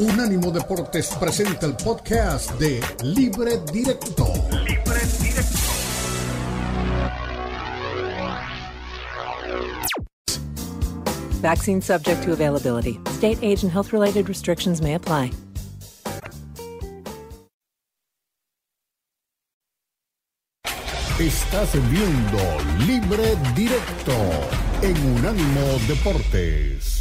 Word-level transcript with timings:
Unánimo 0.00 0.50
Deportes 0.50 1.08
presenta 1.20 1.66
el 1.66 1.76
podcast 1.76 2.52
de 2.52 2.80
Libre 3.02 3.58
Directo. 3.70 4.32
Libre 4.64 5.00
Directo. 5.20 5.58
Vaccine 11.42 11.82
subject 11.82 12.22
to 12.22 12.32
availability. 12.32 12.98
State, 13.10 13.38
age, 13.42 13.62
and 13.62 13.70
health 13.70 13.92
related 13.92 14.26
restrictions 14.30 14.80
may 14.80 14.94
apply. 14.94 15.30
Estás 21.18 21.74
viendo 21.90 22.38
Libre 22.86 23.36
Directo 23.54 24.16
en 24.80 25.18
Unánimo 25.18 25.78
Deportes. 25.86 26.99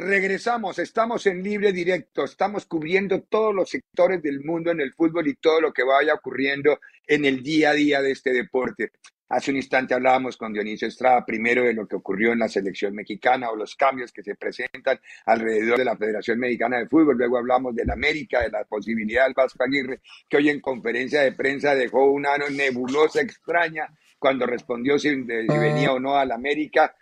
Regresamos, 0.00 0.78
estamos 0.78 1.26
en 1.26 1.42
libre 1.42 1.72
directo, 1.72 2.22
estamos 2.22 2.66
cubriendo 2.66 3.22
todos 3.22 3.52
los 3.52 3.68
sectores 3.68 4.22
del 4.22 4.44
mundo 4.44 4.70
en 4.70 4.80
el 4.80 4.94
fútbol 4.94 5.26
y 5.26 5.34
todo 5.34 5.60
lo 5.60 5.72
que 5.72 5.82
vaya 5.82 6.14
ocurriendo 6.14 6.78
en 7.04 7.24
el 7.24 7.42
día 7.42 7.70
a 7.70 7.72
día 7.72 8.00
de 8.00 8.12
este 8.12 8.32
deporte. 8.32 8.92
Hace 9.28 9.50
un 9.50 9.56
instante 9.56 9.94
hablábamos 9.94 10.36
con 10.36 10.52
Dionisio 10.52 10.86
Estrada 10.86 11.26
primero 11.26 11.64
de 11.64 11.74
lo 11.74 11.88
que 11.88 11.96
ocurrió 11.96 12.30
en 12.30 12.38
la 12.38 12.48
selección 12.48 12.94
mexicana 12.94 13.50
o 13.50 13.56
los 13.56 13.74
cambios 13.74 14.12
que 14.12 14.22
se 14.22 14.36
presentan 14.36 15.00
alrededor 15.26 15.78
de 15.78 15.84
la 15.84 15.96
Federación 15.96 16.38
Mexicana 16.38 16.78
de 16.78 16.86
Fútbol. 16.86 17.18
Luego 17.18 17.36
hablamos 17.36 17.74
del 17.74 17.90
América, 17.90 18.40
de 18.40 18.50
la 18.50 18.62
posibilidad 18.66 19.24
del 19.24 19.34
Vasco 19.34 19.64
Aguirre, 19.64 20.00
que 20.28 20.36
hoy 20.36 20.48
en 20.48 20.60
conferencia 20.60 21.22
de 21.22 21.32
prensa 21.32 21.74
dejó 21.74 22.04
una 22.12 22.38
nebulosa 22.38 23.20
extraña 23.20 23.88
cuando 24.18 24.46
respondió 24.46 24.96
si, 24.96 25.12
venía 25.22 25.92
o 25.92 25.98
no 25.98 26.16
al 26.16 26.30
América. 26.30 26.94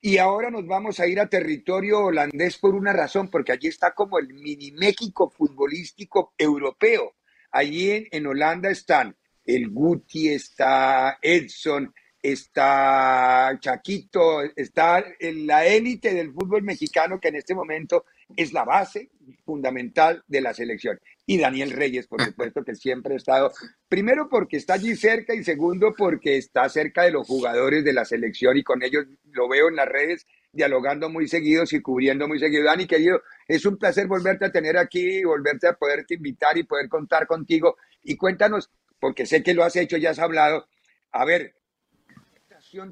Y 0.00 0.18
ahora 0.18 0.50
nos 0.50 0.64
vamos 0.64 1.00
a 1.00 1.08
ir 1.08 1.18
a 1.18 1.28
territorio 1.28 2.04
holandés 2.04 2.56
por 2.58 2.74
una 2.74 2.92
razón, 2.92 3.28
porque 3.30 3.52
allí 3.52 3.66
está 3.66 3.94
como 3.94 4.18
el 4.18 4.32
mini 4.32 4.70
México 4.70 5.28
futbolístico 5.28 6.34
europeo. 6.38 7.16
Allí 7.50 8.06
en, 8.10 8.26
Holanda 8.26 8.70
están 8.70 9.16
el 9.44 9.70
Guti, 9.70 10.28
está 10.28 11.18
Edson, 11.20 11.92
está 12.22 13.58
Chaquito, 13.58 14.42
está 14.54 15.04
en 15.18 15.46
la 15.46 15.66
élite 15.66 16.14
del 16.14 16.32
fútbol 16.32 16.62
mexicano 16.62 17.18
que 17.18 17.28
en 17.28 17.36
este 17.36 17.54
momento 17.54 18.04
es 18.36 18.52
la 18.52 18.64
base 18.64 19.10
fundamental 19.44 20.22
de 20.28 20.40
la 20.40 20.54
selección. 20.54 21.00
Y 21.30 21.36
Daniel 21.36 21.72
Reyes, 21.72 22.06
por 22.06 22.22
supuesto, 22.24 22.64
que 22.64 22.74
siempre 22.74 23.12
ha 23.12 23.16
estado, 23.18 23.52
primero 23.86 24.30
porque 24.30 24.56
está 24.56 24.74
allí 24.74 24.96
cerca 24.96 25.34
y 25.34 25.44
segundo 25.44 25.94
porque 25.94 26.38
está 26.38 26.66
cerca 26.70 27.02
de 27.02 27.10
los 27.10 27.26
jugadores 27.26 27.84
de 27.84 27.92
la 27.92 28.06
selección 28.06 28.56
y 28.56 28.62
con 28.62 28.82
ellos 28.82 29.04
lo 29.24 29.46
veo 29.46 29.68
en 29.68 29.76
las 29.76 29.86
redes 29.86 30.26
dialogando 30.52 31.10
muy 31.10 31.28
seguidos 31.28 31.74
y 31.74 31.82
cubriendo 31.82 32.26
muy 32.26 32.38
seguido. 32.38 32.64
Dani, 32.64 32.86
querido, 32.86 33.20
es 33.46 33.66
un 33.66 33.76
placer 33.76 34.06
volverte 34.06 34.46
a 34.46 34.50
tener 34.50 34.78
aquí, 34.78 35.22
volverte 35.22 35.68
a 35.68 35.74
poderte 35.74 36.14
invitar 36.14 36.56
y 36.56 36.62
poder 36.62 36.88
contar 36.88 37.26
contigo. 37.26 37.76
Y 38.02 38.16
cuéntanos, 38.16 38.70
porque 38.98 39.26
sé 39.26 39.42
que 39.42 39.52
lo 39.52 39.64
has 39.64 39.76
hecho, 39.76 39.98
ya 39.98 40.10
has 40.10 40.18
hablado. 40.18 40.66
A 41.12 41.26
ver, 41.26 41.56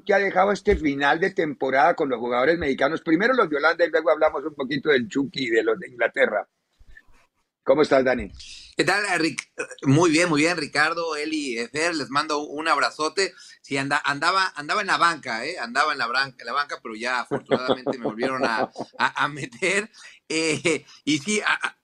¿qué 0.05 0.13
ha 0.13 0.19
dejado 0.19 0.51
este 0.51 0.75
final 0.75 1.19
de 1.19 1.31
temporada 1.31 1.95
con 1.95 2.07
los 2.07 2.19
jugadores 2.19 2.59
mexicanos? 2.59 3.01
Primero 3.01 3.33
los 3.33 3.49
de 3.49 3.57
Holanda 3.57 3.83
y 3.83 3.89
luego 3.89 4.11
hablamos 4.11 4.45
un 4.45 4.53
poquito 4.53 4.91
del 4.91 5.07
Chucky 5.07 5.47
y 5.47 5.49
de 5.49 5.63
los 5.63 5.79
de 5.79 5.87
Inglaterra. 5.89 6.47
¿Cómo 7.67 7.81
estás, 7.81 8.05
Dani? 8.05 8.31
¿Qué 8.77 8.85
tal, 8.85 9.03
Rick? 9.19 9.51
Muy 9.81 10.09
bien, 10.09 10.29
muy 10.29 10.39
bien, 10.39 10.55
Ricardo, 10.55 11.17
Eli, 11.17 11.57
Fer, 11.69 11.93
les 11.93 12.09
mando 12.09 12.39
un 12.39 12.65
abrazote. 12.69 13.33
Sí, 13.61 13.75
anda, 13.75 14.01
andaba, 14.05 14.53
andaba 14.55 14.79
en 14.79 14.87
la 14.87 14.95
banca, 14.95 15.45
¿eh? 15.45 15.59
Andaba 15.59 15.91
en 15.91 15.97
la, 15.97 16.07
la 16.07 16.53
banca, 16.53 16.79
pero 16.81 16.95
ya 16.95 17.19
afortunadamente 17.19 17.97
me 17.97 18.05
volvieron 18.05 18.45
a, 18.45 18.71
a, 18.97 19.27
meter. 19.27 19.91
Eh, 20.29 20.85
y 21.03 21.19
sí, 21.19 21.41
a, 21.41 21.77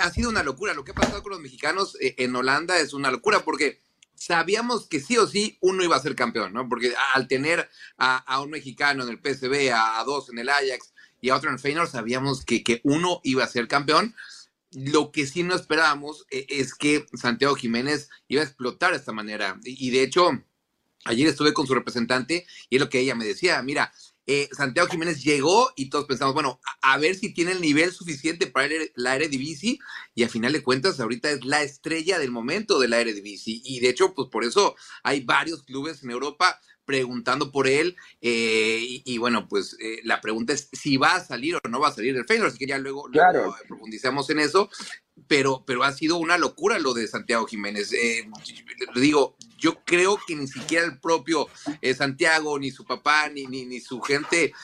ha 0.00 0.10
sido 0.10 0.28
una 0.28 0.42
locura. 0.42 0.74
Lo 0.74 0.82
que 0.82 0.90
ha 0.90 0.94
pasado 0.96 1.22
con 1.22 1.30
los 1.30 1.40
mexicanos 1.40 1.96
eh, 2.00 2.16
en 2.18 2.34
Holanda 2.34 2.76
es 2.80 2.92
una 2.92 3.12
locura 3.12 3.44
porque 3.44 3.78
sabíamos 4.16 4.88
que 4.88 4.98
sí 4.98 5.16
o 5.18 5.28
sí 5.28 5.56
uno 5.60 5.84
iba 5.84 5.94
a 5.94 6.02
ser 6.02 6.16
campeón, 6.16 6.52
¿no? 6.52 6.68
Porque 6.68 6.94
al 7.14 7.28
tener 7.28 7.70
a, 7.96 8.40
un 8.40 8.50
mexicano 8.50 9.04
en 9.04 9.10
el 9.10 9.20
PSV, 9.20 9.72
a, 9.72 10.02
dos 10.02 10.30
en 10.30 10.40
el 10.40 10.48
Ajax 10.48 10.92
y 11.20 11.30
a 11.30 11.36
otro 11.36 11.48
en 11.48 11.54
el 11.54 11.60
Feyenoord, 11.60 11.90
sabíamos 11.90 12.44
que, 12.44 12.64
que 12.64 12.80
uno 12.82 13.20
iba 13.22 13.44
a 13.44 13.48
ser 13.48 13.68
campeón. 13.68 14.16
Lo 14.72 15.10
que 15.12 15.26
sí 15.26 15.42
no 15.42 15.54
esperábamos 15.54 16.26
eh, 16.30 16.46
es 16.48 16.74
que 16.74 17.06
Santiago 17.14 17.54
Jiménez 17.54 18.08
iba 18.28 18.42
a 18.42 18.44
explotar 18.44 18.92
de 18.92 18.98
esta 18.98 19.12
manera. 19.12 19.58
y 19.64 19.90
de 19.90 20.02
hecho, 20.02 20.30
ayer 21.04 21.26
estuve 21.26 21.52
con 21.52 21.66
su 21.66 21.74
representante 21.74 22.46
y 22.68 22.76
es 22.76 22.80
lo 22.80 22.88
que 22.88 23.00
ella 23.00 23.14
me 23.14 23.24
decía, 23.24 23.62
mira, 23.62 23.92
eh, 24.26 24.48
Santiago 24.52 24.88
Jiménez 24.88 25.24
llegó 25.24 25.72
y 25.74 25.90
todos 25.90 26.04
pensamos, 26.04 26.34
bueno, 26.34 26.60
a, 26.82 26.98
ver 26.98 27.16
si 27.16 27.32
tiene 27.34 27.50
el 27.52 27.60
nivel 27.60 27.90
suficiente 27.90 28.46
para 28.46 28.68
la 28.94 29.16
Eredivisie 29.16 29.80
y 30.14 30.22
a 30.22 30.28
final 30.28 30.52
de 30.52 30.62
cuentas 30.62 31.00
ahorita 31.00 31.30
es 31.30 31.44
la 31.44 31.62
estrella 31.62 32.18
del 32.18 32.30
momento 32.30 32.78
de 32.78 32.86
la 32.86 33.00
Eredivisie 33.00 33.60
y 33.64 33.80
de 33.80 33.88
hecho 33.88 34.14
pues 34.14 34.28
por 34.30 34.44
eso 34.44 34.76
hay 35.02 35.24
varios 35.24 35.64
clubes 35.64 36.04
en 36.04 36.10
Europa 36.10 36.60
preguntando 36.90 37.52
por 37.52 37.68
él 37.68 37.96
eh, 38.20 38.80
y, 38.82 39.18
bueno 39.18 39.46
pues 39.46 39.76
eh, 39.78 40.00
la 40.02 40.20
pregunta 40.20 40.52
es 40.52 40.68
si 40.72 40.96
va 40.96 41.14
a 41.14 41.24
salir 41.24 41.54
o 41.54 41.60
no 41.68 41.78
va 41.78 41.86
a 41.86 41.92
salir 41.92 42.14
del 42.14 42.24
Feyenoord 42.24 42.50
así 42.50 42.58
que 42.58 42.66
ya 42.66 42.78
luego, 42.78 43.06
luego 43.06 43.54
profundizamos 43.68 44.28
en 44.30 44.40
eso 44.40 44.68
pero, 45.28 45.62
pero 45.64 45.84
ha 45.84 45.92
sido 45.92 46.16
una 46.16 46.36
locura 46.36 46.80
lo 46.80 46.94
de 46.94 47.06
Santiago 47.06 47.46
Jiménez. 47.46 47.92
Eh, 47.92 48.26
digo, 48.96 49.36
yo 49.58 49.84
creo 49.84 50.18
que 50.26 50.34
ni 50.34 50.48
siquiera 50.48 50.86
el 50.86 50.98
propio 50.98 51.46
eh, 51.82 51.94
Santiago, 51.94 52.58
ni 52.58 52.70
su 52.70 52.86
papá, 52.86 53.28
ni, 53.28 53.44
ni, 53.44 53.80
su 53.80 54.00
gente 54.00 54.54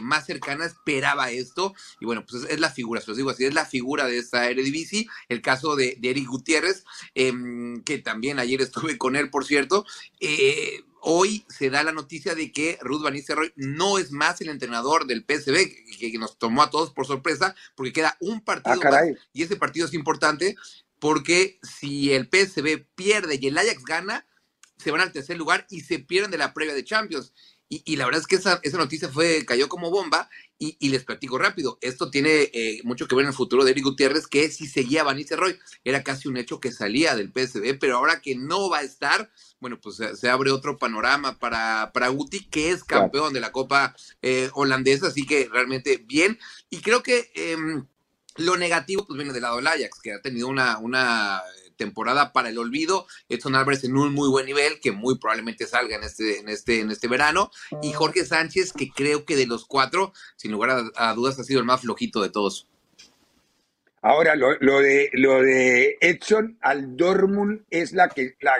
más 0.00 0.24
cercana 0.24 0.66
esperaba 0.66 1.32
esto. 1.32 1.74
Y 2.00 2.06
bueno, 2.06 2.24
pues 2.24 2.44
es, 2.44 2.60
la 2.60 2.70
figura, 2.70 3.00
se 3.00 3.08
los 3.08 3.16
digo 3.16 3.30
así, 3.30 3.44
es 3.44 3.54
la 3.54 3.66
figura 3.66 4.06
de 4.06 4.18
esta 4.18 4.48
Eredivisie. 4.48 5.08
El 5.28 5.42
caso 5.42 5.74
de, 5.74 5.96
de 5.98 6.10
Eric 6.10 6.28
Gutiérrez, 6.28 6.84
em, 7.16 7.82
que 7.82 7.98
también 7.98 8.38
ayer 8.38 8.62
estuve 8.62 8.96
con 8.96 9.16
él, 9.16 9.30
por 9.30 9.44
cierto. 9.44 9.84
Eh, 10.20 10.84
hoy 11.04 11.44
se 11.48 11.70
da 11.70 11.82
la 11.82 11.92
noticia 11.92 12.34
de 12.34 12.50
que 12.50 12.78
Ruth 12.80 13.02
Van 13.02 13.12
Nistelrooy 13.14 13.52
no 13.56 13.98
es 13.98 14.10
más 14.10 14.40
el 14.40 14.48
entrenador 14.48 15.06
del 15.06 15.24
PSV, 15.24 15.98
que, 15.98 16.18
nos 16.18 16.38
tomó 16.38 16.62
a 16.62 16.70
todos 16.70 16.92
por 16.92 17.06
sorpresa, 17.06 17.54
porque 17.76 17.92
queda 17.92 18.16
un 18.20 18.40
partido 18.40 18.80
ah, 18.82 18.90
más, 18.90 19.02
y 19.32 19.42
ese 19.42 19.56
partido 19.56 19.86
es 19.86 19.94
importante 19.94 20.56
porque 20.98 21.58
si 21.62 22.12
el 22.12 22.28
PSV 22.30 22.86
pierde 22.94 23.38
y 23.40 23.48
el 23.48 23.58
Ajax 23.58 23.84
gana, 23.84 24.26
se 24.78 24.90
van 24.90 25.02
al 25.02 25.12
tercer 25.12 25.36
lugar 25.36 25.66
y 25.68 25.82
se 25.82 25.98
pierden 25.98 26.30
de 26.30 26.38
la 26.38 26.54
previa 26.54 26.74
de 26.74 26.84
Champions. 26.84 27.32
Y, 27.84 27.96
la 27.96 28.04
verdad 28.04 28.20
es 28.20 28.26
que 28.26 28.36
esa, 28.36 28.60
esa, 28.62 28.76
noticia 28.76 29.08
fue, 29.08 29.44
cayó 29.44 29.68
como 29.68 29.90
bomba 29.90 30.28
y, 30.58 30.88
les 30.88 31.04
platico 31.04 31.38
rápido. 31.38 31.78
Esto 31.80 32.10
tiene 32.10 32.50
eh, 32.52 32.80
mucho 32.84 33.08
que 33.08 33.14
ver 33.14 33.24
en 33.24 33.30
el 33.30 33.34
futuro 33.34 33.64
de 33.64 33.72
Eric 33.72 33.84
Gutiérrez, 33.84 34.26
que 34.26 34.50
si 34.50 34.66
seguía 34.66 35.02
Van 35.02 35.18
Roy 35.30 35.58
era 35.82 36.02
casi 36.02 36.28
un 36.28 36.36
hecho 36.36 36.60
que 36.60 36.72
salía 36.72 37.16
del 37.16 37.32
PSV, 37.32 37.78
pero 37.80 37.96
ahora 37.96 38.20
que 38.20 38.36
no 38.36 38.70
va 38.70 38.78
a 38.78 38.82
estar, 38.82 39.30
bueno, 39.60 39.80
pues 39.80 39.96
se, 39.96 40.28
abre 40.28 40.50
otro 40.50 40.78
panorama 40.78 41.38
para, 41.38 41.90
para 41.92 42.08
Guti, 42.08 42.46
que 42.48 42.70
es 42.70 42.84
campeón 42.84 43.32
de 43.32 43.40
la 43.40 43.52
Copa 43.52 43.96
eh, 44.22 44.50
holandesa, 44.54 45.08
así 45.08 45.26
que 45.26 45.48
realmente 45.50 45.96
bien. 45.96 46.38
Y 46.70 46.80
creo 46.80 47.02
que 47.02 47.30
em, 47.34 47.86
lo 48.36 48.56
negativo 48.56 49.06
pues 49.06 49.16
viene 49.16 49.32
del 49.32 49.42
lado 49.42 49.56
del 49.56 49.66
Ajax, 49.66 50.00
que 50.02 50.12
ha 50.12 50.20
tenido 50.20 50.48
una, 50.48 50.78
una 50.78 51.40
temporada 51.76 52.32
para 52.32 52.48
el 52.48 52.58
olvido. 52.58 53.06
Edson 53.28 53.54
Álvarez 53.54 53.84
en 53.84 53.96
un 53.96 54.12
muy 54.12 54.28
buen 54.28 54.46
nivel, 54.46 54.80
que 54.80 54.92
muy 54.92 55.18
probablemente 55.18 55.66
salga 55.66 55.96
en 55.96 56.04
este, 56.04 56.38
en 56.38 56.48
este, 56.48 56.80
en 56.80 56.90
este 56.90 57.08
verano. 57.08 57.50
Y 57.82 57.92
Jorge 57.92 58.24
Sánchez, 58.24 58.72
que 58.72 58.90
creo 58.90 59.24
que 59.24 59.36
de 59.36 59.46
los 59.46 59.66
cuatro, 59.66 60.12
sin 60.36 60.52
lugar 60.52 60.84
a, 60.96 61.14
dudas, 61.14 61.38
ha 61.38 61.44
sido 61.44 61.60
el 61.60 61.66
más 61.66 61.82
flojito 61.82 62.22
de 62.22 62.30
todos. 62.30 62.68
Ahora, 64.02 64.36
lo, 64.36 64.50
de, 64.80 65.10
lo 65.14 65.40
de 65.40 65.96
Edson 66.00 66.58
al 66.60 66.94
Dortmund 66.96 67.64
es 67.70 67.92
la, 67.92 68.08
que, 68.08 68.36
la, 68.40 68.52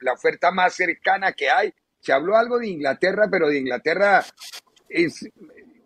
la 0.00 0.12
oferta 0.12 0.50
más 0.50 0.74
cercana 0.74 1.32
que 1.32 1.48
hay. 1.48 1.72
Se 2.00 2.12
habló 2.12 2.36
algo 2.36 2.58
de 2.58 2.68
Inglaterra, 2.68 3.28
pero 3.30 3.48
de 3.48 3.58
Inglaterra 3.58 4.24
es, 4.90 5.26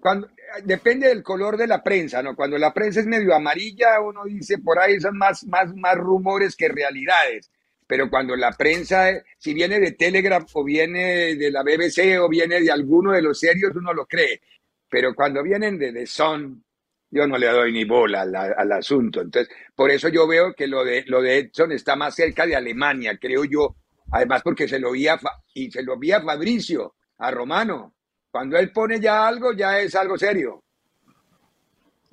cuando, 0.04 0.28
depende 0.65 1.09
del 1.09 1.22
color 1.22 1.56
de 1.56 1.66
la 1.66 1.83
prensa, 1.83 2.22
¿no? 2.22 2.36
Cuando 2.36 2.59
la 2.59 2.74
prensa 2.74 3.01
es 3.01 3.06
medio 3.06 3.34
amarilla, 3.34 4.03
uno 4.03 4.24
dice 4.27 4.59
por 4.59 4.78
ahí 4.78 5.01
son 5.01 5.16
más, 5.16 5.47
más, 5.47 5.74
más 5.74 5.97
rumores 5.97 6.54
que 6.56 6.68
realidades. 6.68 7.51
Pero 7.86 8.10
cuando 8.10 8.36
la 8.36 8.53
prensa, 8.53 9.12
si 9.39 9.54
viene 9.54 9.80
de 9.80 9.92
Telegraph 9.92 10.54
o 10.56 10.62
viene 10.62 11.36
de 11.36 11.51
la 11.51 11.62
BBC 11.62 12.21
o 12.21 12.28
viene 12.28 12.60
de 12.60 12.71
alguno 12.71 13.12
de 13.12 13.22
los 13.22 13.41
serios, 13.41 13.74
uno 13.77 13.95
lo 13.95 14.04
cree. 14.04 14.42
Pero 14.91 15.15
cuando 15.15 15.42
vienen 15.42 15.78
de 15.78 15.91
The 15.91 16.07
Sun, 16.07 16.62
yo 17.10 17.27
no 17.27 17.39
le 17.39 17.47
doy 17.47 17.72
ni 17.72 17.86
bola 17.86 18.21
al, 18.21 18.36
al, 18.36 18.72
asunto. 18.72 19.22
Entonces, 19.22 19.57
por 19.74 19.91
eso 19.91 20.10
yo 20.10 20.28
veo 20.28 20.53
que 20.53 20.66
lo 20.66 20.84
de, 20.84 21.04
lo 21.07 21.22
de 21.22 21.39
Edson 21.39 21.72
está 21.72 21.97
más 21.97 22.15
cerca 22.15 22.45
de 22.45 22.54
Alemania, 22.54 23.16
creo 23.18 23.47
yo. 23.47 23.74
Además, 24.12 24.42
porque 24.42 24.68
se 24.68 24.78
lo 24.78 24.92
vi 24.92 25.07
y 25.54 25.71
se 25.71 25.83
lo 25.83 25.98
vi 25.98 26.12
a 26.12 26.21
Fabricio, 26.21 26.95
a 27.16 27.30
Romano. 27.30 27.95
Cuando 28.34 28.59
él 28.59 28.72
pone 28.72 28.98
ya 28.98 29.28
algo, 29.28 29.53
ya 29.53 29.78
es 29.78 29.95
algo 29.95 30.19
serio. 30.19 30.64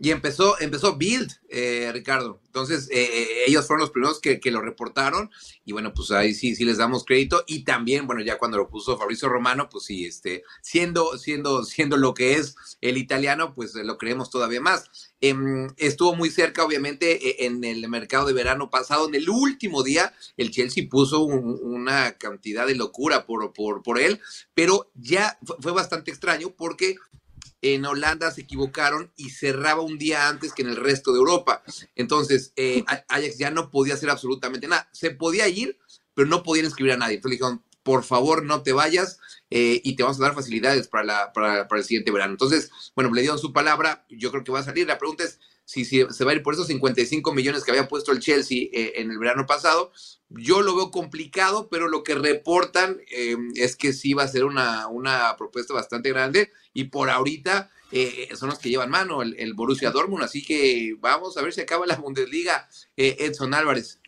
Y 0.04 0.10
empezó, 0.10 0.60
empezó 0.60 0.96
Build, 0.96 1.32
eh, 1.48 1.92
Ricardo. 1.94 2.42
Entonces, 2.48 2.90
eh, 2.90 3.04
eh, 3.04 3.28
ellos 3.46 3.68
fueron 3.68 3.82
los 3.82 3.92
primeros 3.92 4.20
que, 4.20 4.40
lo 4.46 4.60
reportaron. 4.60 5.30
Y 5.64 5.74
bueno, 5.74 5.94
pues 5.94 6.10
ahí 6.10 6.34
sí, 6.34 6.56
sí 6.56 6.66
les 6.66 6.78
damos 6.78 7.06
crédito. 7.06 7.44
Y 7.46 7.66
también, 7.66 8.08
bueno, 8.08 8.24
ya 8.24 8.40
cuando 8.40 8.58
lo 8.58 8.68
puso 8.68 8.98
Fabrizio 8.98 9.30
Romano, 9.30 9.70
pues 9.70 9.86
sí, 9.86 10.06
este, 10.06 10.44
siendo, 10.64 11.20
siendo, 11.20 11.64
siendo 11.64 11.98
lo 11.98 12.16
que 12.16 12.34
es 12.34 12.56
el 12.82 12.98
italiano, 12.98 13.54
pues 13.54 13.76
lo 13.76 14.00
creemos 14.00 14.32
todavía 14.32 14.60
más. 14.60 15.12
Em, 15.22 15.68
estuvo 15.78 16.16
muy 16.16 16.32
cerca, 16.32 16.66
obviamente, 16.66 17.44
e, 17.44 17.46
en 17.46 17.64
el 17.64 17.88
mercado 17.88 18.26
de 18.26 18.34
verano 18.34 18.72
pasado. 18.72 19.08
En 19.08 19.14
el 19.14 19.30
último 19.30 19.84
día, 19.84 20.16
el 20.36 20.50
Chelsea 20.50 20.88
puso 20.90 21.22
una 21.22 22.14
cantidad 22.14 22.66
de 22.66 22.74
locura 22.74 23.28
por, 23.28 23.54
por, 23.54 23.84
por 23.84 24.00
él, 24.00 24.20
pero 24.56 24.90
ya 24.96 25.38
fue 25.60 25.74
bastante 25.74 26.10
extraño 26.10 26.56
porque 26.58 26.96
en 27.62 27.86
Holanda 27.86 28.32
se 28.32 28.42
equivocaron 28.42 29.12
y 29.16 29.30
cerraba 29.30 29.82
un 29.82 29.98
día 29.98 30.28
antes 30.28 30.54
que 30.54 30.64
en 30.64 30.70
el 30.70 30.78
resto 30.78 31.12
de 31.12 31.20
Europa. 31.20 31.64
Entonces, 31.96 32.54
eh, 32.56 32.84
Ajax 33.08 33.38
ya 33.38 33.52
no 33.52 33.70
podía 33.70 33.94
hacer 33.94 34.10
absolutamente 34.10 34.68
nada. 34.68 34.90
Se 34.92 35.12
podía 35.12 35.48
ir, 35.48 35.78
pero 36.14 36.28
no 36.28 36.44
podían 36.44 36.66
inscribir 36.66 36.94
a 36.94 36.98
nadie. 36.98 37.16
Entonces 37.16 37.40
le 37.40 37.46
dijeron, 37.46 37.64
por 37.84 38.04
favor, 38.04 38.44
no 38.44 38.64
te 38.64 38.74
vayas 38.74 39.20
eh, 39.50 39.82
y 39.84 39.96
te 39.96 40.04
vamos 40.04 40.20
a 40.20 40.24
dar 40.24 40.36
facilidades 40.36 40.88
para, 40.88 41.04
la, 41.04 41.34
para, 41.34 41.68
para, 41.68 41.80
el 41.80 41.86
siguiente 41.86 42.12
verano. 42.12 42.34
Entonces, 42.34 42.72
bueno, 42.96 43.14
le 43.14 43.22
dieron 43.22 43.40
su 43.40 43.54
palabra, 43.54 44.06
yo 44.10 44.32
creo 44.32 44.44
que 44.44 44.52
va 44.52 44.60
a 44.60 44.64
salir. 44.64 44.88
La 44.88 44.98
pregunta 44.98 45.24
es 45.24 45.40
si, 45.66 45.86
se 45.86 46.26
va 46.26 46.32
a 46.32 46.36
ir 46.36 46.44
por 46.44 46.54
esos 46.54 46.68
55 46.68 47.34
millones 47.34 47.64
que 47.64 47.72
había 47.72 47.88
puesto 47.88 48.12
el 48.12 48.20
Chelsea 48.20 48.64
eh, 48.74 48.94
en 48.98 49.12
el 49.12 49.18
verano 49.18 49.46
pasado. 49.46 49.92
Yo 50.38 50.62
lo 50.62 50.76
veo 50.76 50.92
complicado, 50.92 51.68
pero 51.70 51.88
lo 51.88 52.04
que 52.04 52.16
reportan 52.16 52.98
eh, 53.12 53.36
es 53.56 53.76
que 53.76 53.94
sí 53.94 54.14
va 54.14 54.24
a 54.24 54.28
ser 54.28 54.46
una, 54.46 54.88
una 54.88 55.36
propuesta 55.38 55.74
bastante 55.74 56.10
grande 56.10 56.52
y 56.74 56.86
por 56.86 57.10
ahorita 57.10 57.70
eh, 57.92 58.30
son 58.36 58.50
los 58.50 58.60
que 58.60 58.70
llevan 58.70 58.90
mano, 58.90 59.22
el, 59.22 59.54
Borussia 59.54 59.92
Dortmund. 59.92 60.24
Así 60.24 60.44
que 60.44 60.96
vamos 61.00 61.38
a 61.38 61.42
ver 61.42 61.54
si 61.54 61.62
acaba 61.62 61.86
la 61.86 61.98
Bundesliga, 61.98 62.68
Edson 62.96 63.54
Álvarez. 63.54 64.00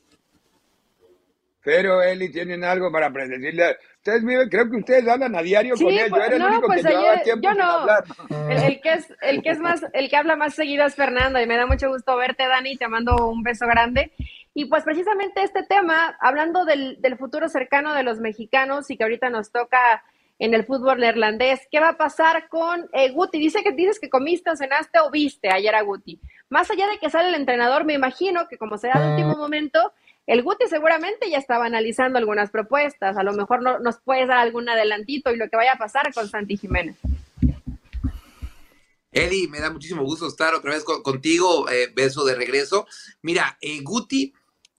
Pero 1.63 2.01
Eli, 2.01 2.29
¿tienen 2.29 2.63
algo 2.63 2.91
para 2.91 3.09
decirle 3.09 3.77
Ustedes 4.05 4.49
creo 4.49 4.69
que 4.69 4.77
ustedes 4.77 5.07
hablan 5.07 5.33
a 5.33 5.41
diario 5.41 5.75
con 5.77 5.87
él. 5.87 6.09
Yo 6.09 6.17
era 6.17 6.35
el 6.35 6.43
único 6.43 6.67
pues 6.67 6.83
que 6.83 6.89
llevaba 6.89 7.21
tiempo 7.21 7.47
yo 7.47 7.53
no. 7.53 7.63
hablar. 7.63 8.03
El, 8.49 8.81
que 8.81 8.93
es, 8.95 9.13
el 9.21 9.41
que 9.41 9.49
es 9.51 9.59
más, 9.59 9.81
el 9.93 10.09
que 10.09 10.17
habla 10.17 10.35
más 10.35 10.55
seguido 10.55 10.85
es 10.85 10.93
Fernando, 10.93 11.39
y 11.39 11.47
me 11.47 11.55
da 11.55 11.65
mucho 11.65 11.87
gusto 11.87 12.17
verte, 12.17 12.45
Dani. 12.45 12.75
Te 12.75 12.89
mando 12.89 13.15
un 13.29 13.43
beso 13.43 13.65
grande. 13.65 14.11
Y 14.53 14.65
pues 14.65 14.83
precisamente 14.83 15.43
este 15.43 15.63
tema, 15.63 16.15
hablando 16.19 16.65
del, 16.65 17.01
del 17.01 17.17
futuro 17.17 17.49
cercano 17.49 17.93
de 17.93 18.03
los 18.03 18.19
mexicanos 18.19 18.89
y 18.89 18.97
que 18.97 19.03
ahorita 19.03 19.29
nos 19.29 19.51
toca 19.51 20.03
en 20.39 20.53
el 20.53 20.65
fútbol 20.65 20.99
neerlandés, 20.99 21.61
¿qué 21.71 21.79
va 21.79 21.89
a 21.89 21.97
pasar 21.97 22.49
con 22.49 22.89
eh, 22.93 23.11
Guti? 23.11 23.39
Dice 23.39 23.63
que 23.63 23.71
dices 23.71 23.99
que 23.99 24.09
comiste, 24.09 24.55
cenaste 24.55 24.99
o 24.99 25.11
viste 25.11 25.49
ayer 25.49 25.73
a 25.73 25.81
Guti. 25.81 26.19
Más 26.49 26.69
allá 26.69 26.87
de 26.87 26.97
que 26.99 27.09
sale 27.09 27.29
el 27.29 27.35
entrenador, 27.35 27.85
me 27.85 27.93
imagino 27.93 28.47
que 28.47 28.57
como 28.57 28.77
será 28.77 29.01
el 29.01 29.11
último 29.11 29.37
momento, 29.37 29.93
el 30.27 30.43
Guti 30.43 30.67
seguramente 30.67 31.29
ya 31.29 31.37
estaba 31.37 31.65
analizando 31.65 32.17
algunas 32.17 32.49
propuestas, 32.49 33.17
a 33.17 33.23
lo 33.23 33.33
mejor 33.33 33.61
no, 33.61 33.79
nos 33.79 33.99
puedes 33.99 34.27
dar 34.27 34.39
algún 34.39 34.67
adelantito 34.69 35.31
y 35.31 35.37
lo 35.37 35.49
que 35.49 35.57
vaya 35.57 35.73
a 35.73 35.77
pasar 35.77 36.13
con 36.13 36.27
Santi 36.27 36.57
Jiménez. 36.57 36.97
Eli, 39.11 39.47
me 39.47 39.59
da 39.59 39.69
muchísimo 39.69 40.03
gusto 40.03 40.27
estar 40.27 40.55
otra 40.55 40.71
vez 40.71 40.83
contigo, 40.83 41.69
eh, 41.69 41.91
beso 41.93 42.25
de 42.25 42.33
regreso. 42.33 42.87
Mira, 43.21 43.57
eh, 43.61 43.79
Guti 43.83 44.33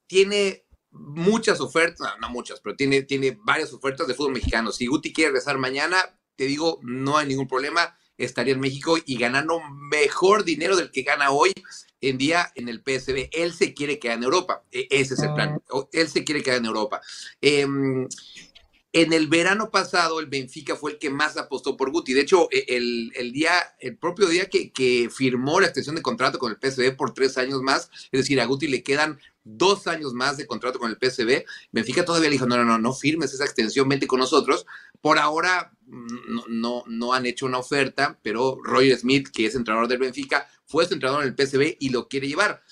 tiene 0.06 0.64
muchas 0.90 1.60
ofertas, 1.60 2.12
no, 2.20 2.28
muchas, 2.30 2.60
pero 2.60 2.76
tiene, 2.76 3.02
tiene 3.02 3.38
varias 3.42 3.72
ofertas 3.72 4.06
de 4.06 4.14
fútbol 4.14 4.34
mexicano. 4.34 4.72
Si 4.72 4.86
Guti 4.86 5.12
quiere 5.12 5.30
regresar 5.30 5.58
mañana, 5.58 5.98
te 6.36 6.44
digo, 6.44 6.78
no 6.82 7.18
hay 7.18 7.26
ningún 7.26 7.48
problema, 7.48 7.96
estaría 8.16 8.54
en 8.54 8.60
México 8.60 8.96
y 9.04 9.16
ganando 9.18 9.60
mejor 9.90 10.44
dinero 10.44 10.76
del 10.76 10.90
que 10.90 11.02
gana 11.02 11.30
hoy 11.30 11.52
en 12.00 12.18
día 12.18 12.52
en 12.54 12.68
el 12.68 12.80
PSB. 12.80 13.28
Él 13.32 13.52
se 13.52 13.74
quiere 13.74 13.98
quedar 13.98 14.18
en 14.18 14.24
Europa. 14.24 14.62
E, 14.70 14.86
ese 14.90 15.14
es 15.14 15.20
el 15.20 15.34
plan. 15.34 15.60
Ah. 15.72 15.82
Él 15.92 16.08
se 16.08 16.24
quiere 16.24 16.42
quedar 16.42 16.58
en 16.58 16.66
Europa. 16.66 17.00
Em, 17.40 18.06
en 18.94 19.12
el 19.12 19.26
verano 19.26 19.73
pasado, 19.73 20.20
el 20.20 20.26
Benfica 20.26 20.76
fue 20.76 20.93
el 20.93 20.99
que 20.99 21.11
más 21.11 21.37
apostó 21.37 21.76
por 21.76 21.91
Guti. 21.91 22.12
De 22.12 22.20
hecho, 22.20 22.49
e, 22.52 22.64
el, 22.69 23.32
día, 23.32 23.52
el 23.81 23.96
propio 23.96 24.29
día 24.29 24.49
que, 24.49 24.70
que, 24.70 25.11
firmó 25.12 25.58
la 25.58 25.67
extensión 25.67 25.96
de 25.96 26.02
contrato 26.02 26.38
con 26.38 26.52
el 26.52 26.58
PSB 26.58 26.96
por 26.96 27.12
tres 27.12 27.37
años 27.37 27.61
más, 27.61 27.91
es 28.12 28.20
decir, 28.20 28.41
a 28.41 28.44
Guti 28.46 28.69
le 28.69 28.85
quedan 28.85 29.19
dos 29.43 29.88
años 29.88 30.14
más 30.14 30.37
de 30.37 30.46
contrato 30.46 30.79
con 30.79 30.91
el 30.91 30.96
PSB. 30.96 31.44
Benfica 31.73 32.05
todavía 32.05 32.29
le 32.29 32.35
dijo, 32.35 32.46
no, 32.46 32.56
no, 32.56 32.64
no, 32.64 32.79
no 32.79 32.93
firmes 32.94 33.35
esa 33.35 33.44
extensión, 33.44 33.88
vente 33.88 34.06
con 34.06 34.20
nosotros. 34.20 34.64
Por 35.00 35.19
ahora 35.19 35.73
no, 35.88 36.44
no, 36.46 36.85
no 36.87 37.12
han 37.12 37.26
hecho 37.26 37.46
una 37.46 37.58
oferta, 37.58 38.20
pero 38.23 38.61
Roger 38.62 38.96
Smith, 38.96 39.29
que 39.29 39.46
es 39.46 39.56
entrenador 39.56 39.88
del 39.88 39.99
Benfica, 39.99 40.49
fue 40.67 40.87
su 40.87 40.94
entrenador 40.94 41.25
en 41.25 41.31
el 41.31 41.35
PSB 41.35 41.79
y 41.81 41.88
lo 41.88 42.06
quiere 42.06 42.29
llevar. 42.29 42.62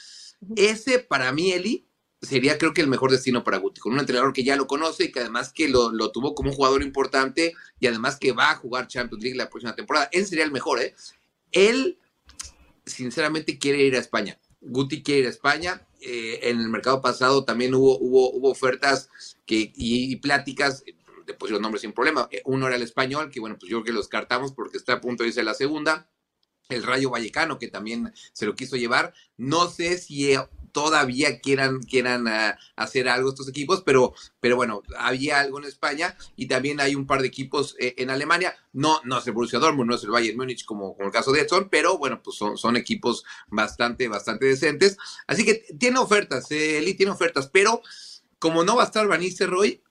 Ese 0.55 1.01
para 1.01 1.33
mí, 1.33 1.51
Eli, 1.51 1.85
sería 2.23 2.57
creo 2.57 2.73
que 2.73 2.81
el 2.81 2.87
mejor 2.87 3.11
destino 3.11 3.43
para 3.43 3.59
Guti, 3.59 3.81
con 3.81 3.93
un 3.93 3.99
entrenador 3.99 4.33
que 4.33 4.45
ya 4.45 4.57
lo 4.57 4.69
conoce 4.69 5.05
y 5.05 5.13
que 5.13 5.21
además 5.21 5.53
que 5.53 5.69
lo, 5.69 5.91
tuvo 6.13 6.35
como 6.35 6.51
un 6.51 6.57
jugador 6.57 6.83
importante 6.83 7.55
y 7.81 7.87
además 7.89 8.17
que 8.17 8.33
va 8.33 8.51
a 8.51 8.57
jugar 8.57 8.87
Champions 8.87 9.23
League 9.23 9.37
la 9.37 9.51
próxima 9.51 9.75
temporada. 9.75 10.09
Ese 10.13 10.27
sería 10.27 10.45
el 10.45 10.53
mejor, 10.53 10.81
¿eh? 10.81 10.95
Él, 11.51 11.99
sinceramente, 12.87 13.59
quiere 13.59 13.83
ir 13.83 13.97
a 13.97 13.99
España. 13.99 14.39
Guti 14.61 15.03
quiere 15.03 15.23
ir 15.23 15.27
a 15.27 15.31
España. 15.31 15.87
Eh, 16.01 16.41
en 16.45 16.61
el 16.61 16.69
mercado 16.69 17.03
pasado 17.03 17.45
también 17.45 17.75
hubo, 17.75 17.99
hubo, 17.99 18.33
hubo 18.33 18.51
ofertas 18.51 19.09
que, 19.45 19.73
y, 19.75 20.17
pláticas, 20.17 20.85
pues 21.39 21.51
los 21.51 21.61
nombres 21.61 21.83
sin 21.83 21.93
problema. 21.93 22.29
Eh, 22.31 22.43
uno 22.45 22.69
era 22.69 22.77
el 22.77 22.83
español, 22.83 23.31
que 23.31 23.41
bueno, 23.41 23.57
pues 23.59 23.69
yo 23.69 23.79
creo 23.79 23.85
que 23.85 23.93
lo 23.93 24.01
descartamos 24.01 24.53
porque 24.53 24.79
está 24.79 24.95
a 24.95 25.01
punto 25.01 25.25
de 25.25 25.29
irse 25.29 25.41
a 25.41 25.45
la 25.45 25.55
segunda 25.55 26.09
el 26.69 26.83
Rayo 26.83 27.11
Vallecano, 27.11 27.59
que 27.59 27.69
también 27.69 28.13
se 28.33 28.47
lo 28.47 28.55
quiso 28.55 28.77
llevar. 28.77 29.13
No 29.37 29.69
sé 29.69 29.99
si 29.99 30.33
eh, 30.33 30.41
todavía 30.73 31.41
quieran, 31.41 31.81
quieran 31.81 32.27
ah, 32.29 32.59
hacer 32.77 33.09
algo 33.09 33.31
estos 33.31 33.49
equipos, 33.49 33.83
pero, 33.85 34.15
pero 34.41 34.57
bueno, 34.57 34.83
había 34.99 35.41
algo 35.41 35.59
en 35.59 35.67
España 35.67 36.17
y 36.37 36.47
también 36.47 36.81
hay 36.81 36.95
un 36.95 37.07
par 37.07 37.21
de 37.21 37.29
equipos 37.29 37.77
eh, 37.79 37.95
en 37.99 38.11
Alemania. 38.11 38.55
No, 38.73 39.01
no 39.05 39.19
es 39.19 39.27
el 39.27 39.33
Borussia 39.33 39.59
Dortmund, 39.59 39.91
no 39.91 39.97
es 39.97 40.03
el 40.05 40.11
Bayern 40.11 40.37
Múnich 40.37 40.65
como, 40.65 40.95
como 40.97 41.07
el 41.07 41.13
caso 41.13 41.33
de 41.33 41.41
Edson, 41.41 41.69
pero 41.71 41.99
bueno, 41.99 42.23
pues 42.23 42.37
son, 42.37 42.57
son 42.57 42.77
equipos 42.77 43.25
bastante, 43.49 44.09
bastante 44.09 44.47
decentes. 44.47 44.97
Así 45.27 45.45
que 45.45 45.65
tiene 45.79 45.99
ofertas, 45.99 46.51
eh, 46.51 46.79
Eli 46.79 46.95
tiene 46.95 47.13
ofertas, 47.13 47.49
pero 47.53 47.83
como 48.39 48.65
no 48.65 48.77
va 48.77 48.83
a 48.83 48.87
estar 48.87 49.07
Van 49.07 49.23
Roy, 49.41 49.83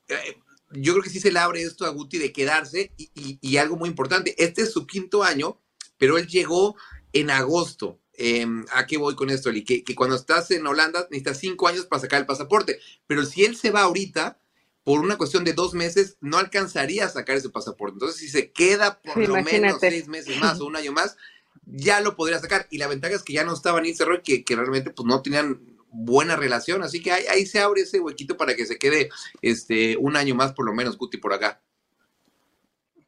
yo 0.72 0.94
creo 0.94 1.04
que 1.04 1.10
sí 1.10 1.20
se 1.20 1.32
le 1.32 1.40
abre 1.40 1.62
esto 1.62 1.86
a 1.86 1.90
Guti 1.90 2.18
de 2.18 2.34
quedarse 2.34 2.94
y 2.98 3.58
algo 3.58 3.78
muy 3.78 3.88
importante, 3.88 4.36
este 4.38 4.64
es 4.64 4.74
su 4.74 4.86
quinto 4.86 5.24
año 5.24 5.62
pero 6.02 6.18
él 6.18 6.26
llegó 6.26 6.76
en 7.14 7.30
agosto. 7.30 8.00
Em, 8.14 8.66
¿A 8.72 8.86
qué 8.86 8.98
voy 8.98 9.16
con 9.16 9.30
esto, 9.30 9.50
Eli? 9.50 9.64
Que, 9.64 9.84
cuando 9.96 10.16
estás 10.16 10.52
en 10.52 10.68
Holanda 10.68 11.08
necesitas 11.10 11.40
cinco 11.40 11.68
años 11.68 11.86
para 11.86 12.02
sacar 12.02 12.20
el 12.20 12.26
pasaporte, 12.26 12.80
pero 13.08 13.26
si 13.26 13.46
él 13.46 13.56
se 13.56 13.72
va 13.72 13.82
ahorita, 13.82 14.40
por 14.84 15.00
una 15.00 15.18
cuestión 15.18 15.44
de 15.44 15.54
dos 15.54 15.74
meses, 15.74 16.18
no 16.22 16.38
alcanzaría 16.38 17.06
a 17.06 17.10
sacar 17.10 17.38
ese 17.38 17.50
pasaporte. 17.50 17.96
Entonces, 17.96 18.20
si 18.20 18.30
se 18.30 18.52
queda 18.52 19.00
por 19.02 19.18
lo 19.18 19.42
menos 19.44 19.80
seis 19.80 20.08
meses 20.08 20.40
más 20.40 20.60
o 20.60 20.66
un 20.66 20.76
año 20.76 20.92
más, 20.92 21.18
ya 21.66 22.02
lo 22.02 22.16
podría 22.16 22.40
sacar. 22.40 22.68
Y 22.72 22.80
la 22.80 22.88
ventaja 22.88 23.16
es 23.16 23.24
que 23.24 23.34
ya 23.34 23.44
no 23.44 23.54
estaban 23.54 23.86
en 23.86 23.96
Roy, 24.00 24.22
que, 24.24 24.44
que 24.44 24.56
realmente 24.56 24.90
pues, 24.90 25.06
no 25.08 25.22
tenían 25.22 25.62
buena 25.92 26.36
relación. 26.36 26.82
Así 26.82 27.02
que 27.02 27.12
ahí, 27.12 27.26
ahí, 27.28 27.46
se 27.46 27.60
abre 27.60 27.82
ese 27.82 28.00
huequito 28.00 28.38
para 28.38 28.56
que 28.56 28.66
se 28.66 28.80
quede 28.80 29.10
este, 29.42 29.98
un 29.98 30.16
año 30.16 30.34
más, 30.34 30.54
por 30.54 30.66
lo 30.66 30.74
menos, 30.74 30.98
Guti, 30.98 31.18
por 31.18 31.34
acá. 31.34 31.62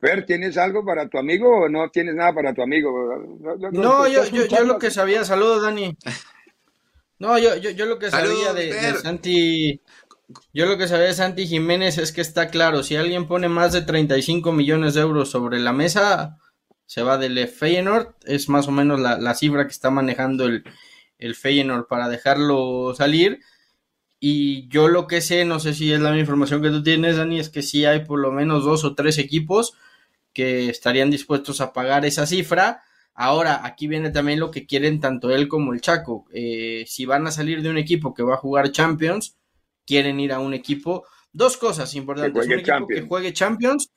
Fer, 0.04 0.26
¿tienes 0.26 0.58
algo 0.58 0.84
para 0.84 1.08
tu 1.08 1.18
amigo 1.18 1.64
o 1.64 1.70
no 1.70 1.90
tienes 1.90 2.14
nada 2.14 2.34
para 2.34 2.54
tu 2.54 2.62
amigo? 2.62 2.92
No, 3.72 4.06
yo, 4.06 4.26
yo, 4.26 4.64
lo 4.66 4.78
que 4.78 4.92
sabía, 4.92 5.24
saludos 5.24 5.62
Dani. 5.62 5.98
No, 7.20 7.38
yo, 7.38 7.56
yo, 7.56 7.86
lo 7.86 8.00
que 8.00 8.12
sabía 8.12 8.52
de, 8.52 8.96
Santi, 9.02 9.82
yo 10.54 10.66
lo 10.66 10.78
que 10.78 10.90
sabía 10.90 11.06
de 11.06 11.14
Santi 11.14 11.48
Jiménez 11.48 11.98
es 11.98 12.12
que 12.12 12.20
está 12.20 12.50
claro, 12.50 12.84
si 12.84 12.98
alguien 12.98 13.30
pone 13.30 13.48
más 13.48 13.72
de 13.72 13.82
35 13.82 14.52
millones 14.52 14.94
de 14.94 15.02
euros 15.02 15.32
sobre 15.32 15.60
la 15.60 15.72
mesa, 15.72 16.38
se 16.86 17.02
va 17.02 17.18
del 17.18 17.48
Feyenoord, 17.48 18.14
es 18.26 18.50
más 18.50 18.68
o 18.68 18.72
menos 18.72 19.00
la, 19.00 19.36
cifra 19.36 19.66
que 19.68 19.72
está 19.72 19.90
manejando 19.90 20.48
el, 20.48 20.66
el 21.18 21.34
Feyenoord 21.36 21.88
para 21.88 22.10
dejarlo 22.10 22.94
salir. 22.94 23.40
Y 24.20 24.68
yo 24.68 24.90
lo 24.90 25.08
que 25.08 25.22
sé, 25.22 25.46
no 25.46 25.62
sé 25.62 25.74
si 25.74 25.94
es 25.94 26.02
la 26.02 26.10
misma 26.10 26.22
información 26.22 26.62
que 26.62 26.72
tú 26.72 26.84
tienes, 26.84 27.16
Dani, 27.16 27.40
es 27.40 27.48
que 27.48 27.62
sí 27.62 27.86
hay 27.86 28.04
por 28.04 28.20
lo 28.20 28.34
menos 28.34 28.66
dos 28.66 28.84
o 28.84 28.96
tres 28.96 29.18
equipos 29.18 29.78
que 30.34 30.70
estarían 30.70 31.12
dispuestos 31.12 31.62
a 31.62 31.74
pagar 31.74 32.06
esa 32.06 32.26
cifra. 32.26 32.82
Ahora, 33.14 33.62
aquí 33.64 33.88
viene 33.88 34.10
también 34.10 34.40
lo 34.40 34.50
que 34.50 34.66
quieren 34.66 35.00
tanto 35.00 35.30
él 35.32 35.48
como 35.48 35.74
el 35.74 35.82
Chaco. 35.82 36.26
Eh, 36.34 36.84
si 36.88 37.06
van 37.06 37.28
a 37.28 37.32
salir 37.32 37.62
de 37.62 37.70
un 37.70 37.78
equipo 37.78 38.14
que 38.14 38.24
va 38.24 38.36
a 38.36 38.38
jugar 38.38 38.72
Champions, 38.72 39.38
quieren 39.86 40.20
ir 40.20 40.34
a 40.34 40.40
un 40.40 40.54
equipo. 40.54 41.06
Dos 41.32 41.58
cosas 41.58 41.94
importantes. 41.96 42.46
un 42.46 42.52
equipo 42.52 42.88
que 42.88 43.02
juegue 43.02 43.34
Champions 43.34 43.92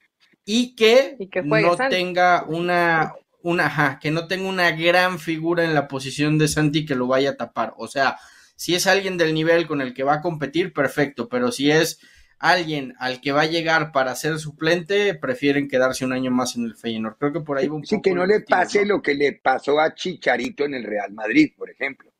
y 0.45 0.75
que, 0.75 1.16
no 1.45 1.76
tenga 1.76 2.45
una, 2.45 3.14
una 3.43 3.99
que 4.00 4.11
no 4.11 4.26
tenga 4.26 4.49
una 4.49 4.71
gran 4.73 5.19
figura 5.19 5.64
en 5.64 5.75
la 5.75 5.88
posición 5.88 6.38
de 6.38 6.49
Santi 6.49 6.85
que 6.85 6.95
lo 6.95 7.07
vaya 7.07 7.31
a 7.31 7.37
tapar. 7.37 7.75
O 7.78 7.88
sea, 7.88 8.19
si 8.55 8.75
es 8.75 8.87
alguien 8.87 9.16
del 9.16 9.35
nivel 9.35 9.66
con 9.66 9.81
el 9.81 9.95
que 9.95 10.05
va 10.05 10.14
a 10.14 10.21
competir, 10.21 10.73
perfecto. 10.73 11.28
Pero 11.28 11.50
si 11.52 11.71
es 11.71 12.00
alguien 12.38 12.95
al 12.99 13.21
que 13.21 13.33
va 13.33 13.43
a 13.43 13.47
llegar 13.47 13.93
para 13.93 14.14
ser 14.14 14.38
suplente, 14.38 15.14
prefieren 15.14 15.69
quedarse 15.69 16.05
un 16.05 16.12
año 16.12 16.31
más 16.31 16.57
en 16.57 16.64
el 16.64 16.75
Feyenoord. 16.75 17.16
Creo 17.19 17.33
que 17.33 17.40
por 17.40 17.59
ahí 17.59 17.69
va 17.69 17.76
un 17.76 17.87
sí, 17.87 18.00
que 18.02 18.12
no 18.12 18.26
le 18.26 18.40
pase 18.40 18.85
lo 18.85 19.00
que 19.00 19.14
le 19.14 19.33
pasó 19.33 19.81
a 19.81 19.95
Chicharito 19.95 20.64
en 20.64 20.75
el 20.75 20.85
Real 20.85 21.12
Madrid, 21.12 21.52
por 21.57 21.71
ejemplo, 21.71 22.11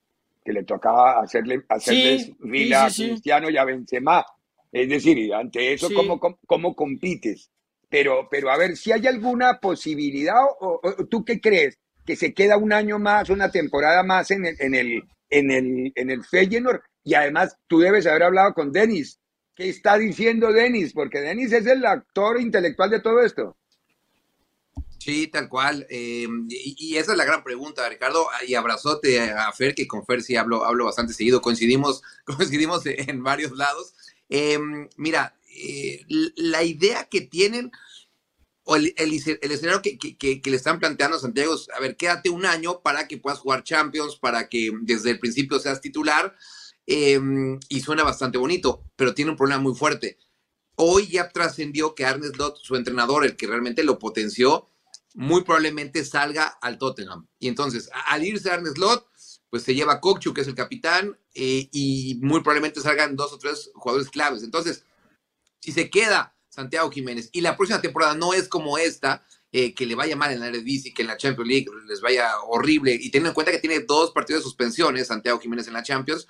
que 0.45 0.53
le 0.53 0.65
tocaba 0.65 1.21
hacerle, 1.21 1.65
hacerle 1.69 2.35
a 2.75 2.89
Cristiano 2.89 3.51
y 3.51 3.57
a 3.57 3.65
Benzema. 3.65 4.25
Es 4.73 4.89
decir, 4.89 5.33
ante 5.33 5.73
eso, 5.73 5.89
¿cómo, 5.95 6.19
cómo, 6.47 6.75
compites? 6.75 7.51
Pero, 7.89 8.29
pero 8.31 8.51
a 8.51 8.57
ver, 8.57 8.77
si 8.77 8.93
hay 8.93 9.07
alguna 9.07 9.59
posibilidad, 9.59 10.43
o, 10.61 10.81
¿tú 11.09 11.25
qué 11.25 11.41
crees? 11.41 11.79
¿Que 12.05 12.17
se 12.17 12.35
queda 12.35 12.57
un 12.57 12.73
año 12.73 12.99
más, 12.99 13.31
una 13.31 13.51
temporada 13.51 14.03
más 14.03 14.31
en 14.31 14.45
el, 14.45 14.57
en 14.61 14.75
el, 14.75 15.03
en 15.31 15.51
el, 15.51 15.93
en 15.95 16.11
el 16.11 16.25
Feyenoord? 16.25 16.81
Y 17.05 17.15
además, 17.15 17.57
tú 17.69 17.79
debes 17.79 18.07
haber 18.07 18.25
hablado 18.25 18.53
con 18.53 18.73
Denis, 18.73 19.21
¿Qué 19.57 19.71
está 19.71 19.97
diciendo 19.97 20.53
Denis? 20.53 20.93
Porque 20.93 21.21
Denis 21.21 21.51
es 21.51 21.67
el 21.67 21.85
actor 21.87 22.39
intelectual 22.39 22.91
de 22.91 23.01
todo 23.01 23.23
esto. 23.23 23.57
Sí, 24.99 25.29
tal 25.29 25.49
cual. 25.49 25.87
Eh, 25.89 26.27
y, 26.49 26.97
esa 26.97 27.13
es 27.13 27.19
la 27.19 27.25
gran 27.25 27.43
pregunta, 27.43 27.89
Ricardo. 27.89 28.27
Y 28.47 28.55
abrazote 28.55 29.19
a 29.31 29.51
Fer, 29.53 29.75
que 29.75 29.87
con 29.87 30.05
Fer 30.05 30.21
sí 30.21 30.37
hablo, 30.37 30.65
hablo 30.65 30.85
bastante 30.85 31.15
seguido. 31.15 31.41
Coincidimos, 31.41 32.03
coincidimos 32.25 32.83
en 32.85 33.23
varios 33.23 33.53
lados. 33.53 33.95
Eh, 34.29 34.59
mira, 34.97 35.35
eh, 35.49 36.03
la 36.37 36.63
idea 36.63 37.05
que 37.05 37.23
tienen, 37.23 37.73
o 38.65 38.77
el, 38.77 38.93
escenario 38.97 39.81
que, 39.81 39.97
que, 39.97 40.43
le 40.45 40.57
están 40.57 40.81
planteando 40.81 41.17
a 41.17 41.21
Santiago 41.21 41.55
es, 41.55 41.69
a 41.75 41.81
ver, 41.81 41.97
quédate 41.97 42.29
un 42.29 42.45
año 42.45 42.83
para 42.83 43.09
que 43.09 43.17
puedas 43.17 43.39
jugar 43.39 43.63
Champions, 43.63 44.17
para 44.17 44.51
que 44.51 44.71
desde 44.83 45.13
el 45.13 45.19
principio 45.19 45.59
seas 45.61 45.81
titular 45.81 46.37
Em, 46.87 47.59
y 47.69 47.81
suena 47.81 48.05
bastante 48.05 48.39
bonito, 48.39 48.85
pero 48.95 49.15
tiene 49.15 49.33
un 49.33 49.37
problema 49.37 49.61
muy 49.61 49.75
fuerte. 49.75 50.19
Hoy 50.77 51.09
ya 51.09 51.31
trascendió 51.31 51.95
que 51.95 52.05
Arne 52.05 52.29
Slot, 52.29 52.59
su 52.59 52.77
entrenador, 52.77 53.25
el 53.25 53.37
que 53.37 53.47
realmente 53.47 53.83
lo 53.83 53.99
potenció, 53.99 54.71
muy 55.15 55.43
probablemente 55.43 56.05
salga 56.05 56.47
al 56.61 56.79
Tottenham. 56.79 57.27
Y 57.39 57.49
entonces, 57.49 57.91
al 58.07 58.25
irse 58.25 58.51
Arne 58.51 58.71
Slot, 58.71 59.09
pues 59.51 59.65
se 59.65 59.75
lleva 59.75 59.95
a 59.95 60.01
Kokchu, 60.01 60.33
que 60.33 60.43
es 60.43 60.49
el 60.49 60.55
capitán, 60.55 61.19
eh, 61.35 61.69
y 61.73 62.19
muy 62.23 62.41
probablemente 62.41 62.81
salgan 62.81 63.17
dos 63.17 63.33
o 63.33 63.39
tres 63.39 63.71
jugadores 63.75 64.11
claves. 64.11 64.43
Entonces, 64.43 64.85
si 65.61 65.73
se 65.73 65.91
queda 65.91 66.37
Santiago 66.49 66.91
Jiménez 66.91 67.31
y 67.33 67.41
la 67.41 67.57
próxima 67.57 67.81
temporada 67.81 68.15
no 68.15 68.33
es 68.33 68.49
como 68.49 68.79
esta, 68.79 69.27
eh, 69.53 69.75
que 69.75 69.87
le 69.87 69.95
vaya 69.95 70.17
mal 70.17 70.33
en 70.33 70.41
la 70.41 70.51
y 70.55 70.93
que 70.93 71.03
en 71.03 71.09
la 71.09 71.17
Champions 71.17 71.49
League 71.49 71.67
les 71.89 72.01
vaya 72.01 72.39
horrible, 72.41 72.93
y 72.93 73.11
teniendo 73.11 73.31
en 73.31 73.35
cuenta 73.35 73.53
que 73.53 73.59
tiene 73.59 73.81
dos 73.81 74.11
partidos 74.11 74.43
de 74.43 74.45
suspensiones, 74.45 75.07
Santiago 75.07 75.39
Jiménez 75.39 75.67
en 75.67 75.75
la 75.75 75.83
Champions, 75.83 76.27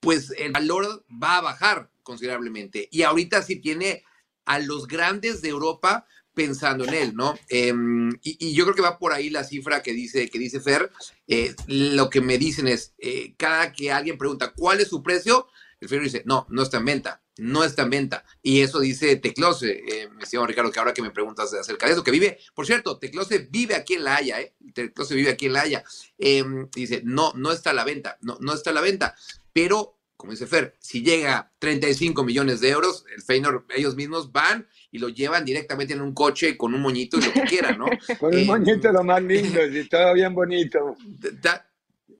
pues 0.00 0.32
el 0.36 0.52
valor 0.52 1.04
va 1.10 1.36
a 1.36 1.42
bajar 1.42 1.90
considerablemente. 2.02 2.88
Y 2.90 3.02
ahorita 3.02 3.42
sí 3.42 3.56
tiene 3.56 4.04
a 4.44 4.58
los 4.58 4.88
grandes 4.88 5.42
de 5.42 5.50
Europa 5.50 6.06
pensando 6.34 6.84
en 6.84 6.94
él, 6.94 7.14
¿no? 7.14 7.38
Em, 7.48 8.10
y, 8.22 8.54
yo 8.54 8.64
creo 8.64 8.74
que 8.74 8.82
va 8.82 8.98
por 8.98 9.12
ahí 9.12 9.30
la 9.30 9.44
cifra 9.44 9.82
que 9.82 9.92
dice, 9.92 10.30
que 10.30 10.38
dice 10.38 10.60
Fer. 10.60 10.90
Eh, 11.26 11.54
lo 11.66 12.08
que 12.08 12.20
me 12.20 12.38
dicen 12.38 12.66
es, 12.66 12.94
eh, 12.98 13.34
cada 13.36 13.72
que 13.72 13.92
alguien 13.92 14.16
pregunta 14.16 14.52
cuál 14.56 14.80
es 14.80 14.88
su 14.88 15.02
precio, 15.02 15.48
el 15.80 15.88
Fer 15.88 16.00
dice, 16.00 16.22
no, 16.26 16.46
no 16.50 16.62
está 16.62 16.78
en 16.78 16.84
venta, 16.84 17.22
no 17.36 17.64
está 17.64 17.82
en 17.82 17.90
venta. 17.90 18.24
Y 18.42 18.60
eso 18.60 18.80
dice 18.80 19.16
Teclose, 19.16 19.82
eh, 19.86 20.08
me 20.10 20.20
decía 20.20 20.44
Ricardo, 20.46 20.70
que 20.70 20.78
ahora 20.78 20.94
que 20.94 21.02
me 21.02 21.10
preguntas 21.10 21.52
acerca 21.52 21.86
de 21.86 21.92
eso, 21.92 22.04
que 22.04 22.10
vive, 22.10 22.38
por 22.54 22.66
cierto, 22.66 22.98
Teclose 22.98 23.48
vive 23.50 23.74
aquí 23.74 23.94
en 23.94 24.04
La 24.04 24.16
Haya, 24.16 24.40
¿eh? 24.40 24.54
Teclose 24.74 25.14
vive 25.14 25.30
aquí 25.30 25.46
en 25.46 25.52
La 25.54 25.62
Haya. 25.62 25.84
Em, 26.18 26.68
dice, 26.70 27.02
no, 27.04 27.32
no 27.34 27.52
está 27.52 27.70
a 27.70 27.74
la 27.74 27.84
venta, 27.84 28.18
no, 28.20 28.38
no 28.40 28.54
está 28.54 28.70
a 28.70 28.74
la 28.74 28.82
venta 28.82 29.14
pero 29.52 30.00
como 30.20 30.32
dice 30.32 30.46
Fer, 30.46 30.76
si 30.78 31.02
llega 31.02 31.50
35 31.58 32.22
millones 32.24 32.60
de 32.60 32.68
euros, 32.68 33.06
el 33.16 33.22
Feyenoord, 33.22 33.64
ellos 33.74 33.96
mismos 33.96 34.30
van 34.30 34.68
y 34.90 34.98
lo 34.98 35.08
llevan 35.08 35.46
directamente 35.46 35.94
en 35.94 36.02
un 36.02 36.12
coche 36.12 36.58
con 36.58 36.74
un 36.74 36.82
moñito 36.82 37.16
y 37.16 37.22
lo 37.22 37.32
que 37.32 37.40
quieran, 37.44 37.78
¿no? 37.78 37.86
con 38.20 38.34
un 38.34 38.40
eh, 38.40 38.44
moñito 38.44 38.92
lo 38.92 39.02
más 39.02 39.22
lindo, 39.22 39.64
y 39.64 39.88
todo 39.88 40.12
bien 40.12 40.34
bonito. 40.34 40.94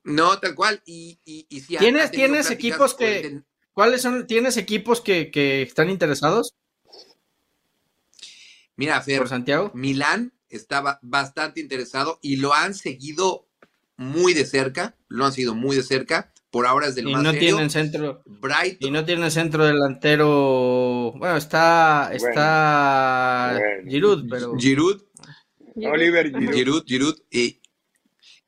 no, 0.03 0.39
tal 0.39 0.55
cual. 0.55 0.81
Y, 0.83 1.19
y, 1.23 1.61
si 1.61 1.77
¿Tienes, 1.77 2.09
¿tienes 2.09 2.49
equipos 2.49 2.95
que... 2.95 3.43
¿Cuáles 3.71 4.01
son? 4.01 4.25
¿Tienes 4.25 4.57
equipos 4.57 4.99
que, 4.99 5.29
que 5.29 5.61
están 5.61 5.91
interesados? 5.91 6.55
Mira, 8.75 8.99
Fer, 9.01 9.19
¿Por 9.19 9.29
Santiago? 9.29 9.71
Milán 9.75 10.33
estaba 10.49 10.97
bastante 11.03 11.61
interesado 11.61 12.17
y 12.23 12.37
lo 12.37 12.55
han 12.55 12.73
seguido 12.73 13.47
muy 13.95 14.33
de 14.33 14.45
cerca, 14.45 14.97
lo 15.07 15.23
han 15.23 15.33
seguido 15.33 15.53
muy 15.53 15.75
de 15.75 15.83
cerca 15.83 16.33
por 16.51 16.67
ahora 16.67 16.87
es 16.87 16.95
del 16.95 17.07
y 17.07 17.13
no 17.15 17.31
tienen 17.31 17.69
centro 17.69 18.23
y 18.79 18.91
no 18.91 19.05
tienen 19.05 19.31
centro 19.31 19.65
delantero 19.65 21.13
bueno 21.17 21.37
está 21.37 22.11
está 22.13 23.59
Giroud 23.87 24.27
pero 24.29 24.55
Giroud 24.57 25.01
Oliver 25.75 26.31
Giroud 26.53 26.83
Giroud, 26.85 27.15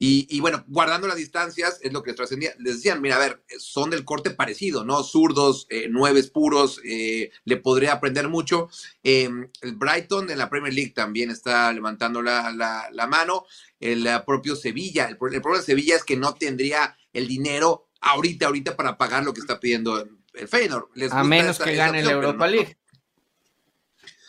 y, 0.05 0.27
y, 0.29 0.41
bueno, 0.41 0.65
guardando 0.67 1.07
las 1.07 1.15
distancias, 1.15 1.79
es 1.81 1.93
lo 1.93 2.03
que 2.03 2.11
trascendía. 2.11 2.53
Les 2.59 2.75
decían, 2.75 3.01
mira, 3.01 3.15
a 3.15 3.19
ver, 3.19 3.41
son 3.57 3.89
del 3.89 4.03
corte 4.03 4.31
parecido, 4.31 4.83
¿no? 4.83 5.01
Zurdos, 5.01 5.65
eh, 5.69 5.87
nueves 5.87 6.29
puros, 6.29 6.81
eh, 6.83 7.31
le 7.45 7.55
podría 7.55 7.93
aprender 7.93 8.27
mucho. 8.27 8.67
Eh, 9.01 9.29
el 9.61 9.75
Brighton 9.75 10.29
en 10.29 10.37
la 10.37 10.49
Premier 10.49 10.73
League 10.73 10.91
también 10.93 11.29
está 11.29 11.71
levantando 11.71 12.21
la, 12.21 12.51
la, 12.51 13.07
mano. 13.07 13.45
El 13.79 14.05
propio 14.25 14.57
Sevilla, 14.57 15.05
el, 15.05 15.17
problema 15.17 15.55
de 15.55 15.63
Sevilla 15.63 15.95
es 15.95 16.03
que 16.03 16.17
no 16.17 16.33
tendría 16.33 16.97
el 17.13 17.25
dinero 17.29 17.87
ahorita, 18.03 18.47
ahorita 18.47 18.75
para 18.75 18.97
pagar 18.97 19.23
lo 19.23 19.33
que 19.33 19.41
está 19.41 19.59
pidiendo 19.59 19.97
el 20.33 20.47
Feyenoord. 20.47 20.89
a 21.11 21.23
menos 21.23 21.59
que 21.59 21.75
gane 21.75 22.03
la 22.03 22.11
Europa 22.11 22.47
League. 22.47 22.77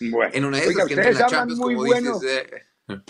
Bueno, 0.01 0.31
en 0.35 0.45
una 0.45 0.59
de 0.59 0.67
esas 0.67 0.87
que 0.87 0.97
la 0.97 1.27
Champions, 1.27 1.61
muy 1.61 1.75
como 1.75 1.87
bueno. 1.87 2.19
dices, 2.19 2.47
eh. 2.89 3.03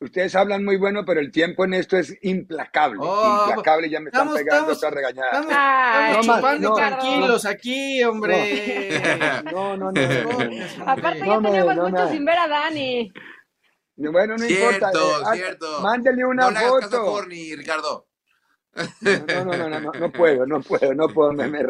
Ustedes 0.00 0.36
hablan 0.36 0.64
muy 0.64 0.76
bueno, 0.76 1.04
pero 1.04 1.18
el 1.18 1.32
tiempo 1.32 1.64
en 1.64 1.74
esto 1.74 1.96
es 1.96 2.16
implacable. 2.22 3.00
Oh, 3.02 3.46
implacable, 3.48 3.90
ya 3.90 3.98
me 3.98 4.10
están 4.10 4.32
pegando 4.32 4.72
otra 4.72 4.90
regañada. 4.90 5.40
Estamos, 5.40 6.26
chupando 6.26 6.74
tranquilos 6.74 7.44
aquí, 7.44 8.04
hombre. 8.04 9.02
No, 9.52 9.76
no, 9.76 9.90
no. 9.90 10.00
Aparte 10.86 11.20
ya 11.26 11.40
tenemos 11.40 11.74
mucho 11.74 12.10
sin 12.10 12.24
ver 12.24 12.38
a 12.38 12.46
Dani. 12.46 13.12
Bueno, 13.96 14.36
no 14.36 14.46
importa. 14.46 14.90
Cierto, 14.92 15.32
eh, 15.32 15.36
cierto. 15.36 15.80
Mándele 15.80 16.24
una 16.24 16.50
no 16.50 16.60
foto. 16.60 17.22
Le 17.26 17.56
Ricardo. 17.56 18.07
No, 19.00 19.44
no, 19.44 19.68
no, 19.68 19.92
no, 19.92 20.12
puedo, 20.12 20.46
no 20.46 20.60
puedo, 20.60 20.94
no 20.94 21.08
puedo, 21.08 21.32
me, 21.32 21.48
me 21.48 21.60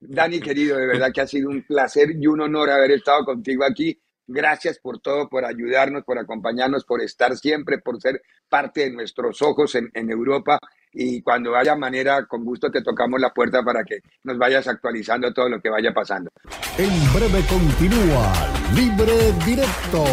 Dani, 0.00 0.40
querido, 0.40 0.76
de 0.76 0.86
verdad 0.86 1.10
que 1.12 1.20
ha 1.20 1.26
sido 1.26 1.50
un 1.50 1.62
placer 1.62 2.10
y 2.18 2.26
un 2.26 2.40
honor 2.40 2.70
haber 2.70 2.92
estado 2.92 3.24
contigo 3.24 3.64
aquí. 3.64 3.98
Gracias 4.26 4.78
por 4.78 5.00
todo, 5.00 5.28
por 5.28 5.44
ayudarnos, 5.44 6.02
por 6.04 6.18
acompañarnos, 6.18 6.84
por 6.84 7.02
estar 7.02 7.36
siempre, 7.36 7.78
por 7.78 8.00
ser 8.00 8.22
parte 8.48 8.82
de 8.82 8.90
nuestros 8.90 9.42
ojos 9.42 9.74
en, 9.74 9.90
en 9.92 10.10
Europa. 10.10 10.58
Y 10.92 11.20
cuando 11.22 11.54
haya 11.56 11.74
manera, 11.74 12.24
con 12.26 12.44
gusto 12.44 12.70
te 12.70 12.80
tocamos 12.80 13.20
la 13.20 13.34
puerta 13.34 13.62
para 13.62 13.84
que 13.84 13.98
nos 14.22 14.38
vayas 14.38 14.66
actualizando 14.68 15.32
todo 15.34 15.48
lo 15.48 15.60
que 15.60 15.68
vaya 15.68 15.92
pasando. 15.92 16.30
En 16.78 16.90
breve 17.12 17.44
continúa 17.48 18.32
Libre 18.74 19.32
Directo 19.44 20.04